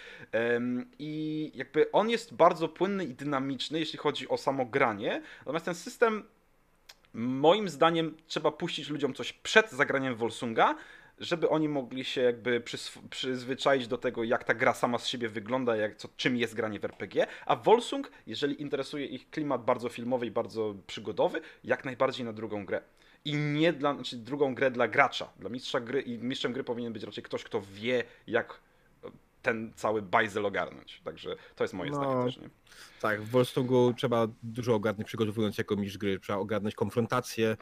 I 0.99 1.51
jakby 1.55 1.91
on 1.91 2.09
jest 2.09 2.33
bardzo 2.33 2.67
płynny 2.67 3.05
i 3.05 3.13
dynamiczny, 3.13 3.79
jeśli 3.79 3.99
chodzi 3.99 4.29
o 4.29 4.37
samo 4.37 4.65
granie. 4.65 5.21
Natomiast 5.39 5.65
ten 5.65 5.75
system, 5.75 6.23
moim 7.13 7.69
zdaniem, 7.69 8.17
trzeba 8.27 8.51
puścić 8.51 8.89
ludziom 8.89 9.13
coś 9.13 9.33
przed 9.33 9.71
zagraniem 9.71 10.15
Volsunga, 10.15 10.75
żeby 11.19 11.49
oni 11.49 11.69
mogli 11.69 12.05
się 12.05 12.21
jakby 12.21 12.63
przyzwyczaić 13.09 13.87
do 13.87 13.97
tego, 13.97 14.23
jak 14.23 14.43
ta 14.43 14.53
gra 14.53 14.73
sama 14.73 14.97
z 14.97 15.07
siebie 15.07 15.29
wygląda, 15.29 15.75
jak, 15.75 15.95
co, 15.95 16.09
czym 16.17 16.37
jest 16.37 16.55
granie 16.55 16.79
w 16.79 16.85
RPG. 16.85 17.27
A 17.45 17.55
Volsung, 17.55 18.11
jeżeli 18.27 18.61
interesuje 18.61 19.05
ich 19.05 19.29
klimat 19.29 19.65
bardzo 19.65 19.89
filmowy 19.89 20.25
i 20.25 20.31
bardzo 20.31 20.75
przygodowy, 20.87 21.41
jak 21.63 21.85
najbardziej 21.85 22.25
na 22.25 22.33
drugą 22.33 22.65
grę. 22.65 22.81
I 23.25 23.35
nie 23.35 23.73
dla, 23.73 23.93
znaczy 23.93 24.17
drugą 24.17 24.55
grę 24.55 24.71
dla 24.71 24.87
gracza. 24.87 25.29
Dla 25.39 25.49
mistrza 25.49 25.79
gry 25.79 26.01
i 26.01 26.17
mistrzem 26.17 26.53
gry 26.53 26.63
powinien 26.63 26.93
być 26.93 27.03
raczej 27.03 27.23
ktoś, 27.23 27.43
kto 27.43 27.61
wie, 27.61 28.03
jak 28.27 28.59
ten 29.41 29.73
cały 29.75 30.01
bajzel 30.01 30.45
ogarnąć. 30.45 31.01
Także 31.03 31.35
to 31.55 31.63
jest 31.63 31.73
moje 31.73 31.91
No, 31.91 31.97
zdanie 31.97 32.25
też, 32.25 32.37
nie? 32.37 32.49
Tak, 33.01 33.21
w 33.21 33.29
Wolstongu 33.29 33.93
trzeba 33.97 34.27
dużo 34.43 34.75
ogarnąć 34.75 35.07
przygotowując 35.07 35.57
jako 35.57 35.75
mistrz 35.75 35.97
gry, 35.97 36.19
trzeba 36.19 36.39
ogarnąć 36.39 36.75
konfrontacje, 36.75 37.57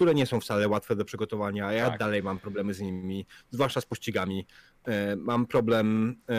które 0.00 0.14
nie 0.14 0.26
są 0.26 0.40
wcale 0.40 0.68
łatwe 0.68 0.96
do 0.96 1.04
przygotowania, 1.04 1.66
a 1.66 1.72
ja 1.72 1.90
Tak. 1.90 1.98
dalej 1.98 2.22
mam 2.22 2.38
problemy 2.38 2.74
z 2.74 2.80
nimi, 2.80 3.26
zwłaszcza 3.50 3.80
z 3.80 3.86
pościgami. 3.86 4.46
E, 4.84 5.16
Mam 5.16 5.46
problem 5.46 6.16
e, 6.28 6.34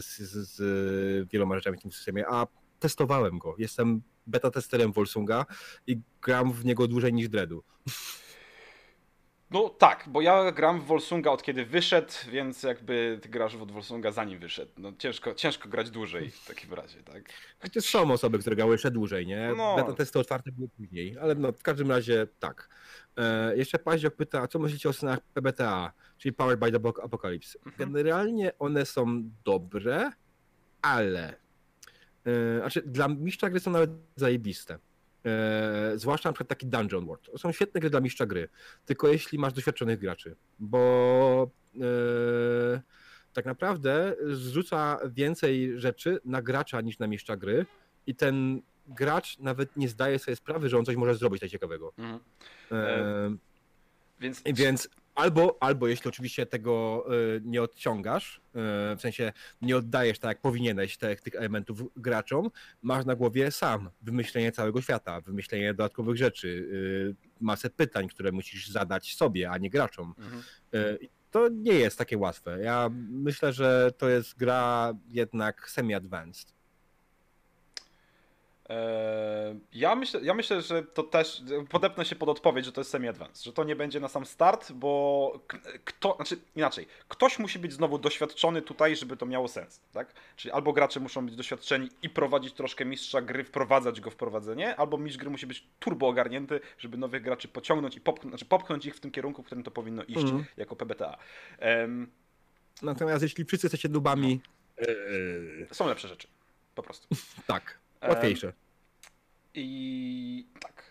z, 0.00 0.18
z, 0.18 0.50
z 0.50 1.30
wieloma 1.30 1.54
rzeczami 1.54 1.78
w 1.78 1.82
tym 1.82 1.92
systemie, 1.92 2.24
a 2.28 2.46
testowałem 2.78 3.38
go. 3.38 3.54
Jestem 3.58 4.02
beta 4.26 4.50
testerem 4.50 4.92
Volsunga 4.92 5.46
i 5.86 6.00
gram 6.22 6.52
w 6.52 6.64
niego 6.64 6.88
dłużej 6.88 7.12
niż 7.12 7.28
Dreadu. 7.28 7.62
No 9.50 9.68
tak, 9.68 10.04
bo 10.06 10.20
ja 10.20 10.52
gram 10.52 10.80
w 10.80 10.84
Volsunga 10.84 11.30
od 11.30 11.42
kiedy 11.42 11.64
wyszedł, 11.64 12.12
więc 12.30 12.62
jakby 12.62 13.18
ty 13.22 13.28
grasz 13.28 13.56
w 13.56 13.72
Volsunga 13.72 14.12
zanim 14.12 14.38
wyszedł. 14.38 14.72
No 14.78 14.92
ciężko, 14.98 15.34
ciężko 15.34 15.68
grać 15.68 15.90
dłużej 15.90 16.30
w 16.30 16.46
takim 16.46 16.74
razie, 16.74 17.02
tak? 17.02 17.22
Chociaż 17.58 17.84
są 17.84 18.12
osoby, 18.12 18.38
które 18.38 18.56
grały 18.56 18.72
jeszcze 18.72 18.90
dłużej, 18.90 19.26
nie? 19.26 19.52
No. 19.56 19.76
Beta 19.76 19.92
testy 19.92 20.18
otwarte 20.18 20.52
były 20.52 20.68
później, 20.68 21.18
ale 21.18 21.34
no, 21.34 21.52
w 21.52 21.62
każdym 21.62 21.90
razie 21.90 22.26
tak. 22.38 22.68
E, 23.16 23.56
jeszcze 23.56 23.78
Paździok 23.78 24.16
pyta, 24.16 24.42
a 24.42 24.48
co 24.48 24.58
myślicie 24.58 24.88
o 24.88 24.92
scenach 24.92 25.20
PBTA, 25.20 25.92
czyli 26.18 26.32
Powered 26.32 26.60
by 26.60 26.72
the 26.72 27.02
Apocalypse? 27.02 27.58
Mhm. 27.58 27.74
Generalnie 27.78 28.58
one 28.58 28.86
są 28.86 29.30
dobre, 29.44 30.10
ale 30.82 31.34
e, 32.26 32.58
znaczy 32.58 32.82
dla 32.82 33.08
mistrza 33.08 33.50
gry 33.50 33.60
są 33.60 33.70
nawet 33.70 33.90
zajebiste. 34.16 34.78
E, 35.26 35.92
zwłaszcza 35.98 36.28
na 36.28 36.32
przykład 36.32 36.48
taki 36.48 36.66
Dungeon 36.66 37.06
World. 37.06 37.24
To 37.32 37.38
są 37.38 37.52
świetne 37.52 37.80
gry 37.80 37.90
dla 37.90 38.00
mistrza 38.00 38.26
gry, 38.26 38.48
tylko 38.86 39.08
jeśli 39.08 39.38
masz 39.38 39.52
doświadczonych 39.52 39.98
graczy, 39.98 40.36
bo 40.58 41.50
e, 41.74 42.80
tak 43.32 43.44
naprawdę 43.44 44.16
zrzuca 44.26 44.98
więcej 45.10 45.80
rzeczy 45.80 46.18
na 46.24 46.42
gracza 46.42 46.80
niż 46.80 46.98
na 46.98 47.06
mistrza 47.06 47.36
gry 47.36 47.66
i 48.06 48.14
ten 48.14 48.62
gracz 48.86 49.38
nawet 49.38 49.76
nie 49.76 49.88
zdaje 49.88 50.18
sobie 50.18 50.36
sprawy, 50.36 50.68
że 50.68 50.78
on 50.78 50.84
coś 50.84 50.96
może 50.96 51.14
zrobić 51.14 51.40
tak 51.40 51.50
ciekawego. 51.50 51.92
Mhm. 51.98 52.20
E, 52.72 53.36
Więc, 54.20 54.42
więc 54.54 54.88
albo, 55.18 55.56
albo 55.60 55.88
jeśli 55.88 56.08
oczywiście 56.08 56.46
tego 56.46 57.04
e, 57.06 57.40
nie 57.44 57.62
odciągasz, 57.62 58.40
e, 58.54 58.96
w 58.96 59.00
sensie 59.00 59.32
nie 59.62 59.76
oddajesz 59.76 60.18
tak 60.18 60.28
jak 60.28 60.40
powinieneś 60.40 60.96
te, 60.96 61.16
tych 61.16 61.34
elementów 61.34 61.82
graczom, 61.96 62.50
masz 62.82 63.04
na 63.04 63.14
głowie 63.14 63.50
sam 63.50 63.90
wymyślenie 64.02 64.52
całego 64.52 64.82
świata, 64.82 65.20
wymyślenie 65.20 65.74
dodatkowych 65.74 66.16
rzeczy, 66.16 66.68
e, 67.10 67.44
masę 67.44 67.70
pytań, 67.70 68.08
które 68.08 68.32
musisz 68.32 68.68
zadać 68.68 69.14
sobie, 69.14 69.50
a 69.50 69.58
nie 69.58 69.70
graczom. 69.70 70.14
mhm. 70.18 70.42
To 71.30 71.48
nie 71.48 71.72
jest 71.72 71.98
takie 71.98 72.18
łatwe. 72.18 72.58
Ja 72.62 72.90
myślę, 73.10 73.52
że 73.52 73.92
to 73.98 74.08
jest 74.08 74.38
gra 74.38 74.92
jednak 75.08 75.70
semi-advanced. 75.70 76.57
Eee, 78.68 79.58
Ja 79.72 79.94
myślę, 79.94 80.20
ja 80.22 80.34
myślę, 80.34 80.62
że 80.62 80.82
to 80.82 81.02
też 81.02 81.42
podepnę 81.70 82.04
się 82.04 82.16
pod 82.16 82.28
odpowiedź, 82.28 82.64
że 82.64 82.72
to 82.72 82.80
jest 82.80 82.90
semi-advanced, 82.90 83.44
że 83.44 83.52
to 83.52 83.64
nie 83.64 83.76
będzie 83.76 84.00
na 84.00 84.08
sam 84.08 84.26
start, 84.26 84.72
bo 84.72 85.40
kto, 85.84 86.14
znaczy 86.16 86.36
inaczej, 86.56 86.86
ktoś 87.08 87.38
musi 87.38 87.58
być 87.58 87.72
znowu 87.72 87.98
doświadczony 87.98 88.62
tutaj, 88.62 88.96
żeby 88.96 89.16
to 89.16 89.26
miało 89.26 89.48
sens, 89.48 89.80
tak? 89.92 90.12
Czyli 90.36 90.52
albo 90.52 90.72
gracze 90.72 91.00
muszą 91.00 91.26
być 91.26 91.36
doświadczeni 91.36 91.88
i 92.02 92.10
prowadzić 92.10 92.52
troszkę 92.54 92.84
mistrza 92.84 93.22
gry, 93.22 93.44
wprowadzać 93.44 94.00
go 94.00 94.10
w 94.10 94.16
prowadzenie, 94.16 94.76
albo 94.76 94.98
mistrz 94.98 95.18
gry 95.18 95.30
musi 95.30 95.46
być 95.46 95.64
turbo 95.80 96.08
ogarnięty, 96.08 96.60
żeby 96.78 96.96
nowych 96.96 97.22
graczy 97.22 97.48
pociągnąć 97.48 97.96
i 97.96 98.00
popchnąć, 98.00 98.30
znaczy 98.32 98.44
popchnąć 98.44 98.86
ich 98.86 98.96
w 98.96 99.00
tym 99.00 99.10
kierunku, 99.10 99.42
w 99.42 99.46
którym 99.46 99.64
to 99.64 99.70
powinno 99.70 100.04
iść 100.04 100.18
Mhm. 100.22 100.44
jako 100.56 100.76
PBTA. 100.76 101.16
Em, 101.58 102.10
Natomiast 102.82 103.22
jeśli 103.22 103.44
wszyscy 103.44 103.66
jesteście 103.66 103.88
dubami, 103.88 104.40
e, 105.70 105.74
są 105.74 105.86
lepsze 105.88 106.08
rzeczy, 106.08 106.28
po 106.74 106.82
prostu. 106.82 107.08
tak, 107.46 107.78
łatwiejsze. 108.08 108.52
I 109.54 110.46
tak. 110.60 110.82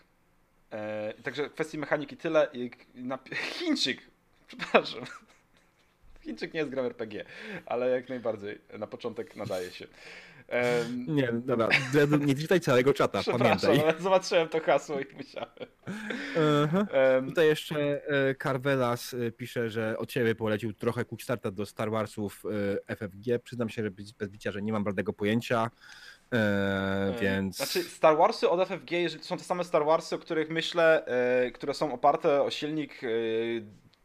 E, 0.70 1.14
także 1.22 1.48
w 1.48 1.52
kwestii 1.52 1.78
mechaniki 1.78 2.16
tyle. 2.16 2.48
Chińczyk, 3.34 4.00
przepraszam. 4.46 5.04
Chińczyk 6.22 6.54
nie 6.54 6.60
jest 6.60 6.70
gram 6.70 6.86
RPG, 6.86 7.24
ale 7.66 7.90
jak 7.90 8.08
najbardziej 8.08 8.58
na 8.78 8.86
początek 8.86 9.36
nadaje 9.36 9.70
się. 9.70 9.86
Em, 10.48 11.06
Nie, 11.08 11.32
dobra, 11.32 11.68
nie 12.20 12.34
czytaj 12.34 12.60
całego 12.60 12.94
czata, 12.94 13.20
pamiętaj. 13.38 13.80
ale 13.80 14.00
zobaczyłem 14.00 14.48
to 14.48 14.60
hasło 14.60 15.00
i 15.00 15.06
musiałem. 15.16 15.48
Em, 16.92 17.26
Tutaj 17.28 17.46
jeszcze 17.46 17.76
e, 18.08 18.34
Carvelas 18.34 19.14
e, 19.14 19.30
pisze, 19.32 19.70
że 19.70 19.98
od 19.98 20.12
siebie 20.12 20.34
polecił 20.34 20.72
trochę 20.72 21.04
Quickstarta 21.04 21.50
do 21.50 21.66
Star 21.66 21.90
Warsów 21.90 22.42
FFG. 22.86 23.38
Przyznam 23.44 23.68
się, 23.68 23.82
że 23.82 23.90
bez 23.90 24.12
bez 24.12 24.28
bicia, 24.28 24.52
że 24.52 24.62
nie 24.62 24.72
mam 24.72 24.84
bladego 24.84 25.12
pojęcia, 25.12 25.70
e, 26.32 26.88
E, 27.08 27.20
więc... 27.20 27.56
Znaczy, 27.56 27.82
Star 27.82 28.16
Warsy 28.16 28.48
od 28.48 28.68
FFG, 28.68 28.90
jeżeli 28.90 29.22
to 29.22 29.28
są 29.28 29.36
te 29.36 29.44
same 29.44 29.64
Star 29.64 29.84
Warsy, 29.84 30.14
o 30.16 30.18
których 30.18 30.50
myślę, 30.50 31.06
e, 31.06 31.50
które 31.50 31.74
są 31.74 31.92
oparte 31.92 32.42
o 32.42 32.50
silnik 32.50 33.04
e, 33.04 33.08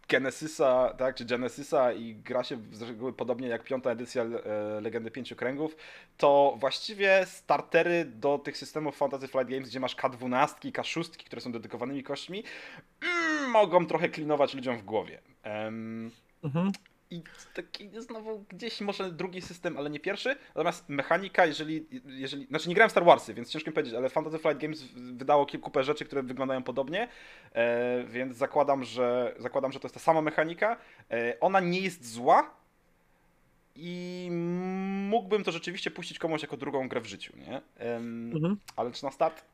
Genesisa, 0.08 0.94
tak, 0.98 1.16
czy 1.16 1.26
Genesisa 1.26 1.94
i 1.94 2.16
gra 2.16 2.44
się 2.44 2.58
z 2.72 2.82
reguły 2.82 3.14
podobnie 3.14 3.48
jak 3.48 3.64
piąta 3.64 3.92
edycja 3.92 4.24
e, 4.24 4.82
Legendy 4.82 5.12
Pięciu 5.12 5.36
Kręgów, 5.36 5.76
to 6.18 6.56
właściwie 6.60 7.26
startery 7.26 8.06
do 8.06 8.38
tych 8.38 8.58
systemów 8.58 8.98
Fantasy 8.98 9.28
Flight 9.28 9.50
Games, 9.50 9.70
gdzie 9.70 9.80
masz 9.80 9.96
K12, 9.96 10.72
K6, 10.72 11.26
które 11.26 11.42
są 11.42 11.52
dedykowanymi 11.52 12.04
kośćmi, 12.04 12.44
mm, 13.02 13.52
mogą 13.52 13.86
trochę 13.86 14.10
klinować 14.10 14.54
ludziom 14.54 14.78
w 14.78 14.84
głowie. 14.84 15.20
Mhm. 16.44 16.72
I 17.14 17.24
taki 17.54 17.90
znowu 17.98 18.46
gdzieś 18.50 18.82
może 18.82 19.12
drugi 19.12 19.42
system, 19.42 19.78
ale 19.78 19.90
nie 19.90 20.00
pierwszy. 20.00 20.36
Natomiast 20.48 20.90
mechanika, 20.90 21.46
jeżeli, 21.46 21.88
jeżeli. 22.06 22.46
Znaczy 22.46 22.70
nie 22.70 22.76
grałem 22.76 22.90
w 22.90 22.92
Star 22.92 23.06
Warsy, 23.06 23.34
więc 23.34 23.50
ciężko 23.50 23.70
mi 23.70 23.74
powiedzieć, 23.74 23.94
ale 23.94 24.10
Fantasy 24.10 24.40
Flight 24.40 24.62
Games 24.62 24.84
wydało 24.96 25.46
kilku 25.46 25.84
rzeczy, 25.84 26.06
które 26.06 26.24
wyglądają 26.24 26.64
podobnie. 26.64 27.08
E, 27.54 28.04
więc 28.04 28.38
zakładam, 28.38 28.84
że 28.84 29.36
zakładam, 29.40 29.72
że 29.72 29.80
to 29.80 29.88
jest 29.88 29.96
ta 29.96 30.00
sama 30.00 30.22
mechanika. 30.22 30.78
E, 31.12 31.40
ona 31.40 31.60
nie 31.60 31.80
jest 31.80 32.12
zła. 32.12 32.64
I 33.76 34.30
mógłbym 35.10 35.44
to 35.44 35.52
rzeczywiście 35.52 35.92
puścić 35.92 36.20
komuś 36.20 36.42
jako 36.42 36.58
drugą 36.58 36.90
grę 36.90 37.02
w 37.02 37.06
życiu, 37.06 37.34
nie? 37.38 37.62
Mhm. 37.80 38.58
ale 38.76 38.92
czy 38.92 39.04
na 39.04 39.12
start? 39.12 39.46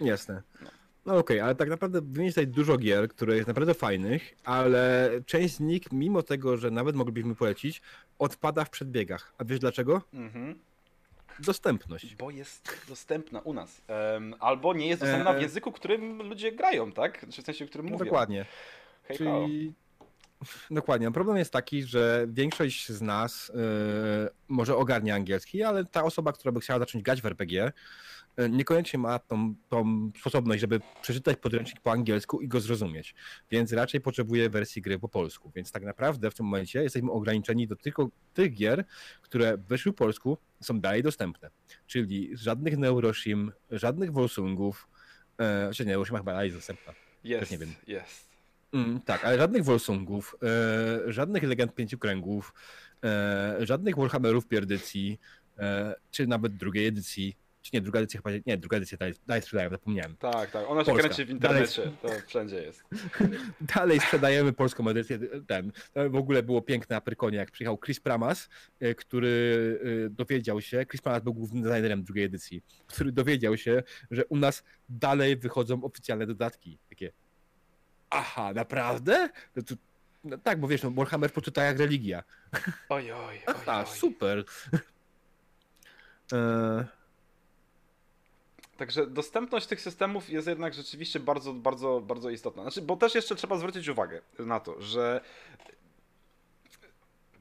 Jasne. 0.00 0.42
No 0.60 0.70
okej, 1.06 1.40
ale 1.40 1.54
tak 1.54 1.68
naprawdę 1.68 2.00
wymienić 2.00 2.34
tutaj 2.34 2.46
dużo 2.46 2.78
gier, 2.78 3.08
które 3.08 3.36
jest 3.36 3.48
naprawdę 3.48 3.74
fajnych, 3.74 4.34
ale 4.44 5.10
część 5.26 5.54
z 5.54 5.60
nich, 5.60 5.82
mimo 5.92 6.22
tego, 6.22 6.56
że 6.56 6.70
nawet 6.70 6.96
moglibyśmy 6.96 7.34
polecić, 7.34 7.82
odpada 8.18 8.64
w 8.64 8.70
przedbiegach. 8.70 9.32
A 9.38 9.44
wiesz 9.44 9.58
dlaczego? 9.58 10.02
Mhm. 10.14 10.58
Dostępność. 11.38 12.16
Bo 12.16 12.30
jest 12.30 12.84
dostępna 12.88 13.40
u 13.40 13.52
nas. 13.52 13.82
Em, 13.88 14.34
albo 14.40 14.74
nie 14.74 14.86
jest 14.88 15.00
dostępna 15.02 15.32
w 15.32 15.36
E, 15.36 15.40
języku, 15.42 15.72
którym 15.72 16.22
ludzie 16.22 16.52
grają, 16.52 16.92
tak? 16.92 17.26
Czy 17.30 17.42
w 17.42 17.44
sensie, 17.44 17.66
którym 17.66 17.86
No 17.86 17.92
mówią. 17.92 18.04
dokładnie. 18.04 18.46
Hej. 19.02 19.16
Czyli 19.16 19.72
dokładnie. 20.70 21.10
Problem 21.12 21.36
jest 21.36 21.52
taki, 21.52 21.82
że 21.82 22.26
większość 22.28 22.88
z 22.88 23.02
nas 23.02 23.50
e, 23.50 24.30
może 24.48 24.76
ogarnia 24.76 25.14
angielski, 25.14 25.62
ale 25.62 25.84
ta 25.84 26.04
osoba, 26.04 26.32
która 26.32 26.52
by 26.52 26.60
chciała 26.60 26.78
zacząć 26.78 27.04
grać 27.04 27.22
w 27.22 27.26
RPG, 27.26 27.72
niekoniecznie 28.50 28.98
ma 28.98 29.18
tą, 29.18 29.54
tą 29.68 30.10
sposobność, 30.20 30.60
żeby 30.60 30.80
przeczytać 31.02 31.36
podręcznik 31.36 31.80
po 31.80 31.92
angielsku 31.92 32.40
i 32.40 32.48
go 32.48 32.60
zrozumieć. 32.60 33.14
Więc 33.50 33.72
raczej 33.72 34.00
potrzebuje 34.00 34.50
wersji 34.50 34.82
gry 34.82 34.98
po 34.98 35.08
polsku. 35.08 35.52
Więc 35.54 35.72
tak 35.72 35.82
naprawdę 35.82 36.30
w 36.30 36.34
tym 36.34 36.46
momencie 36.46 36.82
jesteśmy 36.82 37.10
ograniczeni 37.10 37.66
do 37.66 37.76
tylko 37.76 38.08
tych 38.34 38.54
gier, 38.54 38.84
które 39.22 39.58
wyszły 39.68 39.92
po 39.92 40.04
polsku, 40.04 40.38
są 40.60 40.80
dalej 40.80 41.02
dostępne. 41.02 41.50
Czyli 41.86 42.30
żadnych 42.34 42.78
Neuroshim, 42.78 43.52
żadnych 43.70 44.12
Volsungów, 44.12 44.88
e, 45.38 45.64
znaczy 45.64 45.84
nie, 45.84 45.90
Neuroshima 45.90 46.18
chyba 46.18 46.32
dalej 46.32 46.46
jest 46.46 46.58
dostępna. 46.58 46.92
Jest, 47.24 47.52
nie 47.52 47.58
wiem. 47.58 47.74
jest. 47.86 48.30
Mm, 48.72 49.00
tak, 49.00 49.24
ale 49.24 49.38
żadnych 49.38 49.64
Volsungów, 49.64 50.36
e, 50.42 51.12
żadnych 51.12 51.42
Legend 51.42 51.74
Pięciu 51.74 51.98
Kręgów, 51.98 52.54
e, 53.04 53.56
żadnych 53.60 53.96
Warhammerów 53.96 54.46
pierwszej 54.46 54.74
edycji, 54.74 55.20
e, 55.58 55.94
czy 56.10 56.26
nawet 56.26 56.56
drugiej 56.56 56.86
edycji, 56.86 57.36
czy 57.62 57.70
nie, 57.74 57.80
druga 57.80 57.98
edycja 57.98 58.20
chyba, 58.24 58.30
nie, 58.46 58.58
druga 58.58 58.76
edycja 58.76 58.98
dalej, 58.98 59.14
dalej 59.26 59.42
sprzedają, 59.42 59.70
zapomniałem. 59.70 60.16
Tak, 60.16 60.50
tak. 60.50 60.64
Ona 60.68 60.80
się 60.80 60.86
Polska. 60.86 61.08
kręci 61.08 61.24
w 61.24 61.30
internecie. 61.30 61.92
To 62.02 62.08
wszędzie 62.26 62.62
jest. 62.62 62.84
Dalej 63.76 64.00
sprzedajemy 64.00 64.52
polską 64.52 64.88
edycję, 64.88 65.18
ten, 65.46 65.72
w 66.10 66.16
ogóle 66.16 66.42
było 66.42 66.62
piękne 66.62 66.96
na 66.96 67.00
Pyrkonie, 67.00 67.38
jak 67.38 67.50
przyjechał 67.50 67.78
Chris 67.78 68.00
Pramas, 68.00 68.48
e, 68.80 68.94
który 68.94 69.78
e, 70.06 70.10
dowiedział 70.10 70.60
się, 70.60 70.86
Chris 70.86 71.02
Pramas 71.02 71.22
był 71.22 71.34
głównym 71.34 71.62
designerem 71.62 72.02
drugiej 72.02 72.24
edycji, 72.24 72.62
który 72.86 73.12
dowiedział 73.12 73.56
się, 73.56 73.82
że 74.10 74.24
u 74.24 74.36
nas 74.36 74.64
dalej 74.88 75.36
wychodzą 75.36 75.84
oficjalne 75.84 76.26
dodatki, 76.26 76.78
takie 76.88 77.12
aha, 78.10 78.52
naprawdę? 78.54 79.28
No 79.56 79.62
to, 79.62 79.74
no 80.24 80.38
tak, 80.38 80.60
bo 80.60 80.68
wiesz, 80.68 80.82
no 80.82 80.90
Warhammer 80.90 81.32
poczyta 81.32 81.64
jak 81.64 81.78
religia. 81.78 82.22
Oj, 82.88 83.12
oj, 83.12 83.20
oj, 83.28 83.40
Aha, 83.56 83.84
oj. 83.90 83.96
super. 83.98 84.44
E, 86.32 86.86
Także 88.80 89.06
dostępność 89.06 89.66
tych 89.66 89.80
systemów 89.80 90.30
jest 90.30 90.48
jednak 90.48 90.74
rzeczywiście 90.74 91.20
bardzo, 91.20 91.52
bardzo, 91.52 92.00
bardzo 92.00 92.30
istotna. 92.30 92.62
Znaczy, 92.62 92.82
bo 92.82 92.96
też 92.96 93.14
jeszcze 93.14 93.34
trzeba 93.34 93.56
zwrócić 93.56 93.88
uwagę 93.88 94.20
na 94.38 94.60
to, 94.60 94.82
że 94.82 95.20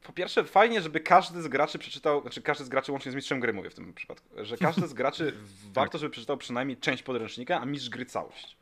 po 0.04 0.14
pierwsze 0.14 0.44
fajnie, 0.44 0.82
żeby 0.82 1.00
każdy 1.00 1.42
z 1.42 1.48
graczy 1.48 1.80
przeczytał, 1.80 2.22
znaczy 2.22 2.42
każdy 2.42 2.66
z 2.66 2.70
graczy 2.70 2.92
łącznie 2.92 3.12
z 3.12 3.16
mistrzem 3.16 3.40
gry 3.40 3.54
mówię 3.54 3.70
w 3.70 3.76
tym 3.76 3.94
przypadku, 3.94 4.28
że 4.38 4.58
każdy 4.58 4.88
z 4.88 4.94
graczy 4.94 5.34
warto, 5.74 5.98
żeby 5.98 6.12
przeczytał 6.12 6.38
przynajmniej 6.38 6.78
część 6.78 7.04
podręcznika, 7.04 7.62
a 7.62 7.66
mistrz 7.66 7.90
gry 7.90 8.06
całość. 8.06 8.58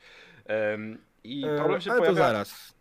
Em, 0.45 0.97
I 1.23 1.45
problem 1.57 1.81
się 1.81 1.91
ale 1.91 1.99
pojawia... 1.99 2.21
to 2.21 2.27
zaraz. 2.27 2.73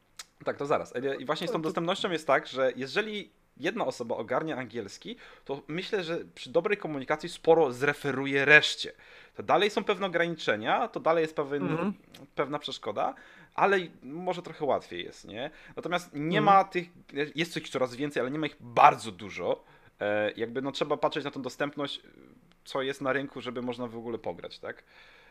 Tak, 0.44 0.56
to 0.56 0.66
zaraz. 0.66 0.92
I 1.18 1.24
właśnie 1.24 1.48
z 1.48 1.50
tą 1.50 1.58
No 1.58 1.62
dostępnością 1.62 2.10
jest 2.10 2.26
tak, 2.26 2.46
że 2.46 2.72
jeżeli 2.76 3.30
jedna 3.56 3.86
osoba 3.86 4.16
ogarnia 4.16 4.56
angielski, 4.56 5.16
to 5.44 5.62
myślę, 5.68 6.04
że 6.04 6.18
przy 6.34 6.50
dobrej 6.50 6.78
komunikacji 6.78 7.28
sporo 7.28 7.72
zreferuje 7.72 8.44
reszcie. 8.44 8.92
To 9.34 9.42
dalej 9.42 9.70
są 9.70 9.84
pewne 9.84 10.06
ograniczenia, 10.06 10.88
to 10.88 11.00
dalej 11.00 11.22
jest 11.22 11.36
pewien, 11.36 11.62
Mhm. 11.62 11.94
pewna 12.34 12.58
przeszkoda, 12.58 13.14
ale 13.54 13.78
może 14.02 14.42
trochę 14.42 14.64
łatwiej 14.64 15.04
jest, 15.04 15.24
nie? 15.24 15.50
Natomiast 15.76 16.10
nie 16.14 16.38
Mhm. 16.38 16.44
ma 16.44 16.64
tych, 16.64 16.88
jest 17.34 17.56
ich 17.56 17.68
coraz 17.68 17.94
więcej, 17.94 18.20
ale 18.20 18.30
nie 18.30 18.38
ma 18.38 18.46
ich 18.46 18.56
bardzo 18.60 19.12
dużo. 19.12 19.64
E, 20.00 20.32
jakby 20.36 20.62
no 20.62 20.72
trzeba 20.72 20.96
patrzeć 20.96 21.24
na 21.24 21.30
tą 21.30 21.42
dostępność, 21.42 22.00
co 22.64 22.82
jest 22.82 23.00
na 23.00 23.12
rynku, 23.12 23.40
żeby 23.40 23.62
można 23.62 23.86
w 23.86 23.96
ogóle 23.96 24.18
pograć, 24.18 24.58
tak? 24.58 24.82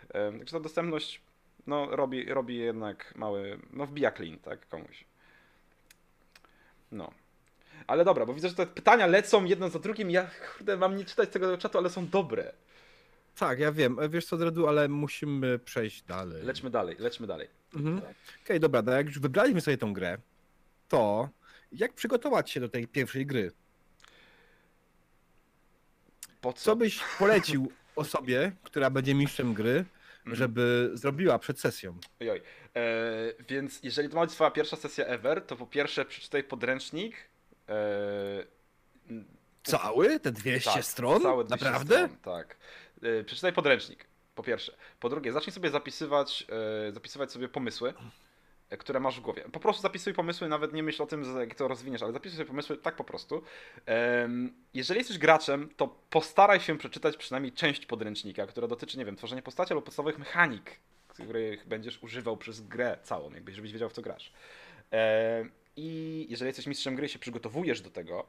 E, 0.09 0.32
także 0.32 0.51
ta 0.57 0.59
dostępność 0.59 1.21
no, 1.67 1.88
robi, 1.95 2.26
robi 2.26 2.57
jednak 2.57 3.13
mały, 3.15 3.59
no 3.73 3.86
wbija 3.86 4.11
clean, 4.11 4.38
tak, 4.39 4.67
komuś. 4.69 5.05
No. 6.91 7.11
Ale 7.88 8.05
dobra, 8.05 8.26
bo 8.26 8.34
widzę, 8.34 8.49
że 8.49 8.55
te 8.55 8.65
pytania 8.67 9.07
lecą 9.07 9.45
jedno 9.45 9.69
za 9.69 9.80
drugim. 9.80 10.11
Ja, 10.11 10.30
kurde, 10.57 10.78
mam 10.78 10.95
nie 10.95 11.05
czytać 11.05 11.30
tego 11.30 11.57
czatu, 11.57 11.78
ale 11.78 11.89
są 11.89 12.07
dobre. 12.07 12.53
Tak, 13.36 13.59
ja 13.59 13.71
wiem. 13.71 13.97
Wiesz 14.09 14.26
co, 14.26 14.38
Dredu, 14.38 14.67
ale 14.67 14.88
musimy 14.88 15.59
przejść 15.59 16.01
dalej. 16.01 16.43
Lećmy 16.43 16.69
dalej, 16.69 16.95
lećmy 16.99 17.28
dalej. 17.28 17.47
Mhm. 17.76 18.01
Okej, 18.45 18.59
dobra, 18.59 18.82
no 18.82 18.91
jak 18.91 19.05
już 19.07 19.19
wybraliśmy 19.19 19.61
sobie 19.61 19.78
tą 19.78 19.93
grę, 19.93 20.17
to 20.89 21.30
jak 21.71 21.93
przygotować 21.93 22.51
się 22.51 22.59
do 22.59 22.69
tej 22.69 22.88
pierwszej 22.88 23.26
gry? 23.26 23.51
Po 26.41 26.53
co? 26.53 26.61
Co 26.63 26.76
byś 26.76 26.99
polecił 27.19 27.71
osobie, 27.95 28.51
która 28.63 28.89
będzie 28.89 29.13
mistrzem 29.15 29.53
gry, 29.53 29.86
Mhm. 30.19 30.36
żeby 30.36 30.91
zrobiła 30.93 31.39
przed 31.39 31.59
sesją? 31.59 31.97
Ojoj. 32.21 32.41
E, 32.76 32.82
więc 33.49 33.80
jeżeli 33.84 34.09
to 34.09 34.15
ma 34.15 34.21
być 34.26 34.32
twoja 34.36 34.51
pierwsza 34.51 34.76
sesja 34.76 35.05
ever, 35.05 35.41
to 35.41 35.55
po 35.55 35.67
pierwsze 35.67 36.05
przeczytaj 36.05 36.43
podręcznik. 36.43 37.15
E, 37.70 38.55
Cały? 39.63 40.20
Te 40.20 40.32
200 40.32 40.72
tak, 40.72 40.86
stron? 40.86 41.22
Całe 41.22 41.43
200 41.43 41.66
Naprawdę? 41.66 41.95
Stron, 41.95 42.18
tak. 42.18 42.57
E, 43.01 43.24
przeczytaj 43.24 43.53
podręcznik, 43.53 44.07
po 44.36 44.43
pierwsze. 44.43 44.76
Po 44.99 45.09
drugie, 45.09 45.32
zacznij 45.32 45.53
sobie 45.53 45.70
zapisywać, 45.70 46.47
e, 46.88 46.91
zapisywać 46.91 47.32
sobie 47.32 47.49
pomysły, 47.49 47.93
które 48.80 48.99
masz 48.99 49.20
w 49.20 49.22
głowie. 49.22 49.45
Po 49.51 49.59
prostu 49.59 49.82
zapisuj 49.82 50.13
pomysły, 50.13 50.47
nawet 50.47 50.74
nie 50.74 50.84
myśl 50.84 51.03
o 51.03 51.05
tym, 51.05 51.39
jak 51.39 51.55
to 51.55 51.68
rozwiniesz, 51.68 52.01
ale 52.01 52.13
zapisuj 52.13 52.38
sobie 52.38 52.47
pomysły 52.47 52.78
tak 52.78 52.95
po 52.95 53.03
prostu. 53.03 53.41
Jeżeli 54.74 54.97
jesteś 54.97 55.18
graczem, 55.18 55.70
to 55.78 55.88
postaraj 56.09 56.59
się 56.59 56.78
przeczytać 56.78 57.18
przynajmniej 57.18 57.53
część 57.53 57.86
podręcznika, 57.86 58.47
która 58.47 58.68
dotyczy, 58.68 58.97
nie 58.97 59.05
wiem, 59.05 59.16
tworzenia 59.16 59.41
postaci 59.41 59.74
albo 59.74 59.82
podstawowych 59.82 60.20
mechanik, 60.20 60.80
których 61.07 61.68
będziesz 61.68 62.03
używał 62.03 62.38
przez 62.38 62.61
grę 62.61 62.97
całą, 63.03 63.34
jakby, 63.34 63.53
żebyś 63.53 63.72
wiedział, 63.72 63.89
w 63.89 63.93
co 63.93 64.01
grasz. 64.01 64.32
I 65.78 66.28
jeżeli 66.30 66.49
jesteś 66.49 66.67
mistrzem 66.67 66.95
gry 66.95 67.05
i 67.05 67.09
się 67.09 67.19
przygotowujesz 67.19 67.82
do 67.82 67.89
tego, 67.89 68.26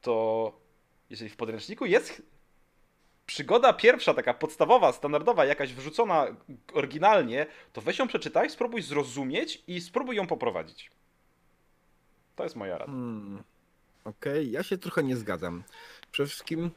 to 0.00 0.52
jeżeli 1.10 1.30
w 1.30 1.36
podręczniku 1.36 1.86
jest 1.86 2.22
przygoda 3.26 3.72
pierwsza, 3.72 4.14
taka 4.14 4.34
podstawowa, 4.34 4.92
standardowa, 4.92 5.44
jakaś 5.44 5.74
wrzucona 5.74 6.26
oryginalnie, 6.72 7.46
to 7.72 7.80
weź 7.80 7.98
ją 7.98 8.08
przeczytaj, 8.08 8.50
spróbuj 8.50 8.82
zrozumieć 8.82 9.62
i 9.66 9.80
spróbuj 9.80 10.16
ją 10.16 10.26
poprowadzić. 10.26 10.90
To 12.36 12.44
jest 12.44 12.56
moja 12.56 12.78
rada. 12.78 12.92
Hmm. 12.92 13.42
Okej, 14.04 14.50
ja 14.50 14.62
się 14.62 14.78
trochę 14.78 15.02
nie 15.02 15.16
zgadzam. 15.16 15.62
Przede 16.10 16.28
wszystkim 16.28 16.70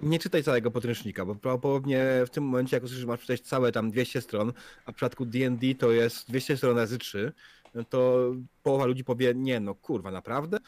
nie 0.00 0.18
czytaj 0.18 0.42
całego 0.42 0.70
podręcznika, 0.70 1.24
bo 1.24 1.34
prawdopodobnie 1.34 2.04
w 2.26 2.30
tym 2.30 2.44
momencie, 2.44 2.76
jak 2.76 2.84
usłyszysz, 2.84 3.06
masz 3.06 3.20
przeczytać 3.20 3.48
całe 3.48 3.72
tam 3.72 3.90
200 3.90 4.20
stron, 4.20 4.52
a 4.86 4.92
w 4.92 4.94
przypadku 4.94 5.26
D&D 5.26 5.74
to 5.74 5.92
jest 5.92 6.28
200 6.28 6.56
stron 6.56 6.76
razy 6.76 6.98
3, 6.98 7.32
no 7.61 7.61
to 7.88 8.32
połowa 8.62 8.86
ludzi 8.86 9.04
powie, 9.04 9.32
nie 9.34 9.60
no 9.60 9.74
kurwa, 9.74 10.10
naprawdę? 10.10 10.58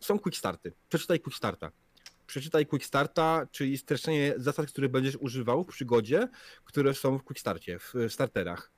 Są 0.00 0.18
quick 0.18 0.38
starty. 0.38 0.72
Przeczytaj 0.88 1.20
quick 1.20 1.36
starta. 1.36 1.70
Przeczytaj 2.26 2.66
quick 2.66 2.86
starta, 2.86 3.46
czyli 3.50 3.78
streszczenie 3.78 4.34
zasad, 4.36 4.66
które 4.66 4.88
będziesz 4.88 5.16
używał 5.16 5.64
w 5.64 5.66
przygodzie, 5.66 6.28
które 6.64 6.94
są 6.94 7.18
w 7.18 7.22
quick 7.22 7.40
starcie, 7.40 7.78
w 7.78 7.94
starterach. 8.08 8.70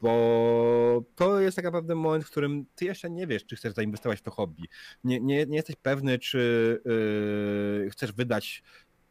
Bo 0.00 1.04
to 1.14 1.40
jest 1.40 1.56
tak 1.56 1.64
naprawdę 1.64 1.94
moment, 1.94 2.24
w 2.24 2.30
którym 2.30 2.66
ty 2.74 2.84
jeszcze 2.84 3.10
nie 3.10 3.26
wiesz, 3.26 3.46
czy 3.46 3.56
chcesz 3.56 3.74
zainwestować 3.74 4.18
w 4.18 4.22
to 4.22 4.30
hobby. 4.30 4.62
Nie, 5.04 5.20
nie, 5.20 5.46
nie 5.46 5.56
jesteś 5.56 5.76
pewny, 5.76 6.18
czy 6.18 6.82
yy, 7.84 7.90
chcesz 7.90 8.12
wydać 8.12 8.62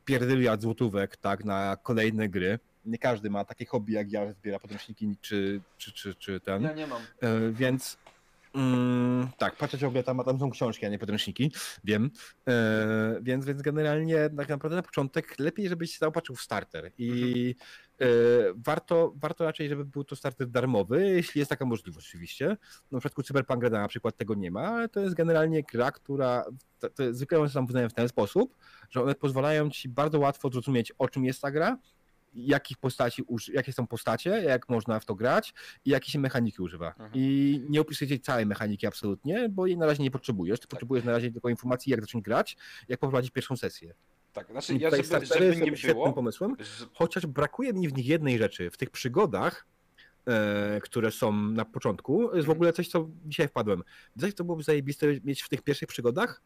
pierdyliard 0.05 0.62
złotówek 0.62 1.18
tak, 1.18 1.45
na 1.45 1.78
kolejne 1.84 2.30
gry. 2.30 2.59
Nie 2.86 2.98
każdy 2.98 3.30
ma 3.30 3.46
takie 3.46 3.66
hobby 3.66 3.94
jak 3.94 4.12
ja, 4.12 4.26
że 4.26 4.34
zbiera 4.34 4.60
podręczniki 4.60 5.16
czy, 5.22 5.62
czy, 5.78 5.92
czy, 5.92 6.16
czy 6.16 6.40
ten. 6.40 6.64
Ja 6.64 6.74
nie 6.74 6.88
mam. 6.88 7.02
E, 7.22 7.52
więc 7.52 7.98
mm, 8.56 9.28
tak, 9.38 9.56
patrzę 9.56 9.78
ciągle 9.78 10.04
tam, 10.04 10.20
a 10.20 10.24
tam 10.24 10.40
są 10.40 10.50
książki, 10.50 10.86
a 10.86 10.90
nie 10.90 11.00
podręczniki, 11.00 11.52
wiem. 11.84 12.12
E, 12.48 13.20
więc, 13.22 13.46
więc 13.46 13.62
generalnie 13.62 14.30
tak 14.38 14.50
naprawdę 14.50 14.76
na 14.76 14.84
początek 14.84 15.40
lepiej, 15.40 15.70
żebyś 15.70 15.92
się 15.92 15.98
zaopatrzył 16.00 16.36
w 16.36 16.42
starter 16.42 16.92
i 16.98 17.56
e, 18.02 18.06
warto, 18.56 19.14
warto 19.16 19.46
raczej, 19.46 19.70
żeby 19.70 19.86
był 19.86 20.04
to 20.04 20.16
starter 20.16 20.48
darmowy, 20.48 21.10
jeśli 21.10 21.40
jest 21.40 21.50
taka 21.50 21.66
możliwość 21.66 22.08
oczywiście. 22.08 22.58
No, 22.92 23.00
w 23.00 23.02
przypadku 23.02 23.24
Cyberpunk 23.24 23.64
na 23.64 23.88
przykład 23.88 24.18
tego 24.18 24.36
nie 24.36 24.52
ma, 24.52 24.68
ale 24.68 24.90
to 24.90 25.00
jest 25.00 25.16
generalnie 25.16 25.64
gra, 25.64 25.92
która 25.92 26.46
to, 26.80 26.90
to 26.90 27.14
zwykle 27.14 27.50
są 27.50 27.66
wyznają 27.66 27.90
w 27.90 27.94
ten 27.94 28.10
sposób, 28.10 28.56
że 28.90 29.04
one 29.04 29.16
pozwalają 29.16 29.70
ci 29.70 29.90
bardzo 29.90 30.20
łatwo 30.20 30.50
zrozumieć 30.50 30.92
o 30.98 31.08
czym 31.08 31.26
jest 31.26 31.42
ta 31.42 31.52
gra, 31.52 31.78
jakich 32.34 32.78
postaci, 32.78 33.24
jakie 33.54 33.74
są 33.74 33.88
postacie, 33.88 34.30
jak 34.30 34.70
można 34.70 35.00
w 35.00 35.06
to 35.06 35.16
grać 35.16 35.54
i 35.86 35.90
jakie 35.90 36.12
się 36.12 36.20
mechaniki 36.20 36.62
używa. 36.62 36.88
Mhm. 36.88 37.12
I 37.14 37.66
nie 37.70 37.82
opisuję 37.82 38.10
ci 38.10 38.20
całej 38.20 38.46
mechaniki 38.46 38.88
absolutnie, 38.88 39.50
bo 39.50 39.68
jej 39.68 39.78
na 39.78 39.86
razie 39.86 40.04
nie 40.04 40.12
potrzebujesz. 40.12 40.60
Ty 40.60 40.68
potrzebujesz 40.68 41.06
na 41.06 41.12
razie 41.12 41.32
tylko 41.32 41.50
informacji, 41.50 41.92
jak 41.92 42.02
zacząć 42.02 42.24
grać, 42.24 42.58
jak 42.88 43.00
poprowadzić 43.00 43.32
pierwszą 43.32 43.58
sesję. 43.58 43.94
Tak, 44.34 44.52
znaczy 44.52 44.76
I 44.76 44.80
ja, 44.80 44.90
żeby, 44.90 45.04
startery 45.04 45.54
żeby 45.54 45.66
nie 45.66 45.94
było, 45.94 46.14
pomysłem, 46.14 46.56
chociaż 46.94 47.26
brakuje 47.26 47.74
mi 47.74 47.88
w 47.88 47.98
nich 47.98 48.06
jednej 48.06 48.38
rzeczy. 48.38 48.70
W 48.70 48.78
tych 48.78 48.90
przygodach, 48.90 49.68
e, 50.28 50.80
które 50.84 51.12
są 51.12 51.32
na 51.32 51.66
początku, 51.66 52.36
jest 52.36 52.48
w 52.48 52.52
ogóle 52.52 52.74
coś, 52.74 52.88
co 52.88 53.10
dzisiaj 53.26 53.48
wpadłem. 53.48 53.84
Coś, 54.20 54.34
co 54.34 54.44
byłoby 54.44 54.64
zajebiste 54.64 55.08
mieć 55.24 55.42
w 55.42 55.50
tych 55.50 55.62
pierwszych 55.62 55.88
przygodach? 55.88 56.42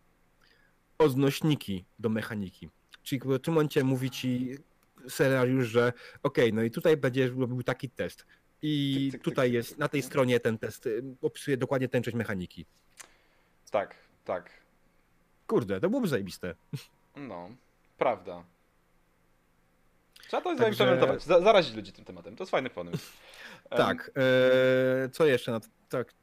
Odnośniki 0.98 1.86
do 2.00 2.10
mechaniki. 2.10 2.70
Czyli 3.04 3.22
w 3.26 3.40
tym 3.40 3.54
momencie 3.54 3.84
mówi 3.84 4.10
ci 4.10 4.58
scenariusz, 5.10 5.68
że 5.68 5.94
okej, 6.24 6.54
no 6.54 6.64
i 6.64 6.72
tutaj 6.72 6.98
będziesz 6.98 7.32
robił 7.32 7.64
taki 7.64 7.90
test. 7.90 8.26
I 8.62 9.04
Cyk, 9.04 9.12
cyk, 9.12 9.24
tutaj 9.24 9.48
cyk, 9.48 9.54
jest, 9.54 9.78
na 9.78 9.88
tej 9.88 10.02
stronie 10.02 10.40
ten 10.40 10.58
test 10.58 10.86
y, 10.86 11.04
opisuje 11.22 11.58
dokładnie 11.58 11.90
tę 11.90 12.02
część 12.02 12.18
mechaniki. 12.18 12.66
Tak, 13.72 13.96
tak. 14.26 14.50
Kurde, 15.48 15.80
to 15.80 15.90
byłoby 15.90 16.08
zajebiste. 16.08 16.56
No, 17.16 17.50
prawda. 17.98 18.44
Trzeba 20.28 20.42
to 20.42 20.50
Także- 20.50 20.64
zaimplementować, 20.64 21.24
za, 21.24 21.42
zarazić 21.42 21.76
ludzi 21.76 21.94
tym 21.94 22.06
tematem. 22.06 22.36
To 22.36 22.44
jest 22.44 22.52
fajny 22.52 22.70
pomysł. 22.70 23.12
Tak, 23.70 24.12
e, 24.18 25.10
co 25.10 25.26
jeszcze? 25.26 25.52
No, 25.52 25.60
tak. 25.90 26.14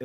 E, 0.00 0.04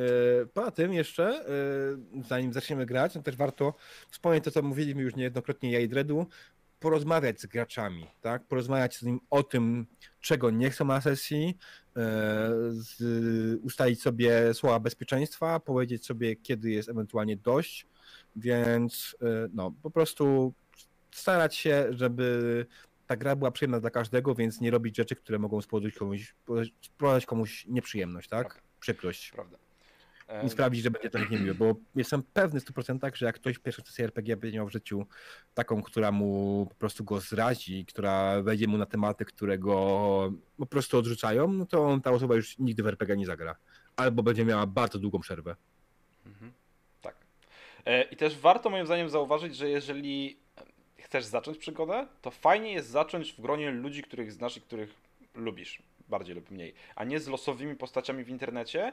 poza 0.54 0.70
tym 0.70 0.92
jeszcze, 0.92 1.24
e, 1.24 2.22
zanim 2.28 2.52
zaczniemy 2.52 2.86
grać, 2.86 3.14
no 3.14 3.22
też 3.22 3.36
warto 3.36 3.74
wspomnieć 4.10 4.44
to, 4.44 4.50
co 4.50 4.62
mówiliśmy 4.62 5.02
już 5.02 5.16
niejednokrotnie 5.16 5.72
ja 5.72 5.80
i 5.80 5.88
Dredu, 5.88 6.26
porozmawiać 6.82 7.40
z 7.40 7.46
graczami, 7.46 8.06
tak? 8.20 8.46
Porozmawiać 8.46 8.96
z 8.96 9.02
nim 9.02 9.20
o 9.30 9.42
tym, 9.42 9.86
czego 10.20 10.50
nie 10.50 10.70
chcą 10.70 10.84
na 10.84 11.00
sesji, 11.00 11.58
e, 11.96 12.50
z, 12.70 13.00
ustalić 13.62 14.02
sobie 14.02 14.54
słowa 14.54 14.80
bezpieczeństwa, 14.80 15.60
powiedzieć 15.60 16.06
sobie, 16.06 16.36
kiedy 16.36 16.70
jest 16.70 16.88
ewentualnie 16.88 17.36
dość, 17.36 17.86
więc 18.36 19.16
e, 19.22 19.48
no, 19.54 19.72
po 19.82 19.90
prostu 19.90 20.54
starać 21.10 21.56
się, 21.56 21.86
żeby 21.90 22.66
ta 23.06 23.16
gra 23.16 23.36
była 23.36 23.50
przyjemna 23.50 23.80
dla 23.80 23.90
każdego, 23.90 24.34
więc 24.34 24.60
nie 24.60 24.70
robić 24.70 24.96
rzeczy, 24.96 25.16
które 25.16 25.38
mogą 25.38 25.60
spowodować 25.60 25.94
komuś, 25.94 26.34
spowodować 26.80 27.26
komuś 27.26 27.66
nieprzyjemność, 27.66 28.28
tak? 28.28 28.48
Prawda. 28.48 28.68
Przykrość. 28.80 29.30
Prawda. 29.30 29.58
I 30.44 30.50
sprawić, 30.50 30.82
że 30.82 30.90
będzie 30.90 31.10
to 31.10 31.18
niemiłe, 31.18 31.54
bo 31.54 31.74
jestem 31.94 32.22
pewny 32.22 32.60
w 32.60 32.64
100%, 32.64 33.16
że 33.16 33.26
jak 33.26 33.34
ktoś 33.34 33.58
pierwszy 33.58 33.82
sesję 33.82 34.04
RPG 34.04 34.36
będzie 34.36 34.58
miał 34.58 34.66
w 34.66 34.72
życiu 34.72 35.06
taką, 35.54 35.82
która 35.82 36.12
mu 36.12 36.66
po 36.68 36.74
prostu 36.74 37.04
go 37.04 37.20
zrazi, 37.20 37.86
która 37.86 38.42
wejdzie 38.42 38.66
mu 38.66 38.78
na 38.78 38.86
tematy, 38.86 39.24
które 39.24 39.58
go 39.58 40.32
po 40.56 40.66
prostu 40.66 40.98
odrzucają, 40.98 41.52
no 41.52 41.66
to 41.66 42.00
ta 42.04 42.10
osoba 42.10 42.34
już 42.34 42.58
nigdy 42.58 42.82
w 42.82 42.86
RPG 42.86 43.16
nie 43.16 43.26
zagra. 43.26 43.56
Albo 43.96 44.22
będzie 44.22 44.44
miała 44.44 44.66
bardzo 44.66 44.98
długą 44.98 45.20
przerwę. 45.20 45.56
Mhm. 46.26 46.52
Tak. 47.00 47.16
E, 47.84 48.02
I 48.02 48.16
też 48.16 48.38
warto 48.38 48.70
moim 48.70 48.86
zdaniem 48.86 49.08
zauważyć, 49.08 49.56
że 49.56 49.68
jeżeli 49.68 50.36
chcesz 50.96 51.24
zacząć 51.24 51.58
przygodę, 51.58 52.06
to 52.22 52.30
fajnie 52.30 52.72
jest 52.72 52.88
zacząć 52.88 53.32
w 53.32 53.40
gronie 53.40 53.70
ludzi, 53.70 54.02
których 54.02 54.32
znasz 54.32 54.56
i 54.56 54.60
których 54.60 54.94
lubisz, 55.34 55.82
bardziej 56.08 56.34
lub 56.34 56.50
mniej, 56.50 56.74
a 56.96 57.04
nie 57.04 57.20
z 57.20 57.28
losowymi 57.28 57.76
postaciami 57.76 58.24
w 58.24 58.28
internecie. 58.28 58.92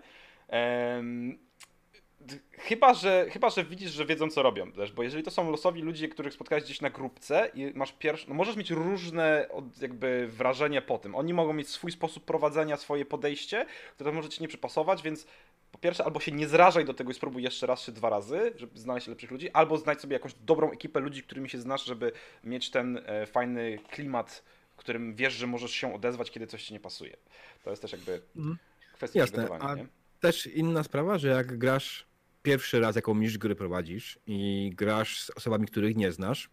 Chyba 2.51 2.93
że, 2.93 3.25
chyba, 3.29 3.49
że 3.49 3.63
widzisz, 3.63 3.91
że 3.91 4.05
wiedzą, 4.05 4.29
co 4.29 4.43
robią 4.43 4.71
też, 4.71 4.91
bo 4.91 5.03
jeżeli 5.03 5.23
to 5.23 5.31
są 5.31 5.51
losowi 5.51 5.81
ludzie, 5.81 6.07
których 6.07 6.33
spotkałeś 6.33 6.63
gdzieś 6.63 6.81
na 6.81 6.89
grupce 6.89 7.51
i 7.53 7.71
masz 7.75 7.91
pierwsze, 7.93 8.25
no 8.29 8.33
możesz 8.35 8.55
mieć 8.55 8.71
różne 8.71 9.47
jakby 9.81 10.27
wrażenie 10.27 10.81
po 10.81 10.97
tym. 10.97 11.15
Oni 11.15 11.33
mogą 11.33 11.53
mieć 11.53 11.69
swój 11.69 11.91
sposób 11.91 12.25
prowadzenia, 12.25 12.77
swoje 12.77 13.05
podejście, 13.05 13.65
które 13.95 14.11
może 14.11 14.29
ci 14.29 14.41
nie 14.41 14.47
przypasować, 14.47 15.01
więc 15.03 15.27
po 15.71 15.77
pierwsze, 15.77 16.03
albo 16.05 16.19
się 16.19 16.31
nie 16.31 16.47
zrażaj 16.47 16.85
do 16.85 16.93
tego 16.93 17.11
i 17.11 17.13
spróbuj 17.13 17.43
jeszcze 17.43 17.67
raz 17.67 17.81
czy 17.81 17.91
dwa 17.91 18.09
razy, 18.09 18.53
żeby 18.55 18.79
znaleźć 18.79 19.07
lepszych 19.07 19.31
ludzi, 19.31 19.51
albo 19.51 19.77
znajdź 19.77 19.99
sobie 20.01 20.13
jakąś 20.13 20.33
dobrą 20.33 20.71
ekipę 20.71 20.99
ludzi, 20.99 21.23
którymi 21.23 21.49
się 21.49 21.57
znasz, 21.57 21.85
żeby 21.85 22.11
mieć 22.43 22.69
ten 22.69 23.01
e, 23.05 23.25
fajny 23.25 23.79
klimat, 23.91 24.43
w 24.73 24.77
którym 24.77 25.15
wiesz, 25.15 25.33
że 25.33 25.47
możesz 25.47 25.71
się 25.71 25.93
odezwać, 25.95 26.31
kiedy 26.31 26.47
coś 26.47 26.63
ci 26.63 26.73
nie 26.73 26.79
pasuje. 26.79 27.17
To 27.63 27.69
jest 27.69 27.81
też 27.81 27.91
jakby 27.91 28.21
Mhm. 28.35 28.57
kwestia 28.93 29.19
Jasne, 29.19 29.33
przygotowania, 29.37 29.71
a- 29.71 29.75
nie? 29.75 29.85
Też 30.19 30.47
inna 30.47 30.83
sprawa, 30.83 31.17
że 31.17 31.27
jak 31.27 31.57
grasz 31.57 32.07
pierwszy 32.43 32.79
raz 32.79 32.95
jakąś 32.95 33.37
gry 33.37 33.55
prowadzisz 33.55 34.19
i 34.27 34.71
grasz 34.75 35.23
z 35.23 35.29
osobami, 35.29 35.67
których 35.67 35.95
nie 35.95 36.11
znasz, 36.11 36.49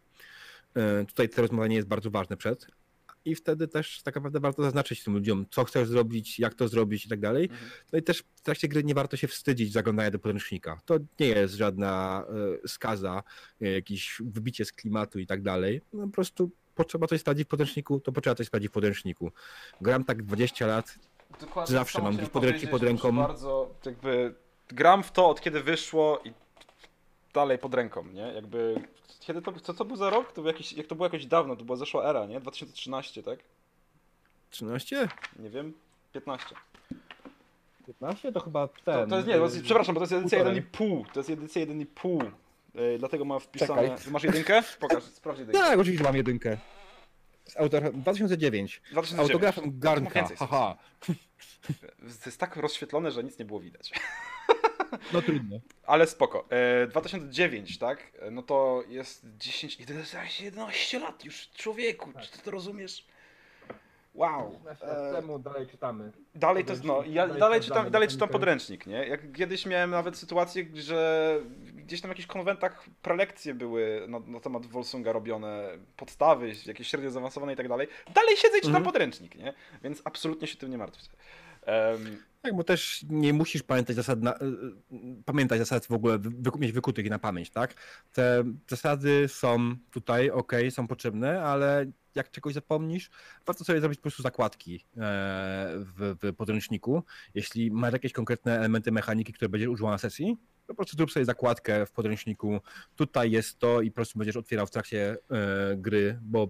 e, 0.74 1.04
tutaj 1.04 1.28
to 1.28 1.42
rozmawianie 1.42 1.76
jest 1.76 1.88
bardzo 1.88 2.10
ważne 2.10 2.36
przed. 2.36 2.66
I 3.24 3.34
wtedy 3.34 3.68
też 3.68 4.02
tak 4.02 4.14
naprawdę 4.14 4.40
warto 4.40 4.62
zaznaczyć 4.62 5.04
tym 5.04 5.14
ludziom, 5.14 5.46
co 5.50 5.64
chcesz 5.64 5.88
zrobić, 5.88 6.38
jak 6.38 6.54
to 6.54 6.68
zrobić 6.68 7.06
i 7.06 7.08
tak 7.08 7.20
dalej. 7.20 7.44
Mhm. 7.44 7.70
No 7.92 7.98
i 7.98 8.02
też 8.02 8.24
w 8.36 8.40
trakcie 8.40 8.68
gry 8.68 8.84
nie 8.84 8.94
warto 8.94 9.16
się 9.16 9.28
wstydzić 9.28 9.72
zaglądania 9.72 10.10
do 10.10 10.18
podręcznika. 10.18 10.80
To 10.84 10.98
nie 11.20 11.26
jest 11.26 11.54
żadna 11.54 12.24
e, 12.64 12.68
skaza, 12.68 13.22
e, 13.60 13.72
jakieś 13.72 14.22
wybicie 14.24 14.64
z 14.64 14.72
klimatu 14.72 15.18
i 15.18 15.26
tak 15.26 15.42
dalej. 15.42 15.80
No 15.92 16.06
po 16.06 16.12
prostu 16.12 16.50
potrzeba 16.74 17.06
coś 17.06 17.20
sprawdzić 17.20 17.46
w 17.46 17.48
podręczniku, 17.48 18.00
to 18.00 18.12
potrzeba 18.12 18.34
coś 18.34 18.46
sprawdzić 18.46 18.70
w 18.70 18.72
podręczniku. 18.72 19.32
Gram 19.80 20.04
tak 20.04 20.22
20 20.22 20.66
lat, 20.66 20.98
Dokładnie 21.40 21.72
Zawsze 21.72 21.98
to 21.98 22.04
mam 22.04 22.16
gdzieś 22.16 22.28
podręcznik 22.28 22.70
pod 22.70 22.82
ręką. 22.82 23.12
Bardzo 23.16 23.70
jakby 23.86 24.34
gram 24.68 25.02
w 25.02 25.12
to 25.12 25.28
od 25.28 25.40
kiedy 25.40 25.62
wyszło 25.62 26.20
i 26.24 26.32
dalej 27.34 27.58
pod 27.58 27.74
ręką, 27.74 28.04
nie? 28.04 28.32
Jakby 28.34 28.82
kiedy 29.20 29.42
to, 29.42 29.52
co 29.52 29.74
to 29.74 29.84
był 29.84 29.96
za 29.96 30.10
rok? 30.10 30.32
To 30.32 30.42
był 30.42 30.46
jakiś, 30.46 30.72
jak 30.72 30.86
to 30.86 30.94
było 30.94 31.06
jakoś 31.06 31.26
dawno, 31.26 31.56
to 31.56 31.64
była 31.64 31.76
zeszła 31.76 32.04
era, 32.10 32.26
nie? 32.26 32.40
2013, 32.40 33.22
tak? 33.22 33.38
13? 34.50 35.08
Nie 35.38 35.50
wiem, 35.50 35.72
15. 36.12 36.46
15 37.86 38.32
to 38.32 38.40
chyba 38.40 38.68
To, 38.68 38.74
ten. 38.84 39.10
to 39.10 39.16
jest, 39.16 39.28
nie, 39.28 39.34
to 39.34 39.44
jest, 39.44 39.62
przepraszam, 39.62 39.94
bo 39.94 40.00
to 40.00 40.04
jest 40.04 40.12
edycja 40.12 40.38
półtorej. 40.38 40.62
1,5. 40.62 41.04
To 41.12 41.20
jest 41.20 41.30
edycja 41.30 41.66
1,5. 41.66 42.30
Yy, 42.74 42.98
dlatego 42.98 43.24
mam 43.24 43.40
wpisane. 43.40 43.88
Czekaj. 43.88 44.12
Masz 44.12 44.24
jedynkę? 44.24 44.62
Pokaż, 44.80 45.04
sprawdź 45.04 45.38
jedynkę. 45.38 45.60
Tak, 45.60 45.78
oczywiście 45.78 46.04
mam 46.04 46.16
jedynkę. 46.16 46.56
Z 47.46 47.56
autor... 47.56 47.92
2009. 47.92 48.80
2009. 48.92 49.30
Autografem 49.30 49.78
Garnka. 49.78 50.28
Haha. 50.38 50.76
To 52.22 52.26
jest 52.26 52.40
tak 52.40 52.56
rozświetlone, 52.56 53.10
że 53.10 53.24
nic 53.24 53.38
nie 53.38 53.44
było 53.44 53.60
widać. 53.60 53.90
No 55.12 55.22
trudno. 55.22 55.60
Ale 55.86 56.06
spoko. 56.06 56.46
E, 56.50 56.86
2009, 56.86 57.78
tak? 57.78 58.12
E, 58.18 58.30
No 58.30 58.42
to 58.42 58.82
jest 58.88 59.26
10, 59.38 59.80
11, 59.80 60.18
11 60.40 60.98
lat 60.98 61.24
już, 61.24 61.48
człowieku. 61.50 62.12
Czy 62.22 62.30
ty 62.30 62.38
to 62.38 62.50
rozumiesz? 62.50 63.06
Wow. 64.16 64.58
Temu 65.12 65.38
dalej 65.38 65.66
czytamy. 65.66 66.12
Dalej 66.34 66.64
to 66.64 66.72
no, 66.84 67.02
ja 67.06 67.28
dalej 67.28 67.60
czytam, 67.60 67.90
dalej 67.90 68.08
czytam 68.08 68.28
podręcznik, 68.28 68.86
nie? 68.86 69.06
Jak 69.08 69.32
kiedyś 69.32 69.66
miałem 69.66 69.90
nawet 69.90 70.16
sytuację, 70.16 70.66
że 70.74 71.40
gdzieś 71.74 72.00
tam 72.00 72.08
w 72.08 72.12
jakichś 72.12 72.26
konwentach 72.26 72.86
prelekcje 73.02 73.54
były 73.54 74.04
na, 74.08 74.18
na 74.18 74.40
temat 74.40 74.66
Wolsunga 74.66 75.12
robione, 75.12 75.68
podstawy, 75.96 76.52
jakieś 76.66 76.88
średnio 76.88 77.10
zaawansowane 77.10 77.52
i 77.52 77.56
tak 77.56 77.68
dalej. 77.68 77.88
Dalej 78.14 78.36
siedzę 78.36 78.58
i 78.58 78.60
czytam 78.60 78.76
Mhm. 78.76 78.84
podręcznik, 78.84 79.34
nie? 79.34 79.52
Więc 79.82 80.02
absolutnie 80.04 80.46
się 80.48 80.56
tym 80.56 80.70
nie 80.70 80.78
martwcie. 80.78 81.10
Em, 81.62 82.22
Tak, 82.46 82.56
bo 82.56 82.64
też 82.64 83.04
nie 83.08 83.32
musisz 83.32 83.62
pamiętać 83.62 83.96
zasad, 83.96 84.22
na, 84.22 84.34
y, 84.34 84.44
y, 84.92 85.22
pamiętać 85.24 85.58
zasad 85.58 85.86
w 85.86 85.92
ogóle, 85.92 86.18
wy, 86.18 86.50
mieć 86.58 86.72
wykutych 86.72 87.10
na 87.10 87.18
pamięć, 87.18 87.50
tak? 87.50 87.74
Te 88.12 88.44
zasady 88.68 89.28
są 89.28 89.76
tutaj, 89.90 90.30
ok, 90.30 90.52
są 90.70 90.86
potrzebne, 90.86 91.42
ale 91.42 91.86
jak 92.14 92.30
czegoś 92.30 92.54
zapomnisz, 92.54 93.10
warto 93.46 93.64
sobie 93.64 93.80
zrobić 93.80 93.98
po 93.98 94.02
prostu 94.02 94.22
zakładki 94.22 94.74
e, 94.76 94.78
w, 95.76 96.16
w 96.22 96.34
podręczniku. 96.34 97.02
Jeśli 97.34 97.70
masz 97.70 97.92
jakieś 97.92 98.12
konkretne 98.12 98.58
elementy 98.58 98.92
mechaniki, 98.92 99.32
które 99.32 99.48
będziesz 99.48 99.68
używał 99.68 99.90
na 99.90 99.98
sesji, 99.98 100.36
to 100.66 100.74
po 100.74 100.74
prostu 100.74 100.96
zrób 100.96 101.12
sobie 101.12 101.24
zakładkę 101.24 101.86
w 101.86 101.90
podręczniku. 101.90 102.60
Tutaj 102.96 103.30
jest 103.30 103.58
to 103.58 103.80
i 103.80 103.90
po 103.90 103.94
prostu 103.94 104.18
będziesz 104.18 104.36
otwierał 104.36 104.66
w 104.66 104.70
trakcie 104.70 105.16
e, 105.30 105.76
gry, 105.76 106.18
bo 106.22 106.48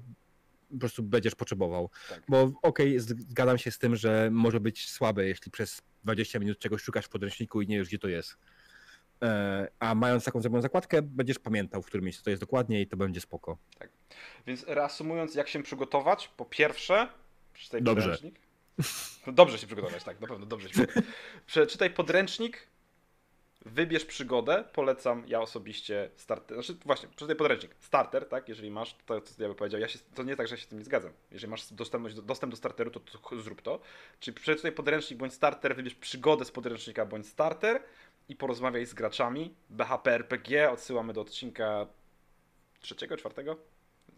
po 0.70 0.78
prostu 0.78 1.02
będziesz 1.02 1.34
potrzebował. 1.34 1.90
Tak. 2.08 2.22
Bo 2.28 2.52
okej, 2.62 3.00
zgadzam 3.00 3.58
się 3.58 3.70
z 3.70 3.78
tym, 3.78 3.96
że 3.96 4.28
może 4.32 4.60
być 4.60 4.90
słabe, 4.90 5.26
jeśli 5.26 5.50
przez 5.50 5.82
20 6.04 6.38
minut 6.38 6.58
czegoś 6.58 6.82
szukasz 6.82 7.04
w 7.04 7.08
podręczniku 7.08 7.62
i 7.62 7.66
nie 7.66 7.78
wiesz, 7.78 7.88
gdzie 7.88 7.98
to 7.98 8.08
jest. 8.08 8.36
E, 9.22 9.68
A 9.78 9.94
mając 9.94 10.24
taką 10.24 10.40
zrobioną 10.40 10.62
zakładkę, 10.62 11.02
będziesz 11.02 11.38
pamiętał, 11.38 11.82
w 11.82 11.86
którym 11.86 12.04
miejscu 12.04 12.24
to 12.24 12.30
jest 12.30 12.42
dokładnie 12.42 12.80
i 12.80 12.86
to 12.86 12.96
będzie 12.96 13.20
spoko. 13.20 13.58
Więc 14.46 14.64
reasumując, 14.66 15.34
jak 15.34 15.48
się 15.48 15.62
przygotować, 15.62 16.28
po 16.28 16.44
pierwsze, 16.44 17.08
przeczytaj 17.52 17.82
Dobrze. 17.82 18.02
podręcznik. 18.02 18.40
Dobrze 19.26 19.58
się 19.58 19.66
przygotować, 19.66 20.04
tak, 20.04 20.20
na 20.20 20.26
pewno 20.26 20.46
dobrze 20.46 20.68
się 20.68 20.72
przygotować. 20.72 21.04
Przeczytaj 21.46 21.90
podręcznik, 21.90 22.66
wybierz 23.66 24.04
przygodę, 24.04 24.64
polecam 24.72 25.24
ja 25.26 25.40
osobiście 25.40 26.10
starter, 26.16 26.56
znaczy 26.56 26.76
właśnie, 26.84 27.08
przeczytaj 27.08 27.36
podręcznik, 27.36 27.74
starter, 27.80 28.28
tak, 28.28 28.48
jeżeli 28.48 28.70
masz, 28.70 28.94
to, 29.06 29.20
to 29.20 29.30
ja 29.38 29.48
bym 29.48 29.56
powiedział, 29.56 29.80
ja 29.80 29.88
się, 29.88 29.98
to 30.14 30.22
nie 30.22 30.36
tak, 30.36 30.48
że 30.48 30.56
się 30.58 30.64
z 30.64 30.66
tym 30.66 30.78
nie 30.78 30.84
zgadzam. 30.84 31.12
Jeżeli 31.30 31.50
masz 31.50 31.72
dostępność, 31.72 32.14
do, 32.16 32.22
dostęp 32.22 32.50
do 32.50 32.56
starteru, 32.56 32.90
to, 32.90 33.00
to 33.00 33.40
zrób 33.40 33.62
to. 33.62 33.80
Czyli 34.20 34.34
przeczytaj 34.34 34.72
podręcznik 34.72 35.18
bądź 35.18 35.34
starter, 35.34 35.76
wybierz 35.76 35.94
przygodę 35.94 36.44
z 36.44 36.50
podręcznika 36.50 37.06
bądź 37.06 37.26
starter 37.26 37.82
i 38.28 38.36
porozmawiaj 38.36 38.86
z 38.86 38.94
graczami. 38.94 39.54
BHP 39.70 40.14
RPG, 40.14 40.70
odsyłamy 40.70 41.12
do 41.12 41.20
odcinka 41.20 41.86
trzeciego, 42.80 43.16
czwartego? 43.16 43.56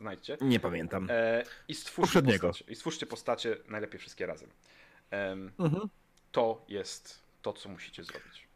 Znajdźcie. 0.01 0.37
Nie 0.41 0.61
pamiętam. 0.61 1.07
E, 1.11 1.45
I 1.69 1.75
stwórzcie 1.75 2.23
postacie. 2.23 2.65
I 2.69 2.75
stwórzcie 2.75 3.07
postacie 3.07 3.57
najlepiej 3.69 4.01
wszystkie 4.01 4.27
razem. 4.27 4.51
Em, 5.11 5.53
Mhm. 5.59 5.89
to 6.33 6.65
jest 6.69 7.23
to, 7.43 7.53
co 7.53 7.69
musicie 7.69 8.05
zrobić. 8.05 8.48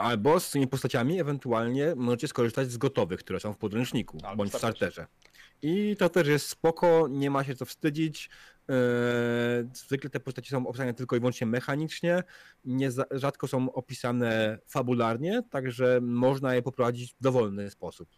Albo 0.00 0.40
z 0.40 0.50
tymi 0.50 0.66
postaciami 0.66 1.20
ewentualnie 1.20 1.94
możecie 1.96 2.28
skorzystać 2.28 2.70
z 2.70 2.76
gotowych, 2.76 3.20
które 3.20 3.40
są 3.40 3.52
w 3.52 3.58
podręczniku 3.58 4.18
Albo 4.24 4.36
bądź 4.36 4.52
w 4.52 4.56
starterze. 4.56 5.06
I 5.62 5.96
to 5.98 6.08
też 6.08 6.28
jest 6.28 6.48
spoko, 6.48 7.06
nie 7.10 7.30
ma 7.30 7.44
się 7.44 7.54
co 7.54 7.64
wstydzić. 7.64 8.30
Eee, 8.68 8.76
Zwykle 9.74 10.10
te 10.10 10.20
postacie 10.20 10.50
są 10.50 10.66
opisane 10.66 10.94
tylko 10.94 11.16
i 11.16 11.20
wyłącznie 11.20 11.46
mechanicznie, 11.46 12.22
nie 12.64 12.90
za, 12.90 13.04
rzadko 13.10 13.48
są 13.48 13.72
opisane 13.72 14.58
fabularnie, 14.66 15.42
także 15.50 15.98
można 16.02 16.54
je 16.54 16.62
poprowadzić 16.62 17.14
w 17.14 17.22
dowolny 17.22 17.70
sposób. 17.70 18.08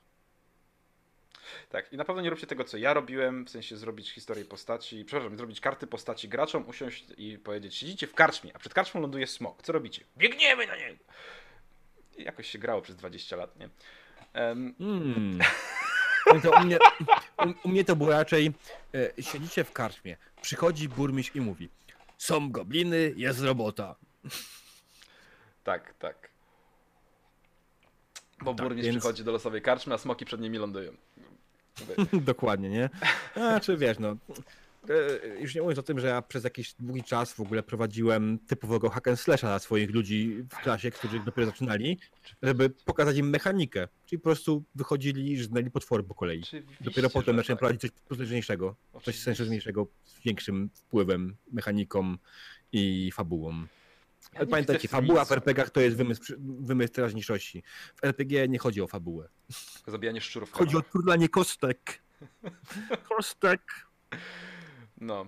Tak, 1.69 1.93
i 1.93 1.97
na 1.97 2.05
pewno 2.05 2.23
nie 2.23 2.31
róbcie 2.31 2.47
tego, 2.47 2.65
co 2.65 2.77
ja 2.77 2.95
robiłem, 2.95 3.45
w 3.45 3.51
sensie 3.51 3.77
zrobić 3.77 4.13
historię 4.13 4.45
postaci, 4.45 5.05
przepraszam, 5.05 5.37
zrobić 5.37 5.61
karty 5.61 5.87
postaci 5.87 6.29
graczom, 6.29 6.69
usiąść 6.69 7.07
i 7.17 7.39
powiedzieć, 7.39 7.75
siedzicie 7.75 8.07
w 8.07 8.15
karczmie, 8.15 8.51
a 8.55 8.59
przed 8.59 8.75
karczmą 8.75 9.01
ląduje 9.01 9.27
smok, 9.27 9.63
co 9.63 9.73
robicie? 9.73 10.05
Biegniemy 10.19 10.67
na 10.67 10.77
niego! 10.77 11.05
Jakoś 12.25 12.51
się 12.51 12.59
grało 12.59 12.83
przez 12.83 12.97
20 12.97 13.37
lat, 13.37 13.57
nie? 13.59 13.69
Um. 14.49 14.75
To 16.43 16.51
u, 16.61 16.65
mnie, 16.65 16.79
u, 17.47 17.53
u 17.65 17.69
mnie 17.69 17.85
to 17.85 17.97
było 17.97 18.11
raczej, 18.11 18.53
e, 19.19 19.23
siedzicie 19.23 19.65
w 19.65 19.73
karczmie, 19.73 20.17
przychodzi 20.43 20.89
burmistrz 20.89 21.37
i 21.37 21.41
mówi, 21.41 21.69
są 22.19 22.51
gobliny, 22.51 23.13
jest 23.17 23.41
robota. 23.41 23.95
tak, 25.65 25.95
tak. 25.99 26.31
Bo 28.43 28.55
Tak, 28.55 28.63
burmistrz 28.67 28.87
więc- 28.87 28.99
przychodzi 29.03 29.25
do 29.25 29.33
losowej 29.33 29.63
karczmy, 29.63 29.95
a 29.95 29.99
smoki 29.99 30.25
przed 30.25 30.41
nimi 30.41 30.59
lądują. 30.59 30.93
Dokładnie, 32.13 32.69
nie? 32.69 32.91
A 33.35 33.61
czy 33.61 33.77
wiesz, 33.77 33.99
no. 33.99 34.17
E, 34.89 35.41
Już 35.41 35.55
nie 35.55 35.61
mówiąc 35.61 35.79
o 35.79 35.83
tym, 35.83 36.01
że 36.01 36.07
ja 36.07 36.23
przez 36.23 36.45
jakiś 36.45 36.75
długi 36.75 37.03
czas 37.05 37.33
w 37.33 37.41
ogóle 37.41 37.63
prowadziłem 37.63 38.39
typowego 38.39 38.91
hack 38.91 39.09
and 39.09 39.21
slasha 39.21 39.47
dla 39.47 39.59
swoich 39.59 39.91
ludzi 39.91 40.45
w 40.51 40.57
klasie, 40.57 40.91
którzy 40.91 41.21
dopiero 41.21 41.47
zaczynali, 41.47 41.99
żeby 42.43 42.71
pokazać 42.71 43.17
im 43.17 43.31
mechanikę. 43.31 43.89
Czyli 44.07 44.19
po 44.21 44.25
prostu 44.25 44.65
wychodzili 44.75 45.33
i 45.33 45.39
żnęli 45.43 45.71
potwory 45.71 46.03
po 46.03 46.15
kolei. 46.15 46.43
Oczywiście, 46.43 46.75
Dopiero 46.85 47.11
potem 47.11 47.37
zacząłem 47.37 47.57
tak. 47.57 47.59
prowadzić 47.59 47.81
coś 47.81 47.91
potężniejszego, 48.09 48.77
coś 49.03 49.19
sensowniejszego, 49.19 49.87
z 50.05 50.21
większym 50.25 50.71
wpływem, 50.75 51.37
mechaniką 51.53 52.17
i 52.73 53.11
fabułą. 53.15 53.53
Ja 53.53 54.39
Ale 54.39 54.47
nie 54.47 54.51
pamiętajcie, 54.51 54.89
fabuła 54.89 55.25
w 55.25 55.31
nic. 55.31 55.37
RPG 55.39 55.65
to 55.71 55.81
jest 55.81 55.97
wymysł, 55.97 56.35
wymysł 56.39 56.93
teraźniejszości. 56.93 57.63
W 57.97 58.05
RPG 58.05 58.49
nie 58.49 58.59
chodzi 58.59 58.81
o 58.83 58.87
fabułę. 58.87 59.29
Zabijanie 59.87 60.21
szczurów. 60.21 60.53
Chodzi 60.53 60.77
o 60.77 60.83
turlanie 60.83 61.29
kostek. 61.29 62.03
Kostek. 63.09 63.87
No, 65.01 65.27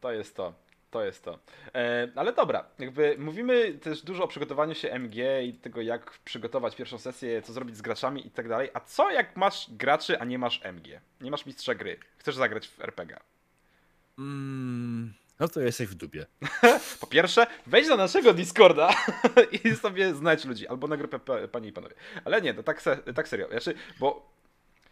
to 0.00 0.12
jest 0.12 0.36
to. 0.36 0.54
To 0.90 1.04
jest 1.04 1.24
to. 1.24 1.38
E, 1.74 2.08
ale 2.16 2.32
dobra, 2.32 2.64
jakby 2.78 3.16
mówimy 3.18 3.74
też 3.74 4.02
dużo 4.02 4.24
o 4.24 4.28
przygotowaniu 4.28 4.74
się 4.74 4.90
MG 4.90 5.42
i 5.42 5.52
tego, 5.52 5.80
jak 5.80 6.18
przygotować 6.18 6.76
pierwszą 6.76 6.98
sesję, 6.98 7.42
co 7.42 7.52
zrobić 7.52 7.76
z 7.76 7.82
graczami 7.82 8.26
i 8.26 8.30
tak 8.30 8.48
dalej. 8.48 8.70
A 8.74 8.80
co 8.80 9.10
jak 9.10 9.36
masz 9.36 9.66
graczy, 9.70 10.20
a 10.20 10.24
nie 10.24 10.38
masz 10.38 10.60
MG? 10.64 11.00
Nie 11.20 11.30
masz 11.30 11.46
mistrza 11.46 11.74
gry. 11.74 11.98
Chcesz 12.18 12.34
zagrać 12.34 12.68
w 12.68 12.80
RPG. 12.80 13.16
Mm, 14.18 15.14
no 15.40 15.48
to 15.48 15.60
jesteś 15.60 15.88
w 15.88 15.94
dupie. 15.94 16.26
Po 17.00 17.06
pierwsze, 17.06 17.46
wejdź 17.66 17.88
na 17.88 17.96
naszego 17.96 18.34
Discorda 18.34 18.94
i 19.64 19.76
sobie 19.76 20.14
znajdź 20.14 20.44
ludzi. 20.44 20.68
Albo 20.68 20.88
na 20.88 20.96
grupę 20.96 21.18
pa- 21.18 21.48
panie 21.48 21.68
i 21.68 21.72
panowie. 21.72 21.94
Ale 22.24 22.42
nie, 22.42 22.54
to 22.54 22.62
tak, 22.62 22.82
se, 22.82 22.96
tak 22.96 23.28
serio. 23.28 23.48
Znaczy, 23.48 23.74
bo 24.00 24.30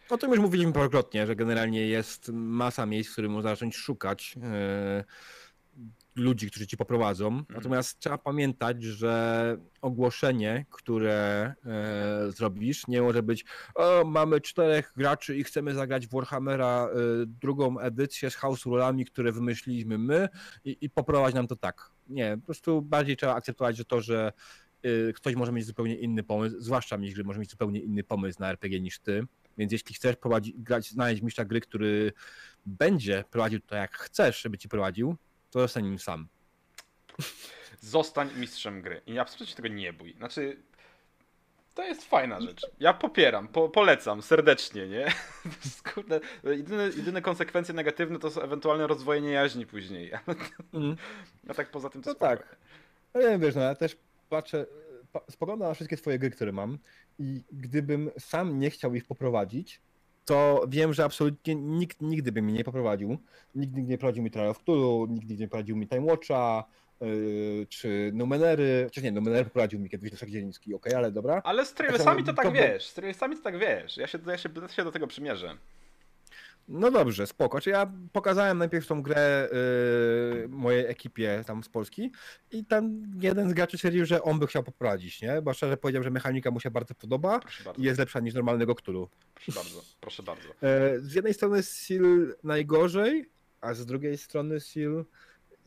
O 0.09 0.17
tym 0.17 0.31
już 0.31 0.39
mówiliśmy 0.39 0.73
parokrotnie, 0.73 1.27
że 1.27 1.35
generalnie 1.35 1.87
jest 1.87 2.29
masa 2.33 2.85
miejsc, 2.85 3.09
w 3.09 3.13
których 3.13 3.31
można 3.31 3.49
zacząć 3.49 3.75
szukać 3.75 4.35
e, 4.43 5.03
ludzi, 6.15 6.49
którzy 6.49 6.67
ci 6.67 6.77
poprowadzą. 6.77 7.43
Natomiast 7.49 7.99
trzeba 7.99 8.17
pamiętać, 8.17 8.83
że 8.83 9.57
ogłoszenie, 9.81 10.65
które 10.69 11.53
e, 11.65 12.31
zrobisz, 12.31 12.87
nie 12.87 13.01
może 13.01 13.23
być 13.23 13.45
o, 13.75 14.03
mamy 14.05 14.41
czterech 14.41 14.93
graczy 14.97 15.37
i 15.37 15.43
chcemy 15.43 15.73
zagrać 15.73 16.07
w 16.07 16.11
Warhammera 16.11 16.87
e, 16.87 16.95
drugą 17.25 17.79
edycję 17.79 18.29
z 18.29 18.35
house 18.35 18.65
rulami, 18.65 19.05
które 19.05 19.31
wymyśliliśmy 19.31 19.97
my 19.97 20.29
i, 20.63 20.77
i 20.81 20.89
poprowadź 20.89 21.35
nam 21.35 21.47
to 21.47 21.55
tak. 21.55 21.91
Nie, 22.07 22.37
po 22.37 22.45
prostu 22.45 22.81
bardziej 22.81 23.17
trzeba 23.17 23.35
akceptować, 23.35 23.77
że 23.77 23.85
to, 23.85 24.01
że 24.01 24.33
ktoś 25.15 25.35
może 25.35 25.51
mieć 25.51 25.65
zupełnie 25.65 25.95
inny 25.95 26.23
pomysł, 26.23 26.55
zwłaszcza 26.59 26.97
mistrz 26.97 27.15
gry 27.15 27.23
może 27.23 27.39
mieć 27.39 27.49
zupełnie 27.49 27.79
inny 27.79 28.03
pomysł 28.03 28.39
na 28.39 28.49
RPG 28.49 28.79
niż 28.81 28.99
ty. 28.99 29.27
Więc 29.59 29.71
jeśli 29.71 29.95
chcesz 29.95 30.15
prowadzić, 30.15 30.55
grać, 30.57 30.89
znaleźć 30.89 31.21
mistrza 31.21 31.45
gry, 31.45 31.61
który 31.61 32.13
będzie 32.65 33.23
prowadził 33.31 33.59
to 33.59 33.75
jak 33.75 33.97
chcesz, 33.97 34.41
żeby 34.41 34.57
ci 34.57 34.69
prowadził, 34.69 35.15
to 35.51 35.59
zostań 35.59 35.83
nim 35.83 35.99
sam. 35.99 36.27
zostań 37.79 38.29
mistrzem 38.35 38.81
gry. 38.81 39.01
I 39.05 39.19
absolutnie 39.19 39.47
się 39.47 39.55
tego 39.55 39.67
nie 39.67 39.93
bój. 39.93 40.13
Znaczy, 40.17 40.57
to 41.73 41.83
jest 41.83 42.05
fajna 42.05 42.41
rzecz. 42.41 42.65
Ja 42.79 42.93
popieram, 42.93 43.47
po, 43.47 43.69
polecam 43.69 44.21
serdecznie, 44.21 44.87
nie? 44.87 45.07
Kurde, 45.93 46.19
jedyne, 46.43 46.83
jedyne 46.83 47.21
konsekwencje 47.21 47.73
negatywne 47.73 48.19
to 48.19 48.31
są 48.31 48.41
ewentualne 48.41 48.87
rozwojenie 48.87 49.31
jaźni 49.31 49.65
później. 49.65 50.13
A 51.47 51.53
tak 51.55 51.71
poza 51.71 51.89
tym 51.89 52.01
to 52.01 52.09
No 52.09 52.15
spoko. 52.15 52.29
tak. 52.37 52.55
No 53.13 53.21
nie 53.29 53.37
wiesz, 53.39 53.55
no 53.55 53.61
ja 53.61 53.75
też 53.75 53.97
patrzę, 54.29 54.65
pa, 55.11 55.21
spoglądam 55.31 55.67
na 55.67 55.73
wszystkie 55.73 55.97
twoje 55.97 56.19
gry, 56.19 56.29
które 56.29 56.51
mam 56.51 56.77
i 57.19 57.43
gdybym 57.51 58.11
sam 58.19 58.59
nie 58.59 58.69
chciał 58.69 58.95
ich 58.95 59.05
poprowadzić, 59.05 59.81
to 60.25 60.65
wiem, 60.67 60.93
że 60.93 61.03
absolutnie 61.03 61.55
nikt 61.55 62.01
nigdy 62.01 62.31
by 62.31 62.41
mnie 62.41 62.53
nie 62.53 62.63
poprowadził. 62.63 63.09
Nikt 63.55 63.75
nigdy 63.75 63.91
nie 63.91 63.97
prowadził 63.97 64.23
mi 64.23 64.31
Trial 64.31 64.49
of 64.49 64.59
Cthulhu, 64.59 65.05
nikt 65.05 65.29
nigdy 65.29 65.43
nie 65.43 65.47
prowadził 65.47 65.75
mi 65.75 65.87
Time 65.87 66.05
Watcha, 66.05 66.63
yy, 67.01 67.67
czy 67.69 68.11
Numenery, 68.13 68.83
chociaż 68.85 69.03
nie, 69.03 69.11
Numenery 69.11 69.45
poprowadził 69.45 69.79
mi 69.79 69.89
kiedyś 69.89 70.11
Leszek 70.11 70.29
Zieliński, 70.29 70.75
okej, 70.75 70.93
ale 70.93 71.11
dobra. 71.11 71.41
Ale 71.43 71.65
z 71.65 71.73
trailsami 71.73 72.23
to 72.23 72.33
tak 72.33 72.53
wiesz, 72.53 72.87
z 72.87 72.93
trailsami 72.93 73.35
to 73.35 73.41
tak 73.43 73.59
wiesz. 73.59 73.97
Ja 73.97 74.07
się, 74.07 74.19
ja 74.27 74.37
się, 74.37 74.49
ja 74.61 74.67
się 74.67 74.83
do 74.83 74.91
tego 74.91 75.07
przymierzę. 75.07 75.57
No 76.71 76.91
dobrze, 76.91 77.27
spoko. 77.27 77.61
Czy 77.61 77.69
ja 77.69 77.91
pokazałem 78.11 78.57
najpierw 78.57 78.87
tą 78.87 79.01
grę 79.01 79.49
yy, 80.41 80.47
mojej 80.49 80.85
ekipie 80.85 81.43
tam 81.47 81.63
z 81.63 81.69
Polski 81.69 82.11
i 82.51 82.65
tam 82.65 83.03
jeden 83.21 83.49
z 83.49 83.53
graczy 83.53 83.77
stwierdził, 83.77 84.05
że 84.05 84.21
on 84.23 84.39
by 84.39 84.47
chciał 84.47 84.63
poprowadzić, 84.63 85.21
nie? 85.21 85.41
Bo 85.41 85.53
szczerze 85.53 85.77
powiedział, 85.77 86.03
że 86.03 86.09
mechanika 86.11 86.51
mu 86.51 86.59
się 86.59 86.71
bardzo 86.71 86.95
podoba 86.95 87.39
bardzo. 87.65 87.81
i 87.81 87.83
jest 87.85 87.99
lepsza 87.99 88.19
niż 88.19 88.33
normalnego 88.33 88.75
Cthulhu. 88.75 89.09
Proszę 89.35 89.51
bardzo, 89.51 89.81
proszę 90.01 90.23
bardzo. 90.23 90.49
E, 90.61 90.99
Z 90.99 91.13
jednej 91.13 91.33
strony 91.33 91.63
Seal 91.63 92.35
najgorzej, 92.43 93.29
a 93.61 93.73
z 93.73 93.85
drugiej 93.85 94.17
strony 94.17 94.59
Seal 94.59 95.05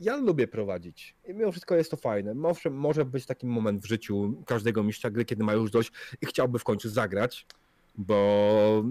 ja 0.01 0.17
lubię 0.17 0.49
prowadzić. 0.49 1.17
I 1.29 1.35
mimo 1.35 1.51
wszystko 1.53 1.77
jest 1.77 1.91
to 1.91 1.97
fajne. 1.97 2.35
Owszem, 2.49 2.75
może 2.75 3.05
być 3.05 3.27
taki 3.27 3.47
moment 3.47 3.83
w 3.83 3.87
życiu 3.87 4.43
każdego 4.47 4.83
mistrza 4.83 5.11
gry, 5.11 5.25
kiedy 5.25 5.45
ma 5.45 5.53
już 5.53 5.71
dość 5.71 5.93
i 6.21 6.27
chciałby 6.27 6.59
w 6.59 6.65
końcu 6.65 6.89
zagrać, 6.89 7.47
bo 7.95 8.85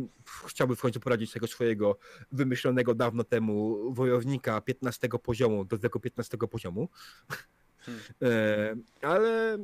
chciałby 0.47 0.75
w 0.75 0.81
końcu 0.81 0.99
poradzić 0.99 1.31
tego 1.31 1.47
swojego 1.47 1.97
wymyślonego 2.31 2.95
dawno 2.95 3.23
temu 3.23 3.77
wojownika 3.93 4.61
15 4.61 5.09
poziomu 5.23 5.65
do 5.65 5.77
tego 5.77 5.99
15 5.99 6.37
poziomu. 6.37 6.89
Hmm. 7.85 8.03
E, 8.21 8.75
Ale 9.01 9.57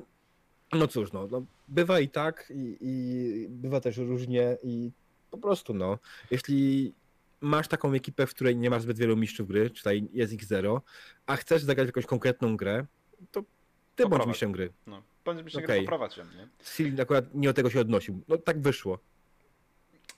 no 0.74 0.88
cóż, 0.88 1.12
no, 1.12 1.28
no 1.32 1.46
bywa 1.68 2.00
i 2.00 2.10
tak 2.10 2.54
i, 2.56 2.78
i 2.82 3.46
bywa 3.50 3.80
też 3.80 3.98
różnie 3.98 4.58
i 4.64 4.92
po 5.32 5.38
prostu 5.38 5.74
no, 5.74 5.98
jeśli 6.32 6.94
masz 7.42 7.68
taką 7.68 7.94
ekipę, 7.94 8.28
w 8.28 8.34
której 8.34 8.58
nie 8.58 8.70
masz 8.70 8.82
zbyt 8.82 8.98
wielu 8.98 9.18
mistrzów 9.18 9.48
gry, 9.48 9.70
czy 9.70 9.78
tutaj 9.78 10.08
jest 10.14 10.34
ich 10.34 10.46
zero, 10.46 10.82
a 11.26 11.36
chcesz 11.36 11.64
zagrać 11.64 11.88
w 11.88 11.90
jakąś 11.90 12.06
konkretną 12.06 12.58
grę, 12.58 12.86
to 13.32 13.42
ty 13.42 14.04
bądź 14.04 14.10
Poprowadź. 14.10 14.28
mistrzem 14.28 14.52
gry. 14.52 14.74
No, 14.88 15.04
się 15.26 15.32
Okej. 15.32 15.64
okay. 15.64 15.80
poprowadź 15.80 16.18
ją, 16.18 16.26
nie? 16.26 16.48
Sil 16.74 16.90
akurat 17.02 17.26
nie 17.34 17.50
o 17.50 17.54
tego 17.54 17.70
się 17.70 17.80
odnosił. 17.80 18.22
No 18.28 18.38
tak 18.38 18.62
wyszło. 18.62 19.00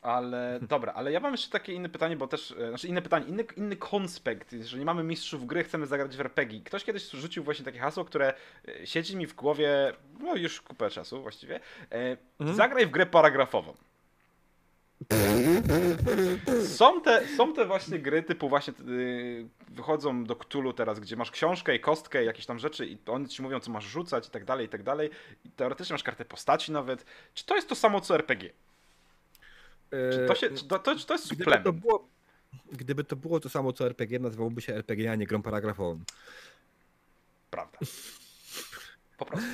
Ale 0.02 0.60
dobra, 0.62 0.94
ale 0.94 1.12
ja 1.12 1.20
mam 1.20 1.32
jeszcze 1.32 1.50
takie 1.50 1.74
inne 1.74 1.90
pytanie, 1.90 2.18
bo 2.18 2.28
też, 2.28 2.52
e, 2.52 2.70
znaczy 2.70 2.88
inne 2.88 3.02
pytanie, 3.02 3.26
inny, 3.26 3.44
inny 3.58 3.76
konspekt, 3.76 4.54
jeżeli 4.54 4.86
mamy 4.86 5.04
mistrzów 5.04 5.46
gry, 5.48 5.64
chcemy 5.64 5.86
zagrać 5.88 6.18
w 6.18 6.22
RPG. 6.22 6.62
Ktoś 6.62 6.84
kiedyś 6.84 7.10
rzucił 7.10 7.44
właśnie 7.44 7.66
takie 7.66 7.80
hasło, 7.80 8.06
które 8.06 8.34
e, 8.68 8.88
siedzi 8.88 9.18
mi 9.18 9.28
w 9.28 9.36
głowie, 9.36 9.94
no 10.20 10.36
już 10.36 10.62
kupę 10.62 10.90
czasu 10.90 11.22
właściwie. 11.22 11.60
E, 11.92 12.18
Mhm. 12.40 12.58
Zagraj 12.58 12.86
w 12.86 12.92
grę 12.92 13.06
paragrafową. 13.06 13.74
Są 16.68 17.02
te, 17.02 17.28
są 17.38 17.54
te 17.54 17.66
właśnie 17.66 18.00
gry 18.00 18.24
typu 18.24 18.50
właśnie 18.50 18.74
yy, 18.86 19.48
wychodzą 19.70 20.24
do 20.24 20.36
Cthulhu 20.36 20.74
teraz, 20.74 21.00
gdzie 21.00 21.16
masz 21.16 21.32
książkę 21.32 21.76
i 21.76 21.80
kostkę, 21.80 22.24
jakieś 22.24 22.46
tam 22.46 22.60
rzeczy 22.60 22.86
i 22.86 22.98
oni 23.08 23.28
ci 23.28 23.42
mówią, 23.42 23.60
co 23.60 23.72
masz 23.72 23.86
rzucać 23.86 24.28
i 24.28 24.32
tak 24.32 24.46
dalej, 24.46 24.66
i 24.66 24.70
tak 24.70 24.84
dalej. 24.84 25.10
I 25.46 25.52
teoretycznie 25.52 25.94
masz 25.94 26.04
kartę 26.04 26.26
postaci 26.26 26.72
nawet. 26.72 27.06
Czy 27.34 27.46
to 27.46 27.56
jest 27.56 27.70
to 27.70 27.76
samo 27.76 28.02
co 28.02 28.16
RPG? 28.16 28.50
Czy 29.92 30.26
to, 30.28 30.36
się, 30.36 30.50
czy 30.50 30.68
to, 30.68 30.80
to, 30.80 30.96
czy 30.96 31.06
to 31.06 31.14
jest 31.14 31.26
Gdyby 31.28 31.44
suplement? 31.44 31.64
to, 31.66 31.74
było, 31.74 32.10
gdyby 32.72 33.04
to 33.04 33.16
było 33.16 33.40
to 33.40 33.50
samo 33.50 33.74
co 33.74 33.86
RPG, 33.86 34.20
nazywałoby 34.20 34.62
się 34.62 34.74
RPG, 34.76 35.12
a 35.12 35.16
nie 35.16 35.28
grą 35.28 35.42
paragrafową. 35.42 36.00
Prawda. 37.52 37.78
Po 39.18 39.26
prostu. 39.26 39.48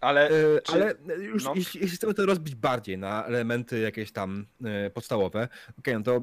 Ale, 0.00 0.28
E, 0.28 0.60
czy- 0.62 0.72
Ale 0.72 0.94
już 1.18 1.44
no. 1.44 1.52
jeśli, 1.54 1.80
jeśli 1.80 1.96
chcemy 1.96 2.14
to 2.14 2.26
rozbić 2.26 2.54
bardziej 2.54 2.98
na 2.98 3.24
elementy 3.24 3.78
jakieś 3.78 4.12
tam 4.12 4.46
e, 4.64 4.90
podstawowe, 4.90 5.48
okej, 5.78 5.94
no 5.94 6.02
to 6.02 6.20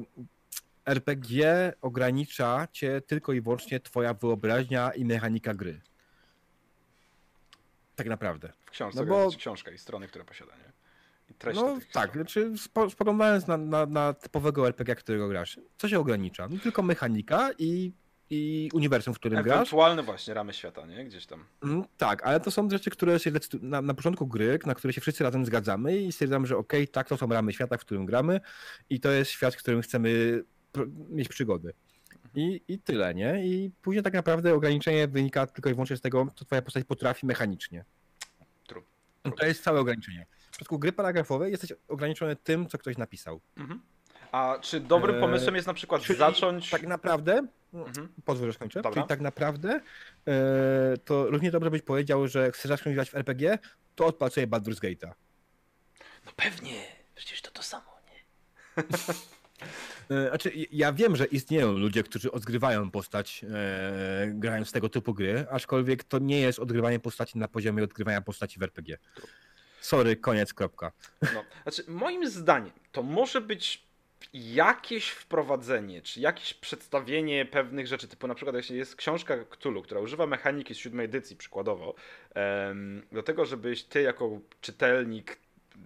RPG 0.86 1.72
ogranicza 1.82 2.68
cię 2.72 3.00
tylko 3.06 3.32
i 3.32 3.40
wyłącznie 3.40 3.80
twoja 3.80 4.14
wyobraźnia 4.14 4.90
i 4.90 5.04
mechanika 5.04 5.54
gry. 5.54 5.80
Tak 7.96 8.06
naprawdę. 8.06 8.52
w 8.66 8.70
książce 8.70 9.00
no 9.00 9.06
bo... 9.06 9.30
bo- 9.30 9.36
książka 9.36 9.70
i 9.70 9.78
strony, 9.78 10.08
które 10.08 10.24
posiada, 10.24 10.52
nie? 10.56 10.63
Treść 11.38 11.60
No 11.60 11.78
tak, 11.92 12.12
znaczy 12.12 12.52
spo, 12.58 12.90
spoglądając 12.90 13.46
na, 13.46 13.56
na, 13.56 13.86
na 13.86 14.12
typowego 14.12 14.68
RPG, 14.68 14.94
którego 14.94 15.28
grasz, 15.28 15.60
co 15.78 15.88
się 15.88 15.98
ogranicza? 15.98 16.48
No, 16.48 16.58
tylko 16.62 16.82
mechanika 16.82 17.50
i 17.58 17.92
i 18.30 18.70
uniwersum, 18.72 19.14
w 19.14 19.18
którym 19.18 19.42
grasz. 19.42 19.56
Ewentualne 19.56 20.02
właśnie 20.02 20.34
ramy 20.34 20.52
świata, 20.52 20.86
nie? 20.86 21.04
Gdzieś 21.04 21.26
tam. 21.26 21.44
Mm, 21.62 21.84
tak, 21.98 22.26
ale 22.26 22.40
to 22.40 22.50
są 22.50 22.70
rzeczy, 22.70 22.90
które 22.90 23.20
się 23.20 23.30
na, 23.62 23.82
na 23.82 23.94
początku 23.94 24.26
gry, 24.26 24.58
na 24.66 24.74
które 24.74 24.92
się 24.92 25.00
wszyscy 25.00 25.24
razem 25.24 25.46
zgadzamy 25.46 25.98
i 25.98 26.12
stwierdzamy, 26.12 26.46
że 26.46 26.56
okej, 26.56 26.82
okay, 26.82 26.92
tak, 26.92 27.08
to 27.08 27.16
są 27.16 27.26
ramy 27.26 27.52
świata, 27.52 27.78
w 27.78 27.80
którym 27.80 28.06
gramy 28.06 28.40
i 28.90 29.00
to 29.00 29.10
jest 29.10 29.30
świat, 29.30 29.54
w 29.54 29.58
którym 29.58 29.82
chcemy 29.82 30.42
mieć 31.10 31.28
przygody. 31.28 31.72
I, 32.34 32.60
I 32.68 32.78
tyle, 32.78 33.14
nie? 33.14 33.46
I 33.46 33.70
później 33.82 34.02
tak 34.02 34.14
naprawdę 34.14 34.54
ograniczenie 34.54 35.08
wynika 35.08 35.46
tylko 35.46 35.70
i 35.70 35.72
wyłącznie 35.72 35.96
z 35.96 36.00
tego, 36.00 36.26
co 36.34 36.44
twoja 36.44 36.62
postać 36.62 36.84
potrafi 36.84 37.26
mechanicznie. 37.26 37.84
True. 38.66 38.82
To 39.38 39.46
jest 39.46 39.62
całe 39.62 39.80
ograniczenie. 39.80 40.26
W 40.54 40.56
przypadku 40.56 40.78
gry 40.78 40.92
paragrafowej 40.92 41.50
jesteś 41.50 41.72
ograniczony 41.88 42.36
tym, 42.36 42.68
co 42.68 42.78
ktoś 42.78 42.96
napisał. 42.96 43.40
Mhm. 43.56 43.80
A 44.32 44.58
czy 44.60 44.80
dobrym 44.80 45.16
e, 45.16 45.20
pomysłem 45.20 45.54
jest 45.54 45.66
na 45.66 45.74
przykład 45.74 46.02
Czyli 46.02 46.18
zacząć. 46.18 46.70
Tak 46.70 46.82
naprawdę, 46.82 47.46
mhm. 47.72 48.08
pozwól, 48.24 48.48
że 48.48 48.52
skończę. 48.52 48.82
Dobra. 48.82 49.02
Czyli 49.02 49.08
tak 49.08 49.20
naprawdę 49.20 49.80
e, 50.28 50.96
to 51.04 51.30
równie 51.30 51.50
dobrze 51.50 51.70
byś 51.70 51.82
powiedział, 51.82 52.28
że 52.28 52.52
chcesz 52.52 52.68
zacząć 52.68 52.94
grać 52.94 53.10
w 53.10 53.14
RPG, 53.14 53.58
to 53.94 54.06
odpal 54.06 54.30
sobie 54.30 54.46
Baldur's 54.46 54.80
Gate'a. 54.80 55.10
No 56.26 56.32
pewnie, 56.36 56.82
przecież 57.14 57.42
to 57.42 57.50
to 57.50 57.62
samo, 57.62 57.98
nie? 58.06 58.82
E, 60.10 60.28
znaczy, 60.28 60.52
ja 60.72 60.92
wiem, 60.92 61.16
że 61.16 61.24
istnieją 61.24 61.72
ludzie, 61.72 62.02
którzy 62.02 62.32
odgrywają 62.32 62.90
postać 62.90 63.44
e, 63.44 64.26
grając 64.28 64.72
tego 64.72 64.88
typu 64.88 65.14
gry, 65.14 65.46
aczkolwiek 65.50 66.04
to 66.04 66.18
nie 66.18 66.40
jest 66.40 66.58
odgrywanie 66.58 67.00
postaci 67.00 67.38
na 67.38 67.48
poziomie 67.48 67.84
odgrywania 67.84 68.20
postaci 68.20 68.58
w 68.58 68.62
RPG. 68.62 68.98
Sorry, 69.84 70.16
koniec, 70.16 70.54
kropka. 70.54 70.92
No, 71.34 71.44
znaczy, 71.62 71.84
moim 71.88 72.28
zdaniem 72.28 72.72
to 72.92 73.02
może 73.02 73.40
być 73.40 73.82
jakieś 74.32 75.08
wprowadzenie, 75.08 76.02
czy 76.02 76.20
jakieś 76.20 76.54
przedstawienie 76.54 77.44
pewnych 77.44 77.86
rzeczy, 77.86 78.08
typu 78.08 78.26
na 78.26 78.34
przykład 78.34 78.56
jeśli 78.56 78.76
jest 78.76 78.96
książka 78.96 79.44
Cthulhu, 79.44 79.82
która 79.82 80.00
używa 80.00 80.26
mechaniki 80.26 80.74
z 80.74 80.78
siódmej 80.78 81.04
edycji 81.04 81.36
przykładowo, 81.36 81.94
do 83.12 83.22
tego, 83.22 83.46
żebyś 83.46 83.84
ty 83.84 84.02
jako 84.02 84.40
czytelnik 84.60 85.38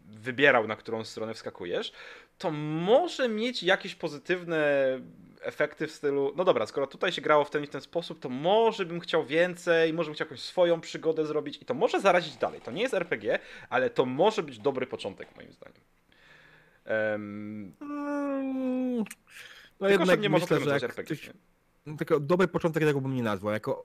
wybierał, 0.07 0.67
na 0.67 0.77
którą 0.77 1.05
stronę 1.05 1.35
wskakujesz, 1.35 1.93
to 2.39 2.51
może 2.51 3.29
mieć 3.29 3.63
jakieś 3.63 3.95
pozytywne 3.95 5.01
efekty 5.41 5.87
w 5.87 5.93
stylu, 5.93 6.33
no 6.37 6.45
dobra, 6.45 6.67
skoro 6.67 6.87
tutaj 6.87 7.13
się 7.13 7.23
grało 7.23 7.45
w 7.45 7.51
ten 7.51 7.65
i 7.65 7.69
ten 7.69 7.81
sposób, 7.81 8.21
to 8.21 8.29
może 8.29 8.87
bym 8.87 9.01
chciał 9.01 9.27
więcej, 9.27 9.93
może 9.93 10.09
bym 10.09 10.15
chciał 10.15 10.25
jakąś 10.25 10.41
swoją 10.41 10.81
przygodę 10.81 11.27
zrobić 11.27 11.63
i 11.63 11.65
to 11.65 11.75
może 11.75 12.01
zarazić 12.01 12.37
dalej. 12.37 12.61
To 12.61 12.71
nie 12.71 12.83
jest 12.83 12.95
RPG, 12.95 13.39
ale 13.71 13.91
to 13.91 14.07
może 14.07 14.43
być 14.43 14.59
dobry 14.59 14.87
początek 14.87 15.37
moim 15.37 15.53
zdaniem. 15.53 15.81
Um, 17.13 17.75
no 19.81 19.89
tylko, 19.89 20.03
jednak 20.03 20.21
nie 20.21 20.31
myślę, 20.31 20.61
że 20.61 20.75
RPG. 20.75 21.17
Tylko 21.99 22.21
dobry 22.21 22.49
początek 22.49 22.85
tego 22.85 23.01
bym 23.01 23.15
nie 23.15 23.23
nazwał. 23.23 23.53
Jako 23.53 23.85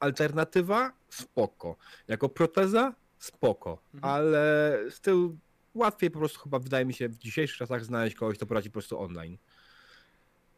alternatywa 0.00 0.92
spoko. 1.08 1.76
Jako 2.08 2.28
proteza 2.28 2.94
spoko. 3.18 3.78
Mhm. 3.94 4.14
Ale 4.14 4.78
styl 4.90 5.30
łatwiej 5.74 6.10
po 6.10 6.18
prostu 6.18 6.40
chyba 6.40 6.58
wydaje 6.58 6.84
mi 6.84 6.94
się 6.94 7.08
w 7.08 7.18
dzisiejszych 7.18 7.56
czasach 7.56 7.84
znaleźć 7.84 8.16
kogoś, 8.16 8.36
kto 8.36 8.46
poradzi 8.46 8.70
po 8.70 8.72
prostu 8.72 9.00
online. 9.00 9.38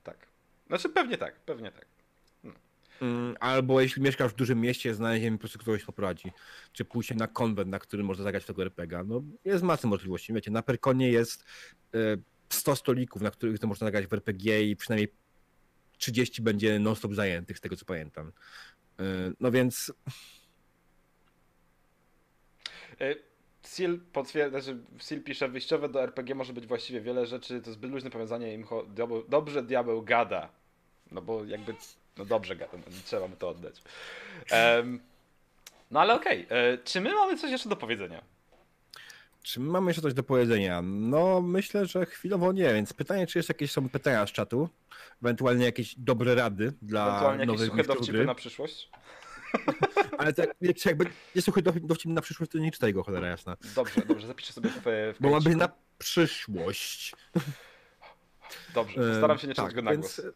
Tak. 0.02 0.26
Znaczy 0.66 0.88
pewnie 0.88 1.18
tak, 1.18 1.40
pewnie 1.40 1.72
tak. 1.72 1.86
No. 2.44 2.52
Mm, 3.00 3.36
albo 3.40 3.80
jeśli 3.80 4.02
mieszkasz 4.02 4.32
w 4.32 4.36
dużym 4.36 4.60
mieście, 4.60 4.94
znaleziemy 4.94 5.36
po 5.36 5.40
prostu 5.40 5.58
kogoś 5.58 5.84
poprowadzi. 5.84 6.32
Czy 6.72 6.84
pójść 6.84 7.14
na 7.14 7.26
konwent, 7.26 7.70
na 7.70 7.78
którym 7.78 8.06
można 8.06 8.24
zagrać 8.24 8.42
w 8.42 8.46
tego 8.46 8.62
RPGa. 8.62 9.04
No 9.04 9.22
jest 9.44 9.64
masa 9.64 9.88
możliwości. 9.88 10.32
Wiecie, 10.32 10.50
na 10.50 10.62
Perkonie 10.62 11.10
jest 11.10 11.44
100 12.48 12.72
e, 12.72 12.76
stolików, 12.76 13.22
na 13.22 13.30
których 13.30 13.58
to 13.58 13.66
można 13.66 13.86
zagrać 13.86 14.06
w 14.06 14.12
RPG 14.12 14.62
i 14.62 14.76
przynajmniej 14.76 15.12
30 15.98 16.42
będzie 16.42 16.78
non-stop 16.78 17.14
zajętych, 17.14 17.58
z 17.58 17.60
tego 17.60 17.76
co 17.76 17.84
pamiętam. 17.84 18.32
E, 18.98 19.02
no 19.40 19.50
więc... 19.50 19.92
E, 23.00 23.14
Seal 23.66 23.98
potwierdza, 24.12 24.60
że 24.60 24.76
Seal 24.98 25.20
pisze, 25.20 25.48
wyjściowe 25.48 25.88
do 25.88 26.02
RPG 26.02 26.34
może 26.34 26.52
być 26.52 26.66
właściwie 26.66 27.00
wiele 27.00 27.26
rzeczy, 27.26 27.60
to 27.60 27.72
zbyt 27.72 27.90
luźne 27.90 28.10
powiązanie 28.10 28.54
im 28.54 28.64
diabeł, 28.88 29.24
dobrze 29.28 29.62
diabeł 29.62 30.02
gada. 30.02 30.48
No 31.12 31.22
bo 31.22 31.44
jakby, 31.44 31.74
no 32.16 32.24
dobrze 32.24 32.56
gada, 32.56 32.78
no, 32.78 32.84
trzeba 33.04 33.28
mu 33.28 33.36
to 33.36 33.48
oddać. 33.48 33.82
Um, 34.52 35.00
no 35.90 36.00
ale 36.00 36.14
okej, 36.14 36.46
okay. 36.46 36.58
E, 36.58 36.78
czy 36.78 37.00
my 37.00 37.14
mamy 37.14 37.38
coś 37.38 37.50
jeszcze 37.50 37.68
do 37.68 37.76
powiedzenia? 37.76 38.22
Czy 39.42 39.60
my 39.60 39.70
mamy 39.70 39.90
jeszcze 39.90 40.02
coś 40.02 40.14
do 40.14 40.22
powiedzenia? 40.22 40.82
No 40.82 41.42
myślę, 41.42 41.86
że 41.86 42.06
chwilowo 42.06 42.52
nie, 42.52 42.74
więc 42.74 42.92
pytanie, 42.92 43.26
czy 43.26 43.38
jeszcze 43.38 43.52
jakieś 43.52 43.72
są 43.72 43.88
pytania 43.88 44.26
z 44.26 44.32
czatu? 44.32 44.68
Ewentualnie 45.22 45.64
jakieś 45.64 45.94
dobre 45.98 46.34
rady 46.34 46.72
dla 46.82 47.08
Ewentualnie 47.08 47.46
nowych 47.46 47.70
jakieś 47.70 47.86
suche 47.86 47.98
dowcipy 47.98 48.24
na 48.24 48.34
przyszłość? 48.34 48.90
Ale 50.18 50.32
tak, 50.32 50.56
jakby 50.84 51.04
nie 51.36 51.42
słuchaj 51.42 51.62
dowcip 51.62 52.10
na 52.10 52.20
przyszłość, 52.20 52.52
to 52.52 52.58
nie 52.58 52.72
czytaj 52.72 52.94
go, 52.94 53.02
cholera 53.02 53.28
jasna. 53.28 53.56
Dobrze, 53.74 54.02
dobrze, 54.06 54.26
zapiszę 54.26 54.52
sobie 54.52 54.70
w, 54.70 54.82
w 54.84 55.16
Bo 55.20 55.30
ma 55.30 55.40
być 55.40 55.56
na 55.56 55.68
przyszłość. 55.98 57.14
Dobrze, 58.74 59.10
postaram 59.10 59.38
się 59.38 59.46
nie 59.46 59.54
czytać 59.54 59.66
tak, 59.66 59.74
go 59.74 59.82
na 59.82 59.90
więc... 59.90 60.20
głos. 60.20 60.34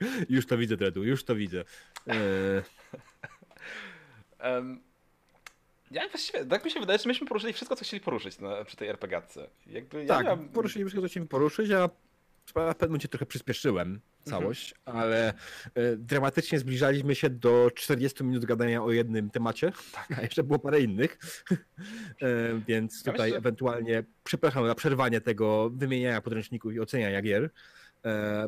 Już 0.28 0.46
to 0.46 0.58
widzę, 0.58 0.76
Dredu, 0.76 1.04
już 1.04 1.24
to 1.24 1.34
widzę. 1.34 1.64
um, 4.44 4.80
ja 5.90 6.08
właściwie, 6.08 6.44
tak 6.44 6.64
mi 6.64 6.70
się 6.70 6.80
wydaje, 6.80 6.98
że 6.98 7.08
myśmy 7.08 7.26
poruszyli 7.26 7.52
wszystko, 7.52 7.76
co 7.76 7.84
chcieli 7.84 8.00
poruszyć 8.00 8.38
na, 8.38 8.64
przy 8.64 8.76
tej 8.76 8.88
RPGatce. 8.88 9.50
Jakby 9.66 10.06
tak, 10.06 10.26
ja 10.26 10.36
poruszyliśmy 10.36 10.90
wszystko, 10.90 11.02
co 11.02 11.08
chcieliśmy 11.08 11.28
poruszyć, 11.28 11.70
a 11.70 11.88
na 12.54 12.74
pewno 12.74 12.88
momencie 12.88 13.08
trochę 13.08 13.26
przyspieszyłem 13.26 14.00
całość, 14.22 14.74
mhm. 14.86 15.04
ale 15.04 15.34
y, 15.78 15.96
dramatycznie 15.96 16.58
zbliżaliśmy 16.58 17.14
się 17.14 17.30
do 17.30 17.70
40 17.74 18.24
minut 18.24 18.44
gadania 18.44 18.82
o 18.82 18.92
jednym 18.92 19.30
temacie, 19.30 19.72
tak. 19.92 20.18
a 20.18 20.22
jeszcze 20.22 20.42
było 20.42 20.58
parę 20.58 20.80
innych, 20.80 21.18
y, 21.50 21.56
więc 22.68 23.02
tutaj 23.02 23.30
ja 23.30 23.36
ewentualnie 23.36 24.04
przepraszam 24.24 24.66
za 24.66 24.74
przerwanie 24.74 25.20
tego 25.20 25.70
wymieniania 25.70 26.20
podręczników 26.20 26.72
i 26.72 26.80
oceniania 26.80 27.22
gier, 27.22 27.44
y, 27.44 27.50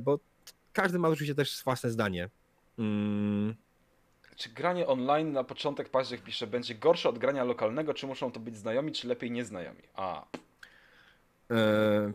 bo 0.01 0.19
każdy 0.73 0.99
ma 0.99 1.09
oczywiście 1.09 1.35
też 1.35 1.65
własne 1.65 1.91
zdanie. 1.91 2.29
Mm. 2.79 3.55
Czy 4.37 4.49
granie 4.49 4.87
online 4.87 5.33
na 5.33 5.45
początek 5.45 5.89
październik 5.89 6.27
pisze 6.27 6.47
będzie 6.47 6.75
gorsze 6.75 7.09
od 7.09 7.19
grania 7.19 7.45
lokalnego, 7.45 7.95
czy 7.95 8.07
muszą 8.07 8.33
to 8.33 8.41
być 8.41 8.57
znajomi, 8.57 8.93
czy 8.93 9.09
lepiej 9.09 9.31
nieznajomi? 9.31 9.83
A. 9.95 10.27
E, 11.51 12.13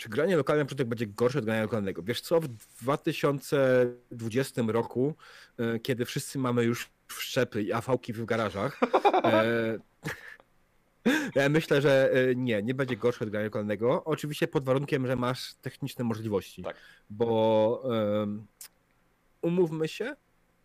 czy 0.00 0.08
granie 0.08 0.36
lokalne 0.36 0.62
na 0.62 0.64
początek 0.64 0.88
będzie 0.88 1.06
gorsze 1.06 1.38
od 1.38 1.44
grania 1.44 1.62
lokalnego? 1.62 2.02
Wiesz 2.02 2.20
co, 2.20 2.40
w 2.40 2.48
2020 2.82 4.62
roku, 4.66 5.14
e, 5.58 5.78
kiedy 5.78 6.04
wszyscy 6.04 6.38
mamy 6.38 6.64
już 6.64 6.90
wszczepy 7.06 7.62
i 7.62 7.72
afałki 7.72 8.12
w 8.12 8.24
garażach, 8.24 8.80
e, 9.24 9.78
ja 11.34 11.48
myślę, 11.48 11.80
że 11.80 12.10
e, 12.12 12.34
nie, 12.34 12.62
nie 12.62 12.74
będzie 12.74 12.96
gorsze 12.96 13.24
od 13.24 13.30
grania 13.30 13.44
lokalnego. 13.44 14.04
Oczywiście 14.04 14.48
pod 14.48 14.64
warunkiem, 14.64 15.06
że 15.06 15.16
masz 15.16 15.54
techniczne 15.54 16.04
możliwości. 16.04 16.62
Tak. 16.62 16.76
Bo 17.10 17.82
um, 17.84 18.46
umówmy 19.42 19.88
się, 19.88 20.16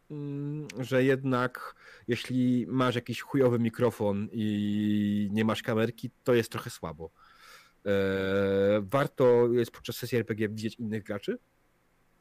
um, 0.09 0.67
że 0.79 1.03
jednak 1.03 1.75
jeśli 2.07 2.65
masz 2.67 2.95
jakiś 2.95 3.21
chujowy 3.21 3.59
mikrofon 3.59 4.27
i 4.31 5.29
nie 5.31 5.45
masz 5.45 5.63
kamerki, 5.63 6.09
to 6.23 6.33
jest 6.33 6.51
trochę 6.51 6.69
słabo. 6.69 7.09
E, 7.85 8.81
warto 8.81 9.47
jest 9.53 9.71
podczas 9.71 9.95
sesji 9.95 10.17
RPG 10.17 10.49
widzieć 10.49 10.75
innych 10.75 11.03
graczy 11.03 11.37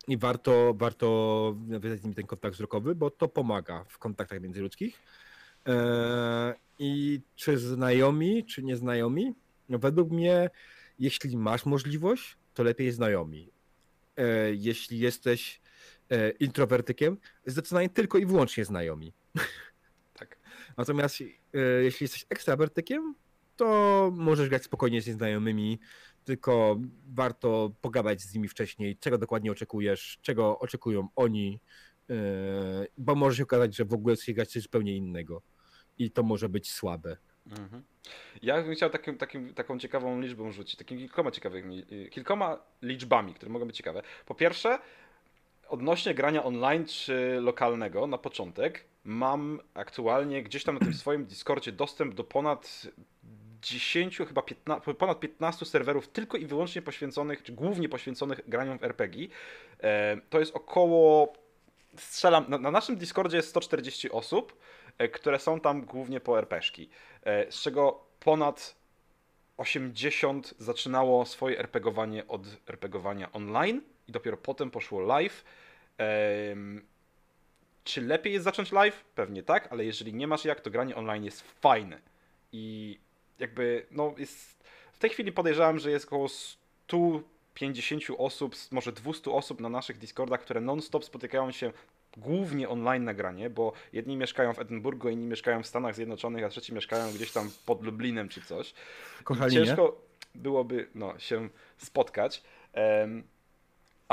i 0.08 0.16
warto, 0.16 0.74
warto 0.74 1.56
nawiązać 1.66 2.00
z 2.00 2.02
nimi 2.02 2.14
ten 2.14 2.26
kontakt 2.26 2.54
wzrokowy, 2.54 2.94
bo 2.94 3.10
to 3.10 3.28
pomaga 3.28 3.84
w 3.84 3.98
kontaktach 3.98 4.40
międzyludzkich. 4.40 4.98
E, 5.68 6.54
I 6.78 7.20
czy 7.36 7.58
znajomi, 7.58 8.44
czy 8.44 8.62
nieznajomi? 8.62 9.34
No 9.68 9.78
według 9.78 10.10
mnie, 10.10 10.50
jeśli 10.98 11.36
masz 11.36 11.66
możliwość, 11.66 12.36
to 12.54 12.62
lepiej 12.62 12.92
znajomi. 12.92 13.50
E, 14.16 14.54
jeśli 14.54 14.98
jesteś 14.98 15.60
introwertykiem, 16.40 17.16
zdecydowanie 17.46 17.88
tylko 17.88 18.18
i 18.18 18.26
wyłącznie 18.26 18.64
znajomi. 18.64 19.12
Tak. 20.18 20.38
Natomiast 20.76 21.20
jeśli 21.82 22.04
jesteś 22.04 22.26
ekstrawertykiem, 22.30 23.14
to 23.56 24.10
możesz 24.14 24.48
grać 24.48 24.62
spokojnie 24.62 25.02
z 25.02 25.06
nieznajomymi, 25.06 25.78
tylko 26.24 26.80
warto 27.06 27.72
pogadać 27.80 28.20
z 28.20 28.34
nimi 28.34 28.48
wcześniej, 28.48 28.96
czego 28.96 29.18
dokładnie 29.18 29.52
oczekujesz, 29.52 30.18
czego 30.22 30.58
oczekują 30.58 31.08
oni, 31.16 31.60
yy, 32.08 32.16
bo 32.98 33.14
może 33.14 33.36
się 33.36 33.42
okazać, 33.42 33.76
że 33.76 33.84
w 33.84 33.92
ogóle 33.92 34.16
chcesz 34.16 34.34
grać 34.34 34.52
coś 34.52 34.62
zupełnie 34.62 34.96
innego 34.96 35.42
i 35.98 36.10
to 36.10 36.22
może 36.22 36.48
być 36.48 36.70
słabe. 36.70 37.16
Mhm. 37.50 37.82
Ja 38.42 38.62
bym 38.62 38.74
chciał 38.74 38.90
takim, 38.90 39.18
takim, 39.18 39.54
taką 39.54 39.78
ciekawą 39.78 40.20
liczbą 40.20 40.52
rzucić, 40.52 40.76
takimi 40.76 41.00
kilkoma 41.00 41.30
ciekawymi, 41.30 41.86
kilkoma 42.10 42.58
liczbami, 42.82 43.34
które 43.34 43.52
mogą 43.52 43.66
być 43.66 43.76
ciekawe. 43.76 44.02
Po 44.26 44.34
pierwsze, 44.34 44.78
odnośnie 45.68 46.14
grania 46.14 46.44
online 46.44 46.86
czy 46.86 47.38
lokalnego 47.40 48.06
na 48.06 48.18
początek, 48.18 48.84
mam 49.04 49.60
aktualnie 49.74 50.42
gdzieś 50.42 50.64
tam 50.64 50.74
na 50.74 50.80
tym 50.80 50.94
swoim 50.94 51.26
Discordzie 51.26 51.72
dostęp 51.72 52.14
do 52.14 52.24
ponad 52.24 52.86
10, 53.64 54.18
chyba 54.18 54.42
15, 54.42 54.94
ponad 54.94 55.20
15 55.20 55.66
serwerów 55.66 56.08
tylko 56.08 56.36
i 56.36 56.46
wyłącznie 56.46 56.82
poświęconych, 56.82 57.42
czy 57.42 57.52
głównie 57.52 57.88
poświęconych 57.88 58.40
graniom 58.48 58.78
w 58.78 58.84
RPG. 58.84 59.28
E, 59.80 60.16
to 60.30 60.40
jest 60.40 60.56
około, 60.56 61.32
strzelam, 61.96 62.44
na, 62.48 62.58
na 62.58 62.70
naszym 62.70 62.96
Discordzie 62.96 63.36
jest 63.36 63.48
140 63.48 64.10
osób, 64.10 64.58
e, 64.98 65.08
które 65.08 65.38
są 65.38 65.60
tam 65.60 65.84
głównie 65.84 66.20
po 66.20 66.38
RPszki, 66.38 66.88
e, 67.22 67.52
z 67.52 67.62
czego 67.62 68.04
ponad 68.20 68.76
80 69.56 70.54
zaczynało 70.58 71.26
swoje 71.26 71.58
RPGowanie 71.58 72.28
od 72.28 72.42
RPGowania 72.66 73.32
online 73.32 73.80
i 74.08 74.12
dopiero 74.12 74.36
potem 74.36 74.70
poszło 74.70 75.00
live. 75.00 75.44
Czy 77.84 78.00
lepiej 78.00 78.32
jest 78.32 78.44
zacząć 78.44 78.72
live? 78.72 79.04
Pewnie 79.14 79.42
tak, 79.42 79.72
ale 79.72 79.84
jeżeli 79.84 80.14
nie 80.14 80.26
masz 80.26 80.44
jak, 80.44 80.60
to 80.60 80.70
granie 80.70 80.96
online 80.96 81.24
jest 81.24 81.42
fajne. 81.60 82.00
I 82.52 82.98
jakby, 83.44 83.86
no 83.90 84.14
jest... 84.18 84.64
W 84.92 84.98
tej 84.98 85.10
chwili 85.10 85.32
podejrzewam, 85.32 85.78
że 85.78 85.90
jest 85.90 86.06
około 86.06 86.28
150 86.28 88.02
osób, 88.18 88.54
może 88.70 88.92
200 88.92 89.30
osób 89.30 89.60
na 89.60 89.68
naszych 89.68 89.98
Discordach, 89.98 90.40
które 90.40 90.60
non-stop 90.60 91.04
spotykają 91.04 91.50
się 91.50 91.72
głównie 92.16 92.68
online 92.68 93.04
nagranie, 93.04 93.50
bo 93.50 93.72
jedni 93.92 94.16
mieszkają 94.16 94.54
w 94.54 94.58
Edynburgu, 94.58 95.08
inni 95.08 95.26
mieszkają 95.26 95.62
w 95.62 95.66
Stanach 95.66 95.94
Zjednoczonych, 95.94 96.44
a 96.44 96.48
trzeci 96.48 96.74
mieszkają 96.74 97.12
gdzieś 97.12 97.32
tam 97.32 97.50
pod 97.66 97.84
Lublinem 97.84 98.28
czy 98.28 98.42
coś. 98.42 98.74
Kochalinie. 99.24 99.66
Ciężko 99.66 100.00
byłoby 100.34 100.88
no, 100.94 101.18
się 101.18 101.48
spotkać. 101.76 102.42
Um, 102.74 103.22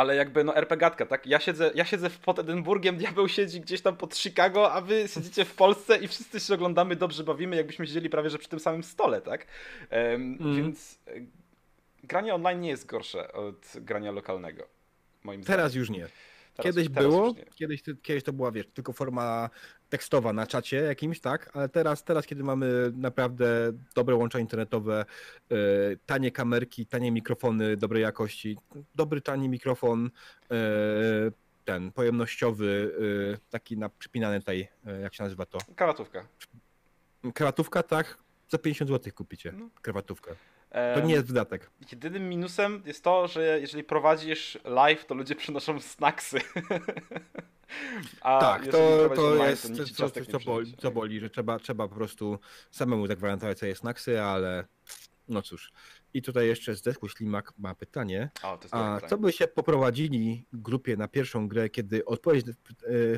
ale 0.02 0.16
jakby 0.16 0.43
no 0.43 0.56
RPGatka, 0.56 1.06
tak? 1.06 1.26
Ja 1.26 1.39
siedzę, 1.39 1.72
ja 1.76 1.86
siedzę 1.86 2.10
pod 2.10 2.39
Edynburgiem, 2.39 2.97
diabeł 2.97 3.28
siedzi 3.28 3.62
gdzieś 3.62 3.82
tam 3.82 3.97
pod 3.97 4.16
Chicago, 4.18 4.72
a 4.72 4.82
wy 4.82 5.08
siedzicie 5.08 5.45
w 5.45 5.56
Polsce 5.56 5.97
i 5.97 6.08
wszyscy 6.08 6.39
się 6.39 6.54
oglądamy, 6.54 6.95
dobrze 6.95 7.24
bawimy, 7.24 7.56
jakbyśmy 7.56 7.88
siedzieli 7.88 8.10
prawie 8.10 8.30
że 8.30 8.38
przy 8.38 8.49
tym 8.49 8.60
samym 8.60 8.84
stole, 8.84 9.22
tak? 9.22 9.47
Um, 9.91 10.38
mm. 10.41 10.56
Więc 10.56 10.99
e, 11.08 11.12
granie 12.04 12.36
online 12.36 12.62
nie 12.62 12.70
jest 12.70 12.86
gorsze 12.86 13.34
od 13.34 13.74
grania 13.76 14.12
lokalnego, 14.12 14.68
moim 15.24 15.43
zdaniem. 15.43 15.58
Teraz 15.58 15.76
już 15.76 15.89
nie. 15.89 16.08
Teraz, 16.56 16.76
kiedyś 16.76 16.89
teraz 16.89 17.04
było, 17.04 17.34
kiedyś, 17.56 17.84
kiedyś 18.02 18.24
to 18.24 18.34
była, 18.34 18.52
wiesz, 18.52 18.68
tylko 18.74 18.93
forma 18.93 19.49
tekstowa 19.91 20.33
na 20.33 20.47
czacie 20.47 20.77
jakimś, 20.77 21.19
tak? 21.19 21.51
Ale 21.53 21.69
teraz, 21.69 22.03
teraz 22.03 22.25
kiedy 22.25 22.43
mamy 22.43 22.91
naprawdę 22.93 23.71
dobre 23.95 24.15
łącza 24.15 24.39
internetowe, 24.39 25.05
yy, 25.49 25.57
tanie 26.05 26.31
kamerki, 26.31 26.85
tanie 26.85 27.11
mikrofony 27.11 27.77
dobrej 27.77 28.03
jakości, 28.03 28.57
dobry 28.95 29.21
tani 29.21 29.49
mikrofon, 29.49 30.09
yy, 30.49 30.57
ten 31.65 31.91
pojemnościowy, 31.91 32.95
yy, 32.99 33.37
taki 33.49 33.77
na 33.77 33.89
przypinany 33.89 34.39
tutaj, 34.39 34.67
jak 35.01 35.13
się 35.13 35.23
nazywa 35.23 35.45
to? 35.45 35.57
Krawatówka. 35.75 36.27
Krawatówka, 37.33 37.83
tak? 37.83 38.17
Za 38.49 38.57
50 38.57 38.89
zł 38.91 39.13
kupicie 39.15 39.51
no. 39.51 39.69
krawatówkę. 39.81 40.35
To 40.95 41.01
nie 41.01 41.13
jest 41.13 41.27
wydatek. 41.27 41.69
Jedynym 41.91 42.29
minusem 42.29 42.83
jest 42.85 43.03
to, 43.03 43.27
że 43.27 43.59
jeżeli 43.61 43.83
prowadzisz 43.83 44.57
live, 44.63 45.05
to 45.05 45.15
ludzie 45.15 45.35
przynoszą 45.35 45.79
snacksy. 45.79 46.39
A 48.22 48.39
tak, 48.39 48.67
to, 48.67 49.09
to 49.15 49.47
jest 49.47 49.67
to 49.97 50.09
coś, 50.09 50.28
co, 50.28 50.39
boli, 50.39 50.76
co 50.78 50.91
boli, 50.91 51.19
że 51.19 51.30
trzeba, 51.30 51.59
trzeba 51.59 51.88
po 51.88 51.95
prostu 51.95 52.39
samemu 52.72 53.07
zagwarantować 53.07 53.59
sobie 53.59 53.76
snacksy, 53.76 54.22
ale 54.22 54.65
no 55.28 55.41
cóż. 55.41 55.72
I 56.13 56.22
tutaj 56.22 56.47
jeszcze 56.47 56.76
z 56.76 56.82
Desku 56.82 57.09
Ślimak 57.09 57.53
ma 57.57 57.76
pytanie. 57.76 58.30
O, 58.43 58.59
a 58.72 59.01
co 59.01 59.17
by 59.17 59.32
się 59.32 59.47
poprowadzili 59.47 60.45
grupie 60.53 60.97
na 60.97 61.07
pierwszą 61.07 61.47
grę, 61.47 61.69
kiedy 61.69 62.05
odpowiedź 62.05 62.45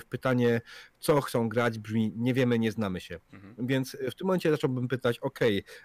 w 0.02 0.06
pytanie, 0.10 0.62
co 1.00 1.22
chcą 1.22 1.50
grać, 1.50 1.80
brzmi 1.80 2.14
nie 2.16 2.34
wiemy, 2.34 2.60
nie 2.60 2.72
znamy 2.72 3.02
się. 3.02 3.20
Mhm. 3.34 3.68
Więc 3.68 3.98
w 4.12 4.16
tym 4.16 4.28
momencie 4.28 4.52
zacząłbym 4.52 4.88
pytać, 4.88 5.20
ok, 5.20 5.40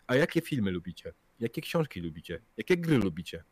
a 0.07 0.15
jakie 0.15 0.41
filmy 0.41 0.71
lubicie? 0.71 1.13
Jakie 1.41 1.61
książki 1.61 2.01
lubicie? 2.01 2.41
Jakie 2.57 2.77
gry 2.77 2.99
lubicie? 2.99 3.45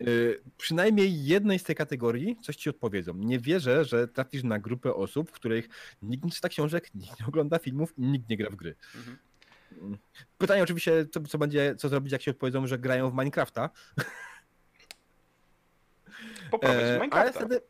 Yy, 0.00 0.40
przynajmniej 0.58 1.24
jednej 1.24 1.58
z 1.58 1.64
tej 1.64 1.76
kategorii 1.76 2.36
coś 2.42 2.56
ci 2.56 2.70
odpowiedzą. 2.70 3.14
Nie 3.14 3.38
wierzę, 3.38 3.84
że 3.84 4.08
trafisz 4.08 4.42
na 4.42 4.58
grupę 4.58 4.94
osób, 4.94 5.30
w 5.30 5.32
których 5.32 5.68
nikt 6.02 6.24
nie 6.24 6.30
czyta 6.30 6.48
książek, 6.48 6.94
nikt 6.94 7.20
nie 7.20 7.26
ogląda 7.26 7.58
filmów 7.58 7.98
i 7.98 8.02
nikt 8.02 8.28
nie 8.28 8.36
gra 8.36 8.50
w 8.50 8.56
gry. 8.56 8.74
Mhm. 8.94 9.18
Pytanie 10.38 10.62
oczywiście, 10.62 11.06
co, 11.06 11.20
co 11.20 11.38
będzie, 11.38 11.74
co 11.76 11.88
zrobić, 11.88 12.12
jak 12.12 12.22
się 12.22 12.30
odpowiedzą, 12.30 12.66
że 12.66 12.78
grają 12.78 13.10
w 13.10 13.12
Minecrafta. 13.12 13.70
Poprawić 16.50 16.82
e, 16.82 16.92
Minecrafta. 16.92 17.20
Ale 17.20 17.32
wtedy, 17.32 17.60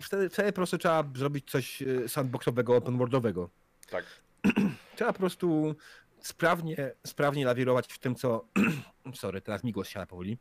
wtedy, 0.00 0.30
wtedy 0.30 0.52
po 0.52 0.56
prostu 0.56 0.78
trzeba 0.78 1.04
zrobić 1.16 1.50
coś 1.50 1.82
e, 1.82 2.08
sandboxowego, 2.08 2.76
openworldowego. 2.76 3.50
Tak. 3.90 4.04
Trzeba 4.96 5.12
po 5.12 5.18
prostu 5.18 5.76
sprawnie, 6.20 6.92
sprawnie 7.06 7.46
lawirować 7.46 7.92
w 7.92 7.98
tym, 7.98 8.14
co... 8.14 8.44
Sorry, 9.14 9.40
teraz 9.40 9.64
mi 9.64 9.72
głos 9.72 9.88
się 9.88 10.06
powoli. 10.06 10.38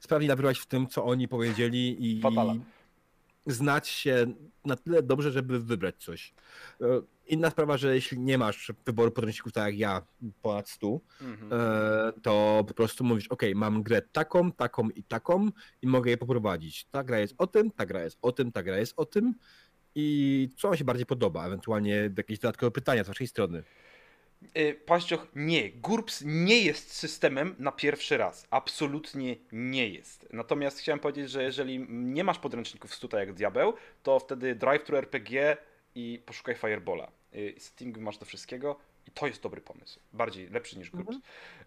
Sprawnie 0.00 0.28
lawirować 0.28 0.58
w 0.58 0.66
tym, 0.66 0.86
co 0.86 1.04
oni 1.04 1.28
powiedzieli 1.28 2.18
i... 2.18 2.20
Fatala 2.20 2.54
znać 3.46 3.88
się 3.88 4.26
na 4.64 4.76
tyle 4.76 5.02
dobrze, 5.02 5.30
żeby 5.30 5.60
wybrać 5.60 5.94
coś. 5.98 6.34
E, 6.80 6.84
inna 7.26 7.50
sprawa, 7.50 7.76
że 7.76 7.94
jeśli 7.94 8.18
nie 8.18 8.38
masz 8.38 8.72
wyboru 8.86 9.10
podręczników 9.10 9.52
tak 9.52 9.64
jak 9.64 9.78
ja, 9.78 10.02
ponad 10.42 10.68
100, 10.68 11.00
mhm. 11.20 11.52
E, 11.52 12.12
to 12.22 12.64
po 12.68 12.74
prostu 12.74 13.04
mówisz, 13.04 13.28
ok, 13.28 13.42
mam 13.54 13.82
grę 13.82 14.02
taką, 14.02 14.52
taką 14.52 14.90
i 14.90 15.02
taką 15.02 15.48
i 15.82 15.86
mogę 15.86 16.10
je 16.10 16.16
poprowadzić. 16.16 16.84
Ta 16.84 17.04
gra 17.04 17.18
jest 17.18 17.34
o 17.38 17.46
tym, 17.46 17.70
ta 17.70 17.86
gra 17.86 18.02
jest 18.02 18.18
o 18.22 18.32
tym, 18.32 18.52
ta 18.52 18.62
gra 18.62 18.78
jest 18.78 18.94
o 18.96 19.04
tym 19.04 19.34
i 19.94 20.48
co 20.56 20.68
wam 20.68 20.76
się 20.76 20.84
bardziej 20.84 21.06
podoba, 21.06 21.46
ewentualnie 21.46 22.10
jakieś 22.16 22.38
dodatkowe 22.38 22.70
pytania 22.70 23.04
z 23.04 23.08
waszej 23.08 23.26
strony. 23.26 23.62
Y, 24.58 24.80
Paździoch, 24.86 25.26
nie. 25.34 25.70
GURPS 25.70 26.22
nie 26.26 26.60
jest 26.60 26.92
systemem 26.92 27.54
na 27.58 27.72
pierwszy 27.72 28.16
raz. 28.16 28.46
Absolutnie 28.50 29.36
nie 29.52 29.88
jest. 29.88 30.28
Natomiast 30.32 30.78
chciałem 30.78 30.98
powiedzieć, 30.98 31.30
że 31.30 31.42
jeżeli 31.42 31.86
nie 31.88 32.24
masz 32.24 32.38
podręczników 32.38 32.94
stuta 32.94 33.20
jak 33.20 33.32
diabeł, 33.32 33.74
to 34.02 34.18
wtedy 34.18 34.54
drive 34.54 34.84
thru 34.84 34.96
RPG 34.96 35.56
i 35.94 36.22
poszukaj 36.26 36.54
Firebola. 36.54 37.10
Y, 37.34 37.54
Sting 37.58 37.98
masz 37.98 38.18
do 38.18 38.26
wszystkiego 38.26 38.78
i 39.06 39.10
to 39.10 39.26
jest 39.26 39.42
dobry 39.42 39.60
pomysł. 39.60 40.00
Bardziej, 40.12 40.48
lepszy 40.48 40.78
niż 40.78 40.90
GURPS. 40.90 41.16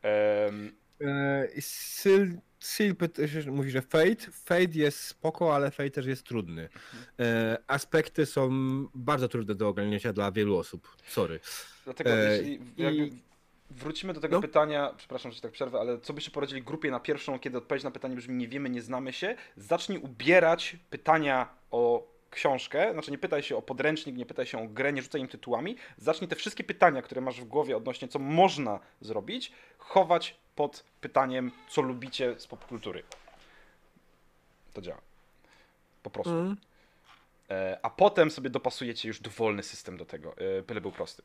Mhm. 0.03 0.55
Um, 0.55 0.75
Sil 2.71 2.91
mówi, 3.51 3.71
że 3.71 3.81
Fate. 3.81 4.31
Fate 4.31 4.73
jest 4.73 4.99
spoko, 4.99 5.55
ale 5.55 5.71
Fate 5.71 5.89
też 5.89 6.05
jest 6.05 6.23
trudny. 6.23 6.69
E, 7.19 7.57
aspekty 7.67 8.25
są 8.25 8.49
bardzo 8.95 9.27
trudne 9.27 9.55
do 9.55 9.67
ogarnięcia 9.67 10.13
dla 10.13 10.31
wielu 10.31 10.57
osób. 10.57 10.95
Sorry. 11.07 11.39
Dlatego 11.85 12.09
e, 12.09 12.37
jeśli 12.37 12.53
i... 12.77 13.11
wrócimy 13.69 14.13
do 14.13 14.21
tego 14.21 14.35
no. 14.35 14.41
pytania, 14.41 14.93
przepraszam, 14.97 15.31
że 15.31 15.41
tak 15.41 15.51
przerwę, 15.51 15.79
ale 15.79 15.99
co 15.99 16.13
byście 16.13 16.31
poradzili 16.31 16.61
grupie 16.61 16.91
na 16.91 16.99
pierwszą, 16.99 17.39
kiedy 17.39 17.57
odpowiedź 17.57 17.83
na 17.83 17.91
pytanie 17.91 18.15
brzmi 18.15 18.35
nie 18.35 18.47
wiemy, 18.47 18.69
nie 18.69 18.81
znamy 18.81 19.13
się, 19.13 19.35
zacznij 19.57 19.97
ubierać 19.97 20.77
pytania 20.89 21.49
o 21.71 22.13
książkę, 22.29 22.93
znaczy 22.93 23.11
nie 23.11 23.17
pytaj 23.17 23.43
się 23.43 23.57
o 23.57 23.61
podręcznik, 23.61 24.15
nie 24.15 24.25
pytaj 24.25 24.45
się 24.45 24.63
o 24.63 24.67
grę, 24.67 24.93
nie 24.93 25.01
rzucaj 25.01 25.21
im 25.21 25.27
tytułami, 25.27 25.75
zacznij 25.97 26.27
te 26.27 26.35
wszystkie 26.35 26.63
pytania, 26.63 27.01
które 27.01 27.21
masz 27.21 27.41
w 27.41 27.45
głowie 27.45 27.77
odnośnie 27.77 28.07
co 28.07 28.19
można 28.19 28.79
zrobić, 29.01 29.51
chować 29.77 30.42
pod 30.55 30.83
pytaniem, 31.01 31.51
co 31.69 31.81
lubicie 31.81 32.39
z 32.39 32.47
popkultury. 32.47 33.03
To 34.73 34.81
działa. 34.81 35.01
Po 36.03 36.09
prostu. 36.09 36.31
Mm. 36.31 36.57
E, 37.49 37.79
a 37.81 37.89
potem 37.89 38.31
sobie 38.31 38.49
dopasujecie 38.49 39.07
już 39.07 39.19
dowolny 39.19 39.63
system 39.63 39.97
do 39.97 40.05
tego. 40.05 40.37
E, 40.37 40.61
byle 40.61 40.81
był 40.81 40.91
prosty. 40.91 41.23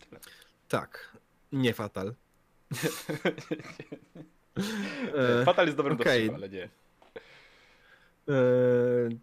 Tyle. 0.00 0.20
Tak. 0.68 1.16
Nie 1.52 1.74
fatal. 1.74 2.14
fatal 5.44 5.66
jest 5.66 5.76
dobrym 5.76 6.00
okay. 6.00 6.30
ale 6.34 6.48
nie. 6.48 6.68
E, 8.28 8.34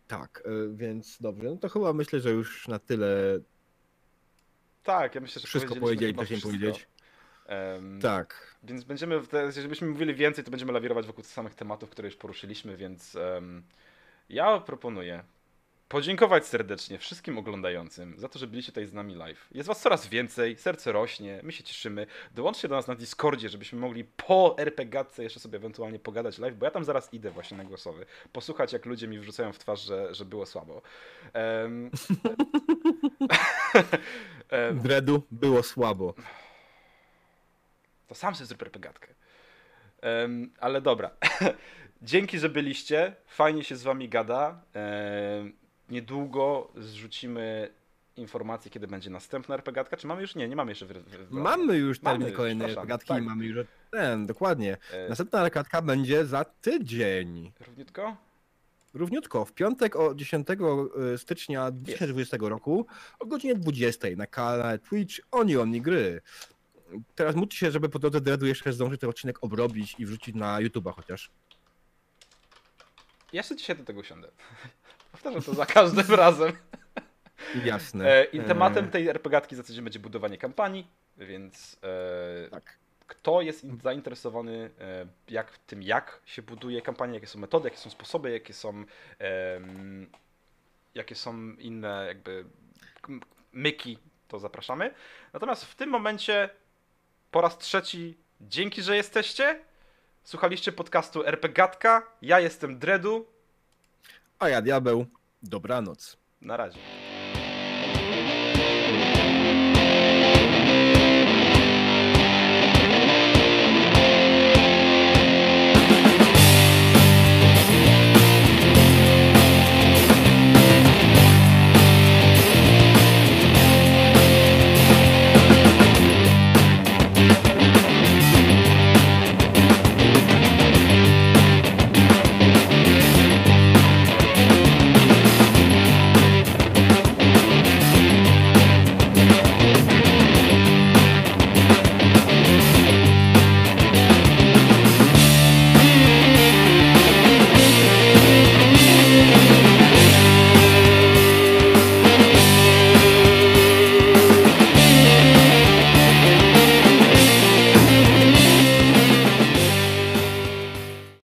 tak, 0.07 0.43
e, 0.45 0.49
więc 0.75 1.21
dobrze. 1.21 1.49
No 1.49 1.57
to 1.57 1.69
chyba 1.69 1.93
myślę, 1.93 2.19
że 2.19 2.31
już 2.31 2.67
na 2.67 2.79
tyle. 2.79 3.39
Tak, 4.83 5.15
ja 5.15 5.21
myślę, 5.21 5.41
że 5.41 5.47
wszystko 5.47 5.75
powiedzieli, 5.75 6.15
co 6.15 6.25
się 6.25 6.37
powiedzieć. 6.37 6.87
Um, 7.49 7.99
tak. 8.01 8.55
Więc 8.63 8.83
będziemy, 8.83 9.21
jeżeli 9.45 9.67
byśmy 9.67 9.87
mówili 9.87 10.13
więcej, 10.13 10.43
to 10.43 10.51
będziemy 10.51 10.71
lawirować 10.71 11.05
wokół 11.05 11.23
tych 11.23 11.33
samych 11.33 11.55
tematów, 11.55 11.89
które 11.89 12.07
już 12.07 12.15
poruszyliśmy, 12.15 12.77
więc 12.77 13.15
um, 13.15 13.63
ja 14.29 14.59
proponuję 14.59 15.23
podziękować 15.93 16.45
serdecznie 16.45 16.97
wszystkim 16.97 17.37
oglądającym 17.37 18.19
za 18.19 18.29
to, 18.29 18.39
że 18.39 18.47
byliście 18.47 18.71
tutaj 18.71 18.85
z 18.85 18.93
nami 18.93 19.15
live. 19.15 19.47
Jest 19.51 19.67
was 19.67 19.81
coraz 19.81 20.07
więcej, 20.07 20.57
serce 20.57 20.91
rośnie, 20.91 21.39
my 21.43 21.51
się 21.51 21.63
cieszymy. 21.63 22.07
Dołączcie 22.35 22.67
do 22.67 22.75
nas 22.75 22.87
na 22.87 22.95
Discordzie, 22.95 23.49
żebyśmy 23.49 23.79
mogli 23.79 24.03
po 24.03 24.55
RPGatce 24.57 25.23
jeszcze 25.23 25.39
sobie 25.39 25.57
ewentualnie 25.57 25.99
pogadać 25.99 26.37
live, 26.37 26.57
bo 26.57 26.65
ja 26.65 26.71
tam 26.71 26.83
zaraz 26.83 27.13
idę 27.13 27.31
właśnie 27.31 27.57
na 27.57 27.63
głosowy. 27.63 28.05
Posłuchać, 28.31 28.73
jak 28.73 28.85
ludzie 28.85 29.07
mi 29.07 29.19
wrzucają 29.19 29.53
w 29.53 29.59
twarz, 29.59 29.81
że, 29.85 30.15
że 30.15 30.25
było 30.25 30.45
słabo. 30.45 30.81
Um... 31.63 31.91
Dredu 34.83 35.21
było 35.31 35.63
słabo. 35.63 36.13
To 38.07 38.15
sam 38.15 38.35
sobie 38.35 38.45
zrób 38.45 38.61
RPGatkę. 38.61 39.07
Um, 40.03 40.51
ale 40.59 40.81
dobra. 40.81 41.11
Dzięki, 42.01 42.39
że 42.39 42.49
byliście. 42.49 43.15
Fajnie 43.27 43.63
się 43.63 43.75
z 43.75 43.83
wami 43.83 44.09
gada. 44.09 44.61
Um, 45.39 45.53
niedługo 45.89 46.71
zrzucimy 46.77 47.69
informacje, 48.17 48.71
kiedy 48.71 48.87
będzie 48.87 49.09
następna 49.09 49.55
RPGatka? 49.55 49.97
Czy 49.97 50.07
mamy 50.07 50.21
już? 50.21 50.35
Nie, 50.35 50.47
nie 50.47 50.55
mamy 50.55 50.71
jeszcze. 50.71 50.85
W, 50.85 50.89
w, 50.89 51.27
w 51.27 51.31
Mamy 51.31 51.77
już 51.77 52.01
Mamy 52.01 52.13
termin 52.13 52.27
już, 52.27 52.37
kolejnej 52.37 52.75
gadki 52.87 53.07
Tak. 53.07 53.23
i 53.23 53.25
mamy 53.25 53.45
już 53.45 53.67
ten, 53.91 54.25
dokładnie. 54.25 54.77
E, 54.91 55.09
Następna 55.09 55.49
gadka 55.49 55.81
będzie 55.81 56.25
za 56.25 56.45
tydzień. 56.45 57.51
Równiutko? 57.67 58.17
Równiutko, 58.93 59.45
w 59.45 59.53
piątek 59.53 59.95
o 59.95 60.15
10 60.15 60.47
stycznia 61.17 61.71
2020 61.71 62.37
roku 62.41 62.85
o 63.19 63.25
godzinie 63.25 63.55
20 63.55 64.07
na 64.17 64.27
kanale 64.27 64.79
Twitch 64.79 65.19
Oni 65.31 65.57
Oni 65.57 65.81
Gry. 65.81 66.21
Teraz 67.15 67.35
módlcie 67.35 67.57
się, 67.57 67.71
żeby 67.71 67.89
po 67.89 67.99
drodze 67.99 68.21
Dreadu 68.21 68.45
jeszcze 68.45 68.73
zdążyć 68.73 69.01
ten 69.01 69.09
odcinek 69.09 69.43
obrobić 69.43 69.95
i 69.99 70.05
wrzucić 70.05 70.35
na 70.35 70.57
YouTube'a 70.61 70.93
chociaż. 70.95 71.31
Ja 73.33 73.39
jeszcze 73.39 73.55
dzisiaj 73.55 73.75
do 73.77 73.83
tego 73.83 73.99
usiądę. 73.99 74.27
Powtarzam 75.11 75.41
to 75.41 75.53
za 75.53 75.65
każdym 75.65 76.15
razem. 76.25 76.51
Jasne. 77.65 78.11
E, 78.11 78.23
I 78.23 78.39
tematem 78.39 78.85
E, 78.85 78.87
tej 78.87 79.07
RPGatki 79.07 79.55
za 79.55 79.63
tydzień 79.63 79.83
będzie 79.83 79.99
budowanie 79.99 80.37
kampanii, 80.37 80.87
więc 81.17 81.79
e, 82.45 82.49
Tak. 82.49 82.77
kto 83.07 83.41
jest 83.41 83.63
in- 83.63 83.79
zainteresowany 83.83 84.69
e, 84.79 85.05
jak, 85.29 85.57
tym, 85.57 85.83
jak 85.83 86.21
się 86.25 86.41
buduje 86.41 86.81
kampania, 86.81 87.13
jakie 87.13 87.27
są 87.27 87.39
metody, 87.39 87.67
jakie 87.69 87.77
są 87.77 87.89
sposoby, 87.89 88.31
jakie 88.31 88.53
są, 88.53 88.85
jakie 90.95 91.15
są 91.15 91.53
inne 91.53 92.05
jakby 92.07 92.45
myki, 93.53 93.97
to 94.27 94.39
zapraszamy. 94.39 94.93
Natomiast 95.33 95.65
w 95.65 95.75
tym 95.75 95.89
momencie 95.89 96.49
po 97.33 97.41
raz 97.41 97.57
trzeci 97.57 98.17
dzięki, 98.41 98.81
że 98.81 98.95
jesteście. 98.95 99.59
Słuchaliście 100.23 100.71
podcastu 100.71 101.25
RPGatka. 101.25 102.03
Ja 102.21 102.39
jestem 102.39 102.79
Dredu. 102.79 103.25
A 104.39 104.49
ja 104.49 104.61
diabeł. 104.61 105.05
Dobranoc. 105.43 106.17
Na 106.41 106.57
razie. 106.57 106.79